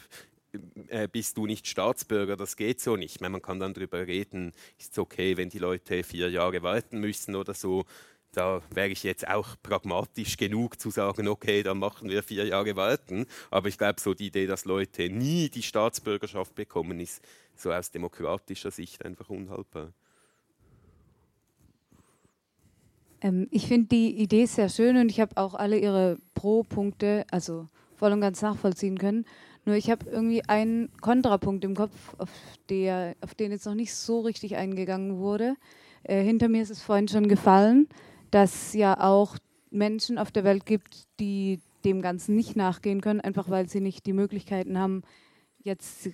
äh, 0.88 1.08
bist 1.08 1.38
du 1.38 1.46
nicht 1.46 1.66
Staatsbürger, 1.68 2.36
das 2.36 2.58
geht 2.58 2.82
so 2.82 2.98
nicht. 2.98 3.22
Meine, 3.22 3.32
man 3.32 3.42
kann 3.42 3.60
dann 3.60 3.74
darüber 3.74 4.06
reden, 4.06 4.52
ist 4.78 4.92
es 4.92 4.98
okay, 4.98 5.38
wenn 5.38 5.50
die 5.50 5.60
Leute 5.60 6.04
vier 6.04 6.30
Jahre 6.30 6.62
warten 6.62 7.00
müssen 7.00 7.36
oder 7.36 7.54
so. 7.54 7.86
Da 8.34 8.62
wäre 8.74 8.90
ich 8.90 9.04
jetzt 9.04 9.28
auch 9.28 9.56
pragmatisch 9.62 10.38
genug 10.38 10.80
zu 10.80 10.90
sagen, 10.90 11.28
okay, 11.28 11.64
dann 11.64 11.80
machen 11.80 12.10
wir 12.10 12.24
vier 12.24 12.46
Jahre 12.46 12.76
warten. 12.78 13.26
Aber 13.50 13.68
ich 13.68 13.78
glaube, 13.78 14.00
so 14.00 14.14
die 14.14 14.28
Idee, 14.28 14.48
dass 14.48 14.64
Leute 14.64 15.10
nie 15.10 15.50
die 15.50 15.64
Staatsbürgerschaft 15.64 16.56
bekommen, 16.56 17.00
ist 17.02 17.22
so 17.56 17.72
aus 17.74 17.92
demokratischer 17.92 18.72
Sicht 18.72 19.04
einfach 19.04 19.30
unhaltbar. 19.30 19.92
Ähm, 23.22 23.48
ich 23.52 23.68
finde 23.68 23.90
die 23.90 24.18
Idee 24.18 24.46
sehr 24.46 24.70
schön 24.70 24.98
und 24.98 25.10
ich 25.10 25.20
habe 25.20 25.38
auch 25.38 25.54
alle 25.54 25.78
ihre 25.78 26.18
Pro-Punkte, 26.34 27.26
also 27.32 27.68
voll 27.96 28.14
und 28.14 28.22
ganz 28.22 28.42
nachvollziehen 28.42 28.98
können. 28.98 29.26
Nur 29.66 29.76
ich 29.76 29.92
habe 29.92 30.10
irgendwie 30.10 30.44
einen 30.46 30.90
Kontrapunkt 31.02 31.64
im 31.64 31.76
Kopf, 31.76 32.16
auf, 32.18 32.32
der, 32.70 33.16
auf 33.22 33.36
den 33.36 33.52
jetzt 33.52 33.66
noch 33.66 33.76
nicht 33.76 33.94
so 33.94 34.22
richtig 34.22 34.56
eingegangen 34.56 35.18
wurde. 35.18 35.56
Äh, 36.04 36.24
hinter 36.24 36.50
mir 36.50 36.64
ist 36.64 36.72
es 36.72 36.82
vorhin 36.82 37.08
schon 37.08 37.28
gefallen, 37.28 37.88
dass 38.32 38.74
ja 38.74 39.00
auch 39.00 39.38
Menschen 39.70 40.18
auf 40.18 40.32
der 40.32 40.44
Welt 40.44 40.66
gibt, 40.66 41.06
die 41.20 41.60
dem 41.86 42.02
Ganzen 42.02 42.36
nicht 42.36 42.56
nachgehen 42.56 43.02
können, 43.02 43.22
einfach 43.22 43.50
weil 43.50 43.68
sie 43.70 43.82
nicht 43.82 44.06
die 44.06 44.14
Möglichkeiten 44.14 44.78
haben, 44.78 45.04
jetzt 45.64 46.10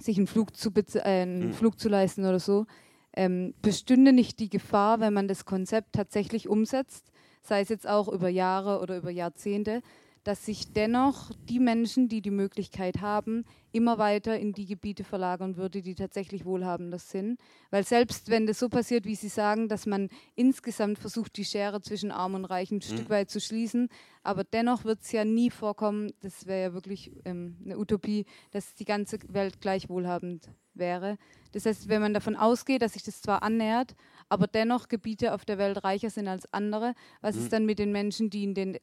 sich 0.00 0.16
einen 0.16 0.26
Flug 0.26 0.56
zu, 0.56 0.70
äh, 0.70 1.00
einen 1.04 1.48
mhm. 1.48 1.52
Flug 1.52 1.78
zu 1.78 1.88
leisten 1.88 2.24
oder 2.24 2.40
so. 2.40 2.66
Ähm, 3.14 3.54
bestünde 3.60 4.12
nicht 4.12 4.38
die 4.38 4.48
Gefahr, 4.48 5.00
wenn 5.00 5.12
man 5.12 5.28
das 5.28 5.44
Konzept 5.44 5.94
tatsächlich 5.94 6.48
umsetzt, 6.48 7.10
sei 7.42 7.60
es 7.60 7.68
jetzt 7.68 7.88
auch 7.88 8.08
über 8.08 8.28
Jahre 8.28 8.80
oder 8.80 8.96
über 8.96 9.10
Jahrzehnte, 9.10 9.82
dass 10.24 10.44
sich 10.44 10.72
dennoch 10.72 11.32
die 11.48 11.60
Menschen, 11.60 12.08
die 12.08 12.20
die 12.20 12.30
Möglichkeit 12.30 13.00
haben, 13.00 13.44
immer 13.72 13.98
weiter 13.98 14.38
in 14.38 14.52
die 14.52 14.66
Gebiete 14.66 15.04
verlagern 15.04 15.56
würde, 15.56 15.80
die 15.80 15.94
tatsächlich 15.94 16.44
wohlhabender 16.44 16.98
sind. 16.98 17.38
Weil 17.70 17.84
selbst 17.84 18.28
wenn 18.28 18.46
das 18.46 18.58
so 18.58 18.68
passiert, 18.68 19.06
wie 19.06 19.14
Sie 19.14 19.28
sagen, 19.28 19.68
dass 19.68 19.86
man 19.86 20.08
insgesamt 20.34 20.98
versucht, 20.98 21.36
die 21.36 21.44
Schere 21.44 21.80
zwischen 21.80 22.10
Arm 22.10 22.34
und 22.34 22.44
Reich 22.44 22.70
ein 22.70 22.76
mhm. 22.76 22.82
Stück 22.82 23.10
weit 23.10 23.30
zu 23.30 23.40
schließen, 23.40 23.88
aber 24.22 24.44
dennoch 24.44 24.84
wird 24.84 25.02
es 25.02 25.12
ja 25.12 25.24
nie 25.24 25.50
vorkommen, 25.50 26.12
das 26.20 26.46
wäre 26.46 26.62
ja 26.62 26.74
wirklich 26.74 27.12
ähm, 27.24 27.56
eine 27.64 27.78
Utopie, 27.78 28.26
dass 28.50 28.74
die 28.74 28.84
ganze 28.84 29.18
Welt 29.28 29.60
gleich 29.60 29.88
wohlhabend 29.88 30.50
wäre. 30.74 31.16
Das 31.52 31.66
heißt, 31.66 31.88
wenn 31.88 32.02
man 32.02 32.14
davon 32.14 32.36
ausgeht, 32.36 32.82
dass 32.82 32.92
sich 32.92 33.02
das 33.02 33.22
zwar 33.22 33.42
annähert, 33.42 33.94
aber 34.28 34.46
dennoch 34.46 34.88
Gebiete 34.88 35.34
auf 35.34 35.44
der 35.44 35.58
Welt 35.58 35.82
reicher 35.82 36.10
sind 36.10 36.28
als 36.28 36.52
andere, 36.52 36.94
was 37.20 37.36
mhm. 37.36 37.42
ist 37.42 37.52
dann 37.52 37.66
mit 37.66 37.78
den 37.78 37.92
Menschen, 37.92 38.30
die 38.30 38.44
in 38.44 38.54
den 38.54 38.78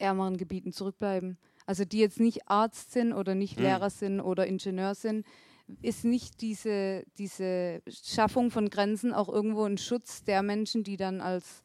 ärmeren 0.00 0.36
Gebieten 0.36 0.72
zurückbleiben. 0.72 1.38
Also 1.66 1.84
die 1.84 1.98
jetzt 1.98 2.20
nicht 2.20 2.48
Arzt 2.48 2.92
sind 2.92 3.12
oder 3.12 3.34
nicht 3.34 3.56
mhm. 3.56 3.64
Lehrer 3.64 3.90
sind 3.90 4.20
oder 4.20 4.46
Ingenieur 4.46 4.94
sind, 4.94 5.26
ist 5.82 6.04
nicht 6.04 6.40
diese, 6.40 7.04
diese 7.18 7.82
Schaffung 7.88 8.50
von 8.50 8.70
Grenzen 8.70 9.12
auch 9.12 9.28
irgendwo 9.28 9.64
ein 9.64 9.78
Schutz 9.78 10.24
der 10.24 10.42
Menschen, 10.42 10.82
die 10.82 10.96
dann 10.96 11.20
als 11.20 11.62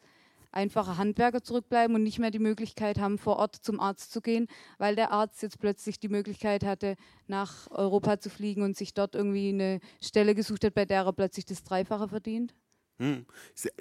einfache 0.52 0.98
Handwerker 0.98 1.44
zurückbleiben 1.44 1.96
und 1.96 2.04
nicht 2.04 2.20
mehr 2.20 2.32
die 2.32 2.40
Möglichkeit 2.40 2.98
haben, 2.98 3.18
vor 3.18 3.38
Ort 3.38 3.56
zum 3.56 3.80
Arzt 3.80 4.14
zu 4.14 4.22
gehen, 4.22 4.48
weil 4.78 4.96
der 4.96 5.12
Arzt 5.12 5.42
jetzt 5.42 5.60
plötzlich 5.60 6.00
die 6.00 6.08
Möglichkeit 6.08 6.64
hatte, 6.64 6.96
nach 7.28 7.70
Europa 7.72 8.20
zu 8.20 8.30
fliegen 8.30 8.62
und 8.62 8.78
sich 8.78 8.94
dort 8.94 9.16
irgendwie 9.16 9.50
eine 9.50 9.80
Stelle 10.02 10.34
gesucht 10.34 10.64
hat, 10.64 10.74
bei 10.74 10.86
der 10.86 11.04
er 11.04 11.14
plötzlich 11.14 11.46
das 11.46 11.64
Dreifache 11.64 12.08
verdient? 12.08 12.56
Hm. 13.00 13.26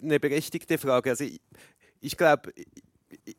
Eine 0.03 0.19
berechtigte 0.19 0.77
Frage. 0.77 1.11
Also 1.11 1.25
ich, 1.25 1.41
ich 2.01 2.17
glaube, 2.17 2.53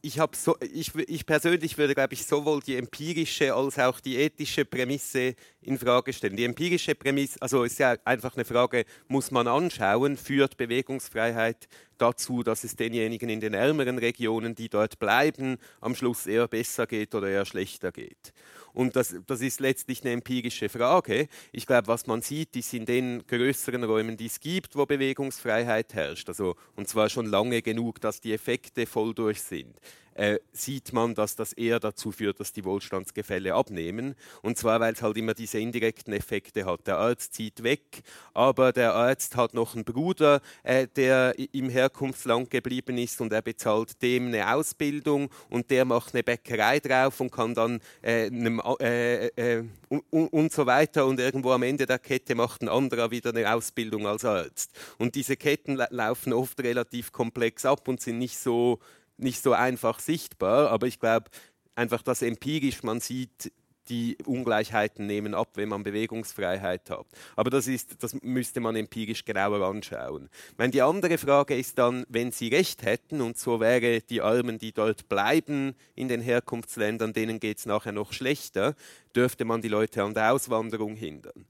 ich, 0.01 0.19
so, 0.33 0.55
ich, 0.61 0.93
ich, 0.95 1.25
persönlich 1.25 1.77
würde, 1.77 1.95
glaube 1.95 2.13
ich, 2.13 2.25
sowohl 2.25 2.61
die 2.61 2.75
empirische 2.75 3.53
als 3.53 3.79
auch 3.79 3.99
die 3.99 4.17
ethische 4.17 4.65
Prämisse 4.65 5.35
in 5.65 5.77
Frage 5.77 6.13
stellen. 6.13 6.35
Die 6.35 6.45
empirische 6.45 6.95
Prämisse, 6.95 7.41
also 7.41 7.63
ist 7.63 7.79
ja 7.79 7.95
einfach 8.05 8.35
eine 8.35 8.45
Frage, 8.45 8.85
muss 9.07 9.31
man 9.31 9.47
anschauen, 9.47 10.17
führt 10.17 10.57
Bewegungsfreiheit 10.57 11.67
dazu, 11.97 12.43
dass 12.43 12.63
es 12.63 12.75
denjenigen 12.75 13.29
in 13.29 13.39
den 13.39 13.53
ärmeren 13.53 13.97
Regionen, 13.97 14.55
die 14.55 14.69
dort 14.69 14.99
bleiben, 14.99 15.57
am 15.81 15.95
Schluss 15.95 16.27
eher 16.27 16.47
besser 16.47 16.87
geht 16.87 17.15
oder 17.15 17.29
eher 17.29 17.45
schlechter 17.45 17.91
geht. 17.91 18.33
Und 18.73 18.97
das, 18.97 19.15
das 19.25 19.39
ist 19.39 19.61
letztlich 19.61 20.03
eine 20.03 20.11
empirische 20.11 20.67
Frage. 20.67 21.29
Ich 21.53 21.65
glaube, 21.65 21.87
was 21.87 22.07
man 22.07 22.21
sieht, 22.21 22.55
ist 22.57 22.73
in 22.73 22.85
den 22.85 23.25
größeren 23.25 23.85
Räumen, 23.85 24.17
die 24.17 24.25
es 24.25 24.41
gibt, 24.41 24.75
wo 24.75 24.85
Bewegungsfreiheit 24.85 25.93
herrscht, 25.93 26.27
also, 26.27 26.55
und 26.75 26.89
zwar 26.89 27.09
schon 27.09 27.25
lange 27.25 27.61
genug, 27.61 28.01
dass 28.01 28.19
die 28.19 28.33
Effekte 28.33 28.85
voll 28.85 29.13
durch 29.13 29.41
sind 29.41 29.79
äh, 30.15 30.39
sieht 30.51 30.93
man, 30.93 31.13
dass 31.13 31.35
das 31.35 31.53
eher 31.53 31.79
dazu 31.79 32.11
führt, 32.11 32.39
dass 32.39 32.53
die 32.53 32.65
Wohlstandsgefälle 32.65 33.53
abnehmen. 33.53 34.15
Und 34.41 34.57
zwar, 34.57 34.79
weil 34.79 34.93
es 34.93 35.01
halt 35.01 35.17
immer 35.17 35.33
diese 35.33 35.59
indirekten 35.59 36.13
Effekte 36.13 36.65
hat. 36.65 36.87
Der 36.87 36.97
Arzt 36.97 37.33
zieht 37.33 37.63
weg, 37.63 38.01
aber 38.33 38.71
der 38.71 38.93
Arzt 38.93 39.35
hat 39.35 39.53
noch 39.53 39.75
einen 39.75 39.83
Bruder, 39.83 40.41
äh, 40.63 40.87
der 40.95 41.35
im 41.53 41.69
Herkunftsland 41.69 42.49
geblieben 42.49 42.97
ist 42.97 43.21
und 43.21 43.31
er 43.31 43.41
bezahlt 43.41 44.01
dem 44.01 44.27
eine 44.27 44.53
Ausbildung 44.53 45.29
und 45.49 45.69
der 45.69 45.85
macht 45.85 46.13
eine 46.13 46.23
Bäckerei 46.23 46.79
drauf 46.79 47.19
und 47.19 47.31
kann 47.31 47.53
dann 47.53 47.81
äh, 48.01 48.27
einem, 48.27 48.61
äh, 48.79 49.27
äh, 49.27 49.63
und, 49.89 50.03
und 50.09 50.51
so 50.51 50.65
weiter 50.65 51.05
und 51.05 51.19
irgendwo 51.19 51.51
am 51.51 51.63
Ende 51.63 51.85
der 51.85 51.99
Kette 51.99 52.35
macht 52.35 52.61
ein 52.61 52.69
anderer 52.69 53.11
wieder 53.11 53.31
eine 53.31 53.53
Ausbildung 53.53 54.07
als 54.07 54.25
Arzt. 54.25 54.71
Und 54.97 55.15
diese 55.15 55.35
Ketten 55.35 55.75
laufen 55.89 56.33
oft 56.33 56.59
relativ 56.61 57.11
komplex 57.11 57.65
ab 57.65 57.87
und 57.87 58.01
sind 58.01 58.17
nicht 58.17 58.37
so 58.37 58.79
nicht 59.17 59.41
so 59.41 59.53
einfach 59.53 59.99
sichtbar, 59.99 60.69
aber 60.69 60.87
ich 60.87 60.99
glaube 60.99 61.29
einfach, 61.75 62.01
dass 62.01 62.21
empirisch 62.21 62.83
man 62.83 62.99
sieht, 62.99 63.51
die 63.89 64.17
Ungleichheiten 64.25 65.05
nehmen 65.05 65.33
ab, 65.33 65.49
wenn 65.55 65.69
man 65.69 65.83
Bewegungsfreiheit 65.83 66.89
hat. 66.89 67.05
Aber 67.35 67.49
das, 67.49 67.67
ist, 67.67 68.01
das 68.01 68.15
müsste 68.21 68.59
man 68.59 68.75
empirisch 68.75 69.25
genauer 69.25 69.61
anschauen. 69.65 70.29
Meine, 70.57 70.71
die 70.71 70.81
andere 70.81 71.17
Frage 71.17 71.55
ist 71.55 71.77
dann, 71.77 72.05
wenn 72.09 72.31
Sie 72.31 72.47
recht 72.47 72.83
hätten, 72.83 73.21
und 73.21 73.37
so 73.37 73.59
wäre 73.59 74.01
die 74.01 74.21
Armen, 74.21 74.57
die 74.57 74.71
dort 74.71 75.07
bleiben 75.07 75.75
in 75.95 76.07
den 76.07 76.21
Herkunftsländern, 76.21 77.13
denen 77.13 77.39
geht 77.39 77.59
es 77.59 77.65
nachher 77.65 77.91
noch 77.91 78.13
schlechter, 78.13 78.75
dürfte 79.15 79.45
man 79.45 79.61
die 79.61 79.67
Leute 79.67 80.03
an 80.03 80.13
der 80.13 80.33
Auswanderung 80.33 80.95
hindern 80.95 81.45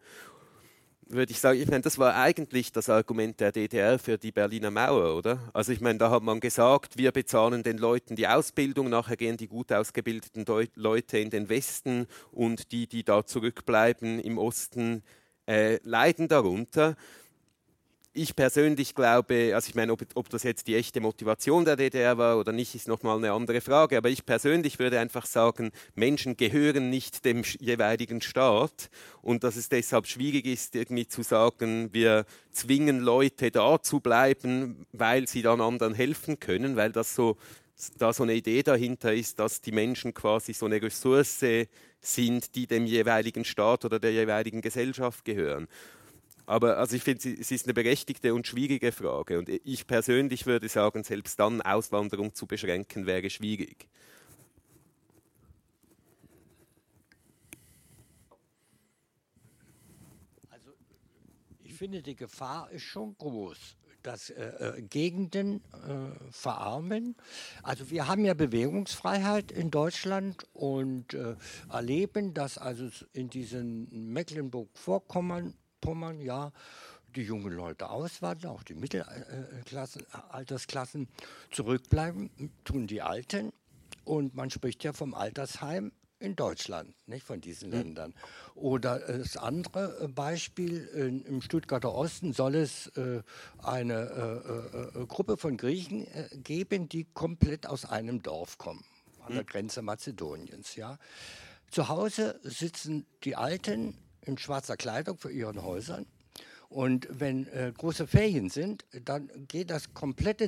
würde 1.08 1.32
ich 1.32 1.40
sagen, 1.40 1.60
ich 1.60 1.68
meine, 1.68 1.82
das 1.82 2.00
war 2.00 2.16
eigentlich 2.16 2.72
das 2.72 2.90
Argument 2.90 3.40
der 3.40 3.52
DDR 3.52 4.00
für 4.00 4.18
die 4.18 4.32
Berliner 4.32 4.72
Mauer, 4.72 5.16
oder? 5.16 5.40
Also 5.54 5.72
ich 5.72 5.82
meine, 5.82 6.00
da 6.00 6.10
hat 6.10 6.24
man 6.24 6.40
gesagt, 6.40 6.98
wir 6.98 7.12
bezahlen 7.12 7.64
den 7.64 7.78
Leuten 7.78 8.16
die 8.16 8.28
Ausbildung, 8.28 8.90
nachher 8.90 9.18
gehen 9.18 9.38
die 9.38 9.48
gut 9.48 9.72
ausgebildeten 9.72 10.46
Deut 10.46 10.72
Leute 10.76 11.18
in 11.20 11.30
den 11.30 11.50
Westen 11.50 12.08
und 12.32 12.72
die, 12.72 12.88
die 12.88 13.04
da 13.04 13.26
zurückbleiben 13.26 14.20
im 14.20 14.38
Osten, 14.38 15.04
äh, 15.48 15.80
leiden 15.84 16.28
darunter 16.28 16.96
ich 18.16 18.36
persönlich 18.36 18.96
glaube, 18.96 19.52
also 19.54 19.68
ich 19.68 19.76
meine, 19.76 19.92
ob, 19.92 20.02
ob, 20.16 20.30
das 20.30 20.44
jetzt 20.44 20.68
die 20.68 20.76
echte 20.76 21.02
Motivation 21.02 21.66
der 21.66 21.76
DDR 21.76 22.18
war 22.18 22.40
oder 22.40 22.54
nicht, 22.54 22.74
ist 22.74 22.88
nochmal 22.88 23.18
eine 23.18 23.34
andere 23.34 23.60
Frage. 23.60 23.98
Aber 23.98 24.10
ich 24.10 24.26
persönlich 24.26 24.80
würde 24.80 25.00
einfach 25.00 25.26
sagen, 25.26 25.72
Menschen 25.96 26.38
gehören 26.38 26.90
nicht 26.90 27.26
dem 27.26 27.44
jeweiligen 27.60 28.22
Staat 28.22 28.90
und 29.22 29.44
dass 29.44 29.58
es 29.58 29.68
deshalb 29.68 30.08
schwierig 30.08 30.46
ist, 30.46 30.76
irgendwie 30.76 31.08
zu 31.08 31.24
sagen, 31.24 31.90
wir 31.92 32.26
zwingen 32.52 33.02
Leute 33.02 33.52
da 33.52 33.82
zu 33.82 34.00
bleiben, 34.00 34.86
weil 34.94 35.28
sie 35.28 35.42
dann 35.42 35.60
anderen 35.60 35.94
helfen 35.94 36.40
können, 36.40 36.78
weil 36.78 36.94
das 36.94 37.16
so 37.16 37.38
da 37.98 38.14
so 38.14 38.24
eine 38.24 38.34
Idee 38.36 38.64
dahinter 38.64 39.14
ist, 39.14 39.40
dass 39.40 39.60
die 39.60 39.74
Menschen 39.74 40.14
quasi 40.14 40.54
so 40.54 40.66
eine 40.66 40.82
Ressource 40.82 41.44
sind, 42.00 42.56
die 42.56 42.68
dem 42.68 42.86
jeweiligen 42.86 43.44
Staat 43.44 43.84
oder 43.84 44.00
der 44.00 44.14
jeweiligen 44.14 44.62
Gesellschaft 44.62 45.26
gehören. 45.26 45.68
Aber 46.46 46.78
also 46.78 46.96
ich 46.96 47.04
finde, 47.04 47.30
es 47.30 47.52
ist 47.52 47.66
eine 47.66 47.74
berechtigte 47.74 48.34
und 48.34 48.46
schwierige 48.46 48.92
Frage. 48.92 49.40
Und 49.40 49.50
ich 49.50 49.88
persönlich 49.88 50.46
würde 50.46 50.70
sagen, 50.70 51.04
selbst 51.04 51.40
dann 51.40 51.62
Auswanderung 51.62 52.36
zu 52.36 52.46
beschränken, 52.46 53.06
wäre 53.06 53.30
schwierig. 53.30 53.88
Also 60.50 60.72
ich 61.64 61.74
finde, 61.74 62.04
die 62.04 62.16
Gefahr 62.16 62.70
ist 62.72 62.84
schon 62.84 63.18
groß 63.18 63.78
dass 64.06 64.30
äh, 64.30 64.44
äh 64.44 64.82
Gegenden 64.84 65.62
äh, 65.74 66.32
verarmen. 66.32 67.16
Also 67.64 67.90
wir 67.90 68.08
haben 68.08 68.24
ja 68.24 68.36
Bewegungsfreiheit 68.36 69.52
in 69.52 69.72
Deutschland 69.72 70.46
und 70.54 71.16
äh, 71.16 71.36
erleben, 71.72 72.36
dass 72.36 72.60
also 72.60 72.88
in 73.14 73.32
diesen 73.32 74.14
Mecklenburg-Vorkommen 74.14 75.56
Pommern, 75.86 76.20
ja, 76.20 76.52
die 77.16 77.22
jungen 77.22 77.54
Leute 77.54 77.90
auswandern, 77.90 78.52
auch 78.52 78.64
die 78.64 78.74
Mittelaltersklassen 78.74 81.04
äh, 81.04 81.08
zurückbleiben, 81.52 82.32
tun 82.64 82.88
die 82.88 83.04
Alten. 83.04 83.54
Und 84.04 84.34
man 84.36 84.50
spricht 84.50 84.84
ja 84.84 84.94
vom 84.94 85.14
Altersheim 85.14 85.92
in 86.20 86.36
Deutschland, 86.36 86.94
nicht 87.08 87.26
von 87.26 87.40
diesen 87.40 87.70
mhm. 87.70 87.76
Ländern. 87.76 88.14
Oder 88.56 89.00
das 89.00 89.38
andere 89.38 89.98
äh, 90.02 90.08
Beispiel, 90.08 91.24
im 91.28 91.42
Stuttgarter 91.42 91.94
Osten 91.94 92.34
soll 92.34 92.56
es 92.56 92.88
äh, 92.98 93.22
eine 93.62 94.90
äh, 94.96 95.06
Gruppe 95.06 95.38
von 95.38 95.58
Griechen 95.58 96.08
geben, 96.44 96.90
die 96.90 97.06
komplett 97.14 97.68
aus 97.68 97.86
einem 97.86 98.24
Dorf 98.24 98.58
kommen, 98.58 98.84
an 99.22 99.34
der 99.34 99.44
mhm. 99.44 99.48
Grenze 99.48 99.84
Mazedoniens. 99.84 100.76
Ja. 100.76 100.98
Zu 101.70 101.90
Hause 101.90 102.40
sitzen 102.44 103.06
die 103.24 103.36
Alten 103.36 103.96
in 104.26 104.38
schwarzer 104.38 104.78
Kleidung 104.78 105.18
für 105.18 105.32
ihren 105.32 105.64
Häusern. 105.64 106.06
Und 106.70 107.08
wenn 107.10 107.48
äh, 107.48 107.72
große 107.76 108.08
Ferien 108.08 108.50
sind, 108.50 108.86
dann 109.04 109.30
geht 109.48 109.70
das 109.70 109.94
komplette 109.94 110.46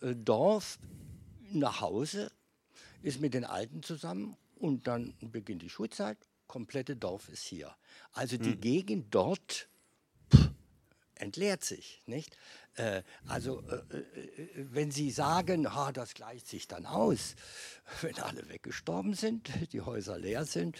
äh, 0.00 0.16
Dorf 0.16 0.78
nach 1.52 1.80
Hause, 1.80 2.30
ist 3.02 3.20
mit 3.20 3.34
den 3.34 3.44
Alten 3.44 3.82
zusammen 3.82 4.36
und 4.56 4.86
dann 4.86 5.14
beginnt 5.20 5.62
die 5.62 5.70
Schulzeit, 5.70 6.18
komplette 6.46 6.96
Dorf 6.96 7.28
ist 7.28 7.44
hier. 7.44 7.74
Also 8.12 8.36
die 8.36 8.56
mhm. 8.56 8.60
Gegend 8.60 9.14
dort 9.14 9.68
pff, 10.34 10.50
entleert 11.14 11.64
sich, 11.64 12.02
nicht? 12.06 12.36
Äh, 12.74 13.02
also 13.26 13.62
äh, 13.68 13.96
äh, 13.96 14.66
wenn 14.72 14.90
Sie 14.90 15.10
sagen, 15.10 15.72
ha, 15.74 15.92
das 15.92 16.14
gleicht 16.14 16.48
sich 16.48 16.66
dann 16.66 16.86
aus, 16.86 17.36
wenn 18.00 18.18
alle 18.18 18.48
weggestorben 18.48 19.14
sind, 19.14 19.50
die 19.72 19.80
Häuser 19.80 20.18
leer 20.18 20.44
sind, 20.44 20.76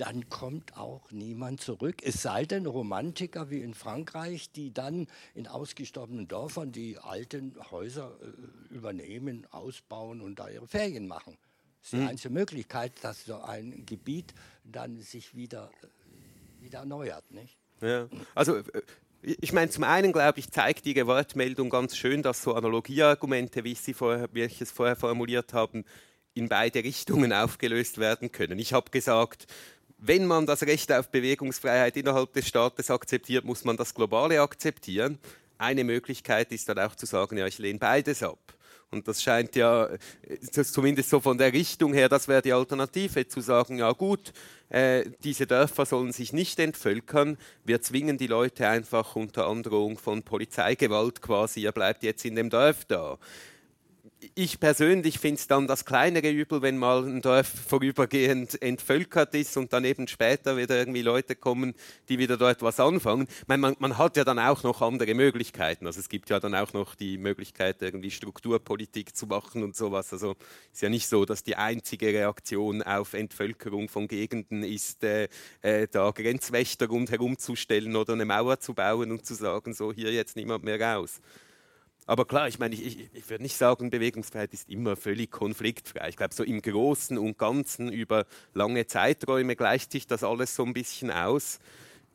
dann 0.00 0.28
kommt 0.28 0.76
auch 0.76 1.10
niemand 1.10 1.60
zurück. 1.60 1.96
Es 2.02 2.22
sei 2.22 2.44
denn 2.44 2.66
Romantiker 2.66 3.50
wie 3.50 3.60
in 3.60 3.74
Frankreich, 3.74 4.50
die 4.52 4.72
dann 4.72 5.06
in 5.34 5.46
ausgestorbenen 5.46 6.28
Dörfern 6.28 6.72
die 6.72 6.98
alten 6.98 7.56
Häuser 7.70 8.16
äh, 8.22 8.74
übernehmen, 8.74 9.46
ausbauen 9.50 10.20
und 10.20 10.38
da 10.38 10.48
ihre 10.48 10.66
Ferien 10.66 11.06
machen. 11.06 11.36
Das 11.80 11.88
ist 11.88 11.92
die 11.92 11.98
hm. 11.98 12.08
einzige 12.08 12.34
Möglichkeit, 12.34 12.92
dass 13.02 13.24
so 13.24 13.40
ein 13.40 13.84
Gebiet 13.86 14.34
dann 14.64 14.98
sich 14.98 15.34
wieder, 15.34 15.70
äh, 15.82 16.64
wieder 16.64 16.80
erneuert. 16.80 17.30
Nicht? 17.30 17.58
Ja. 17.80 18.08
Also 18.34 18.56
äh, 18.56 18.82
ich 19.20 19.52
meine, 19.52 19.68
zum 19.70 19.84
einen 19.84 20.12
glaube 20.12 20.38
ich, 20.38 20.50
zeigt 20.50 20.86
Ihre 20.86 21.06
Wortmeldung 21.08 21.70
ganz 21.70 21.96
schön, 21.96 22.22
dass 22.22 22.42
so 22.42 22.54
Analogieargumente, 22.54 23.64
wie 23.64 23.72
ich, 23.72 23.80
sie 23.80 23.94
vorher, 23.94 24.28
wie 24.32 24.42
ich 24.42 24.60
es 24.60 24.70
vorher 24.70 24.94
formuliert 24.94 25.52
habe, 25.54 25.84
in 26.34 26.48
beide 26.48 26.84
Richtungen 26.84 27.32
aufgelöst 27.34 27.98
werden 27.98 28.30
können. 28.30 28.58
Ich 28.58 28.72
habe 28.72 28.90
gesagt, 28.90 29.46
wenn 29.98 30.26
man 30.26 30.46
das 30.46 30.62
Recht 30.62 30.92
auf 30.92 31.10
Bewegungsfreiheit 31.10 31.96
innerhalb 31.96 32.32
des 32.32 32.46
Staates 32.46 32.90
akzeptiert, 32.90 33.44
muss 33.44 33.64
man 33.64 33.76
das 33.76 33.94
Globale 33.94 34.40
akzeptieren. 34.40 35.18
Eine 35.58 35.84
Möglichkeit 35.84 36.52
ist 36.52 36.68
dann 36.68 36.78
auch 36.78 36.94
zu 36.94 37.04
sagen, 37.04 37.36
ja, 37.36 37.46
ich 37.46 37.58
lehne 37.58 37.78
beides 37.78 38.22
ab. 38.22 38.38
Und 38.90 39.06
das 39.06 39.22
scheint 39.22 39.54
ja, 39.54 39.90
zumindest 40.50 41.10
so 41.10 41.20
von 41.20 41.36
der 41.36 41.52
Richtung 41.52 41.92
her, 41.92 42.08
das 42.08 42.26
wäre 42.26 42.40
die 42.40 42.54
Alternative, 42.54 43.28
zu 43.28 43.40
sagen, 43.40 43.78
ja 43.78 43.92
gut, 43.92 44.32
äh, 44.70 45.04
diese 45.22 45.46
Dörfer 45.46 45.84
sollen 45.84 46.12
sich 46.12 46.32
nicht 46.32 46.58
entvölkern, 46.58 47.36
wir 47.64 47.82
zwingen 47.82 48.16
die 48.16 48.28
Leute 48.28 48.66
einfach 48.66 49.14
unter 49.14 49.46
Androhung 49.46 49.98
von 49.98 50.22
Polizeigewalt 50.22 51.20
quasi, 51.20 51.60
ihr 51.60 51.72
bleibt 51.72 52.02
jetzt 52.02 52.24
in 52.24 52.36
dem 52.36 52.48
Dorf 52.48 52.86
da 52.86 53.18
ich 54.34 54.58
persönlich 54.58 55.18
finde 55.18 55.38
es 55.38 55.46
dann 55.46 55.66
das 55.66 55.84
kleinere 55.84 56.30
Übel, 56.30 56.60
wenn 56.62 56.76
mal 56.76 57.04
ein 57.04 57.22
Dorf 57.22 57.46
vorübergehend 57.46 58.60
entvölkert 58.60 59.34
ist 59.34 59.56
und 59.56 59.72
dann 59.72 59.84
eben 59.84 60.08
später 60.08 60.56
wieder 60.56 60.76
irgendwie 60.76 61.02
Leute 61.02 61.36
kommen, 61.36 61.74
die 62.08 62.18
wieder 62.18 62.36
dort 62.36 62.62
was 62.62 62.80
anfangen. 62.80 63.28
Meine, 63.46 63.60
man, 63.60 63.76
man, 63.78 63.98
hat 63.98 64.16
ja 64.16 64.24
dann 64.24 64.38
auch 64.38 64.62
noch 64.64 64.82
andere 64.82 65.14
Möglichkeiten. 65.14 65.86
Also 65.86 66.00
es 66.00 66.08
gibt 66.08 66.30
ja 66.30 66.40
dann 66.40 66.54
auch 66.54 66.72
noch 66.72 66.94
die 66.94 67.16
Möglichkeit, 67.16 67.80
irgendwie 67.80 68.10
Strukturpolitik 68.10 69.14
zu 69.14 69.26
machen 69.26 69.62
und 69.62 69.76
sowas. 69.76 70.12
Also 70.12 70.34
ist 70.72 70.82
ja 70.82 70.88
nicht 70.88 71.08
so, 71.08 71.24
dass 71.24 71.44
die 71.44 71.56
einzige 71.56 72.08
Reaktion 72.08 72.82
auf 72.82 73.14
Entvölkerung 73.14 73.88
von 73.88 74.08
Gegenden 74.08 74.64
ist, 74.64 75.04
äh, 75.04 75.28
äh, 75.62 75.86
da 75.88 76.10
Grenzwächter 76.10 76.88
rundherum 76.88 77.38
zu 77.38 77.54
stellen 77.54 77.94
oder 77.94 78.14
eine 78.14 78.24
Mauer 78.24 78.58
zu 78.58 78.74
bauen 78.74 79.12
und 79.12 79.24
zu 79.24 79.34
sagen, 79.34 79.74
so 79.74 79.92
hier 79.92 80.12
jetzt 80.12 80.36
niemand 80.36 80.64
mehr 80.64 80.80
raus. 80.80 81.20
Aber 82.08 82.24
klar, 82.24 82.48
ich 82.48 82.58
meine, 82.58 82.74
ich, 82.74 82.86
ich, 82.86 83.10
ich 83.12 83.28
würde 83.28 83.42
nicht 83.42 83.58
sagen, 83.58 83.90
Bewegungsfreiheit 83.90 84.54
ist 84.54 84.70
immer 84.70 84.96
völlig 84.96 85.30
konfliktfrei. 85.30 86.08
Ich 86.08 86.16
glaube, 86.16 86.34
so 86.34 86.42
im 86.42 86.62
Großen 86.62 87.18
und 87.18 87.36
Ganzen 87.36 87.92
über 87.92 88.24
lange 88.54 88.86
Zeiträume 88.86 89.56
gleicht 89.56 89.92
sich 89.92 90.06
das 90.06 90.24
alles 90.24 90.56
so 90.56 90.64
ein 90.64 90.72
bisschen 90.72 91.10
aus. 91.10 91.58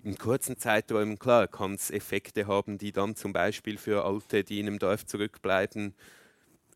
In 0.03 0.17
kurzen 0.17 0.57
Zeiträumen, 0.57 1.19
klar, 1.19 1.47
kann 1.47 1.75
es 1.75 1.91
Effekte 1.91 2.47
haben, 2.47 2.79
die 2.79 2.91
dann 2.91 3.15
zum 3.15 3.33
Beispiel 3.33 3.77
für 3.77 4.03
Alte, 4.03 4.43
die 4.43 4.59
in 4.59 4.65
einem 4.65 4.79
Dorf 4.79 5.05
zurückbleiben, 5.05 5.93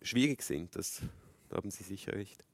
schwierig 0.03 0.43
sind. 0.43 0.75
Das, 0.75 1.01
da 1.49 1.57
haben 1.57 1.71
Sie 1.71 1.83
sicher 1.83 2.13
recht. 2.13 2.46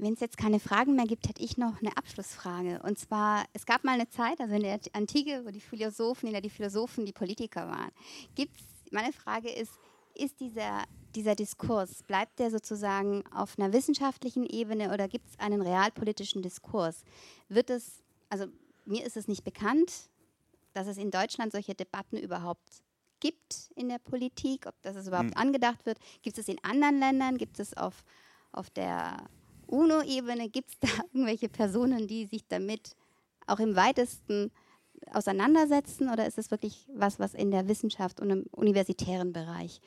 Wenn 0.00 0.14
es 0.14 0.20
jetzt 0.20 0.38
keine 0.38 0.60
Fragen 0.60 0.94
mehr 0.94 1.06
gibt, 1.06 1.28
hätte 1.28 1.42
ich 1.42 1.58
noch 1.58 1.80
eine 1.80 1.96
Abschlussfrage. 1.96 2.80
Und 2.84 3.00
zwar, 3.00 3.44
es 3.52 3.66
gab 3.66 3.82
mal 3.82 3.94
eine 3.94 4.08
Zeit, 4.08 4.40
also 4.40 4.54
in 4.54 4.62
der 4.62 4.78
Antike, 4.92 5.42
wo 5.44 5.50
die 5.50 5.60
Philosophen, 5.60 6.28
in 6.28 6.32
der 6.32 6.40
die 6.40 6.50
Philosophen 6.50 7.04
die 7.04 7.12
Politiker 7.12 7.66
waren. 7.66 7.90
Gibt's, 8.36 8.62
meine 8.92 9.12
Frage 9.12 9.50
ist, 9.50 9.72
ist 10.14 10.38
dieser, 10.38 10.84
dieser 11.16 11.34
Diskurs, 11.34 12.04
bleibt 12.04 12.38
der 12.38 12.52
sozusagen 12.52 13.24
auf 13.32 13.58
einer 13.58 13.72
wissenschaftlichen 13.72 14.46
Ebene 14.46 14.92
oder 14.94 15.08
gibt 15.08 15.28
es 15.28 15.38
einen 15.40 15.62
realpolitischen 15.62 16.42
Diskurs? 16.42 17.04
Wird 17.48 17.68
es, 17.68 18.04
also 18.28 18.46
mir 18.84 19.04
ist 19.04 19.16
es 19.16 19.26
nicht 19.26 19.42
bekannt, 19.42 20.10
dass 20.74 20.86
es 20.86 20.96
in 20.96 21.10
Deutschland 21.10 21.50
solche 21.50 21.74
Debatten 21.74 22.16
überhaupt 22.16 22.82
gibt 23.18 23.72
in 23.74 23.88
der 23.88 23.98
Politik, 23.98 24.66
ob 24.66 24.80
das 24.82 25.08
überhaupt 25.08 25.34
hm. 25.34 25.36
angedacht 25.36 25.86
wird. 25.86 25.98
Gibt 26.22 26.38
es 26.38 26.46
in 26.46 26.62
anderen 26.62 27.00
Ländern? 27.00 27.36
Gibt 27.36 27.58
es 27.58 27.76
auf, 27.76 28.04
auf 28.52 28.70
der 28.70 29.28
UNO-Ebene 29.68 30.48
gibt 30.48 30.70
es 30.70 30.78
da 30.80 30.88
irgendwelche 31.12 31.48
Personen, 31.48 32.06
die 32.06 32.26
sich 32.26 32.46
damit 32.48 32.96
auch 33.46 33.60
im 33.60 33.76
weitesten 33.76 34.50
auseinandersetzen 35.12 36.10
oder 36.10 36.26
ist 36.26 36.38
es 36.38 36.50
wirklich 36.50 36.86
was, 36.94 37.18
was 37.18 37.34
in 37.34 37.50
der 37.50 37.68
Wissenschaft 37.68 38.20
und 38.20 38.30
im 38.30 38.42
universitären 38.50 39.32
Bereich 39.32 39.80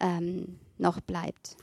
ähm, 0.00 0.58
noch 0.76 1.00
bleibt? 1.00 1.56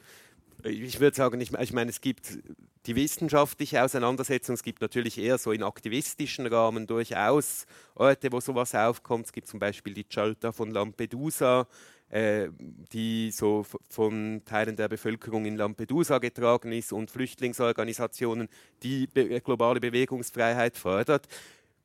Ich 0.63 0.99
würde 0.99 1.15
sagen, 1.15 1.39
ich, 1.39 1.53
ich 1.53 1.73
meine, 1.73 1.91
es 1.91 2.01
gibt 2.01 2.39
die 2.85 2.95
wissenschaftliche 2.95 3.83
Auseinandersetzung, 3.83 4.55
es 4.55 4.63
gibt 4.63 4.81
natürlich 4.81 5.17
eher 5.17 5.37
so 5.37 5.51
in 5.51 5.63
aktivistischen 5.63 6.47
Rahmen 6.47 6.87
durchaus 6.87 7.65
Orte, 7.95 8.31
wo 8.31 8.39
sowas 8.39 8.73
aufkommt. 8.75 9.27
Es 9.27 9.33
gibt 9.33 9.47
zum 9.47 9.59
Beispiel 9.59 9.93
die 9.93 10.07
Chalta 10.07 10.51
von 10.51 10.71
Lampedusa, 10.71 11.67
äh, 12.09 12.49
die 12.93 13.31
so 13.31 13.65
von 13.89 14.41
Teilen 14.45 14.75
der 14.75 14.87
Bevölkerung 14.87 15.45
in 15.45 15.57
Lampedusa 15.57 16.19
getragen 16.19 16.71
ist 16.71 16.93
und 16.93 17.11
Flüchtlingsorganisationen, 17.11 18.47
die 18.83 19.07
be 19.07 19.41
globale 19.41 19.79
Bewegungsfreiheit 19.79 20.77
fördert. 20.77 21.27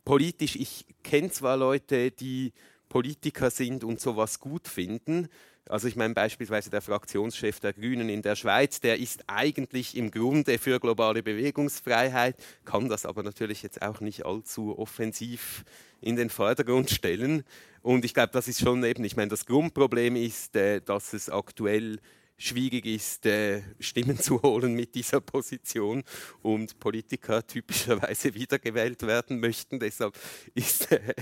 Politisch, 0.04 0.56
ich 0.56 0.86
kenne 1.02 1.30
zwar 1.30 1.56
Leute, 1.56 2.10
die 2.10 2.52
Politiker 2.88 3.50
sind 3.50 3.84
und 3.84 4.00
sowas 4.00 4.40
gut 4.40 4.68
finden, 4.68 5.28
also 5.70 5.88
ich 5.88 5.96
meine 5.96 6.14
beispielsweise 6.14 6.70
der 6.70 6.80
Fraktionschef 6.80 7.60
der 7.60 7.72
Grünen 7.72 8.08
in 8.08 8.22
der 8.22 8.36
Schweiz, 8.36 8.80
der 8.80 8.98
ist 8.98 9.24
eigentlich 9.26 9.96
im 9.96 10.10
Grunde 10.10 10.58
für 10.58 10.80
globale 10.80 11.22
Bewegungsfreiheit, 11.22 12.36
kann 12.64 12.88
das 12.88 13.06
aber 13.06 13.22
natürlich 13.22 13.62
jetzt 13.62 13.80
auch 13.80 14.00
nicht 14.00 14.26
allzu 14.26 14.78
offensiv 14.78 15.64
in 16.00 16.16
den 16.16 16.30
Vordergrund 16.30 16.90
stellen. 16.90 17.44
Und 17.82 18.04
ich 18.04 18.14
glaube, 18.14 18.32
das 18.32 18.48
ist 18.48 18.60
schon 18.60 18.82
eben, 18.84 19.04
ich 19.04 19.16
meine, 19.16 19.28
das 19.28 19.46
Grundproblem 19.46 20.16
ist, 20.16 20.56
äh, 20.56 20.80
dass 20.80 21.12
es 21.12 21.30
aktuell 21.30 21.98
schwierig 22.40 22.86
ist, 22.86 23.26
äh, 23.26 23.62
Stimmen 23.78 24.18
zu 24.18 24.42
holen 24.42 24.74
mit 24.74 24.94
dieser 24.94 25.20
Position 25.20 26.02
und 26.42 26.80
Politiker 26.80 27.46
typischerweise 27.46 28.34
wiedergewählt 28.34 29.02
werden 29.02 29.40
möchten. 29.40 29.78
Deshalb 29.78 30.18
ist, 30.54 30.90
äh, 30.90 31.14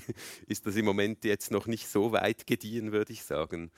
ist 0.46 0.64
das 0.64 0.76
im 0.76 0.84
Moment 0.84 1.24
jetzt 1.24 1.50
noch 1.50 1.66
nicht 1.66 1.88
so 1.88 2.12
weit 2.12 2.46
gediehen, 2.46 2.92
würde 2.92 3.12
ich 3.12 3.24
sagen. 3.24 3.72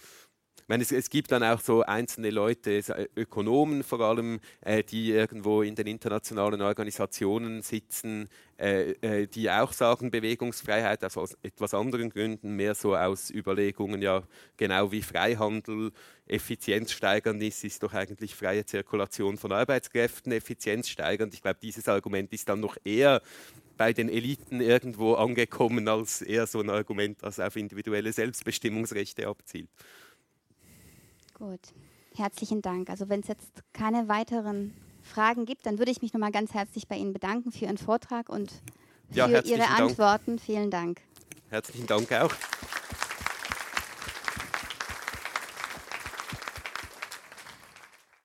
Meine, 0.71 0.85
es, 0.85 0.93
es, 0.93 1.11
gibt 1.11 1.33
dann 1.33 1.43
auch 1.43 1.61
so 1.61 1.83
einzelne 1.83 2.31
Leute, 2.31 2.81
Ökonomen 3.17 3.83
vor 3.83 4.01
allem, 4.01 4.39
äh, 4.61 4.85
die 4.85 5.11
irgendwo 5.11 5.63
in 5.63 5.75
den 5.75 5.89
internationalen 5.89 6.63
Organisationen 6.63 7.61
sitzen, 7.63 8.29
äh, 8.57 8.93
äh, 9.03 9.27
die 9.27 9.51
auch 9.51 9.73
sagen, 9.73 10.13
Bewegungsfreiheit 10.13 11.05
aus 11.05 11.37
etwas 11.43 11.75
anderen 11.75 12.09
Gründen, 12.09 12.55
mehr 12.55 12.77
so 12.77 12.97
aus 12.97 13.31
Überlegungen, 13.31 14.01
ja, 14.01 14.23
genau 14.57 14.93
wie 14.93 15.03
Freihandel 15.03 15.91
effizienzsteigernd 16.29 17.43
ist, 17.43 17.65
ist 17.65 17.83
doch 17.83 17.93
eigentlich 17.93 18.37
freie 18.37 18.65
Zirkulation 18.65 19.39
von 19.39 19.51
Arbeitskräften 19.51 20.31
effizienzsteigernd. 20.31 21.35
Ich 21.35 21.43
glaube, 21.43 21.59
dieses 21.61 21.89
Argument 21.89 22.33
ist 22.33 22.49
dann 22.49 22.61
noch 22.61 22.77
eher 22.85 23.23
bei 23.77 23.93
den 23.93 24.09
Eliten 24.09 24.61
irgendwo 24.61 25.15
angekommen 25.15 25.89
als 25.89 26.23
eher 26.23 26.47
so 26.47 26.61
ein 26.61 26.71
Argument, 26.71 27.19
das 27.23 27.41
auf 27.41 27.57
individuelle 27.57 28.13
Selbstbestimmungsrechte 28.13 29.27
abzielt. 29.27 29.69
Gut, 31.41 31.73
herzlichen 32.17 32.61
Dank. 32.61 32.91
Also 32.91 33.09
wenn 33.09 33.21
es 33.21 33.29
jetzt 33.29 33.51
keine 33.73 34.09
weiteren 34.09 34.75
Fragen 35.03 35.47
gibt, 35.47 35.65
dann 35.65 35.79
würde 35.79 35.91
ich 35.91 36.03
mich 36.03 36.13
nochmal 36.13 36.33
ganz 36.33 36.53
herzlich 36.53 36.87
bei 36.87 36.97
Ihnen 36.97 37.15
bedanken 37.15 37.51
für 37.51 37.65
Ihren 37.65 37.79
Vortrag 37.79 38.29
und 38.29 38.51
für 39.11 39.17
ja, 39.17 39.27
Ihre 39.27 39.61
Dank. 39.61 39.81
Antworten. 39.81 40.39
Vielen 40.39 40.71
Dank. 40.71 41.01
Herzlichen 41.49 41.87
Dank 41.87 42.13
auch. 42.13 42.35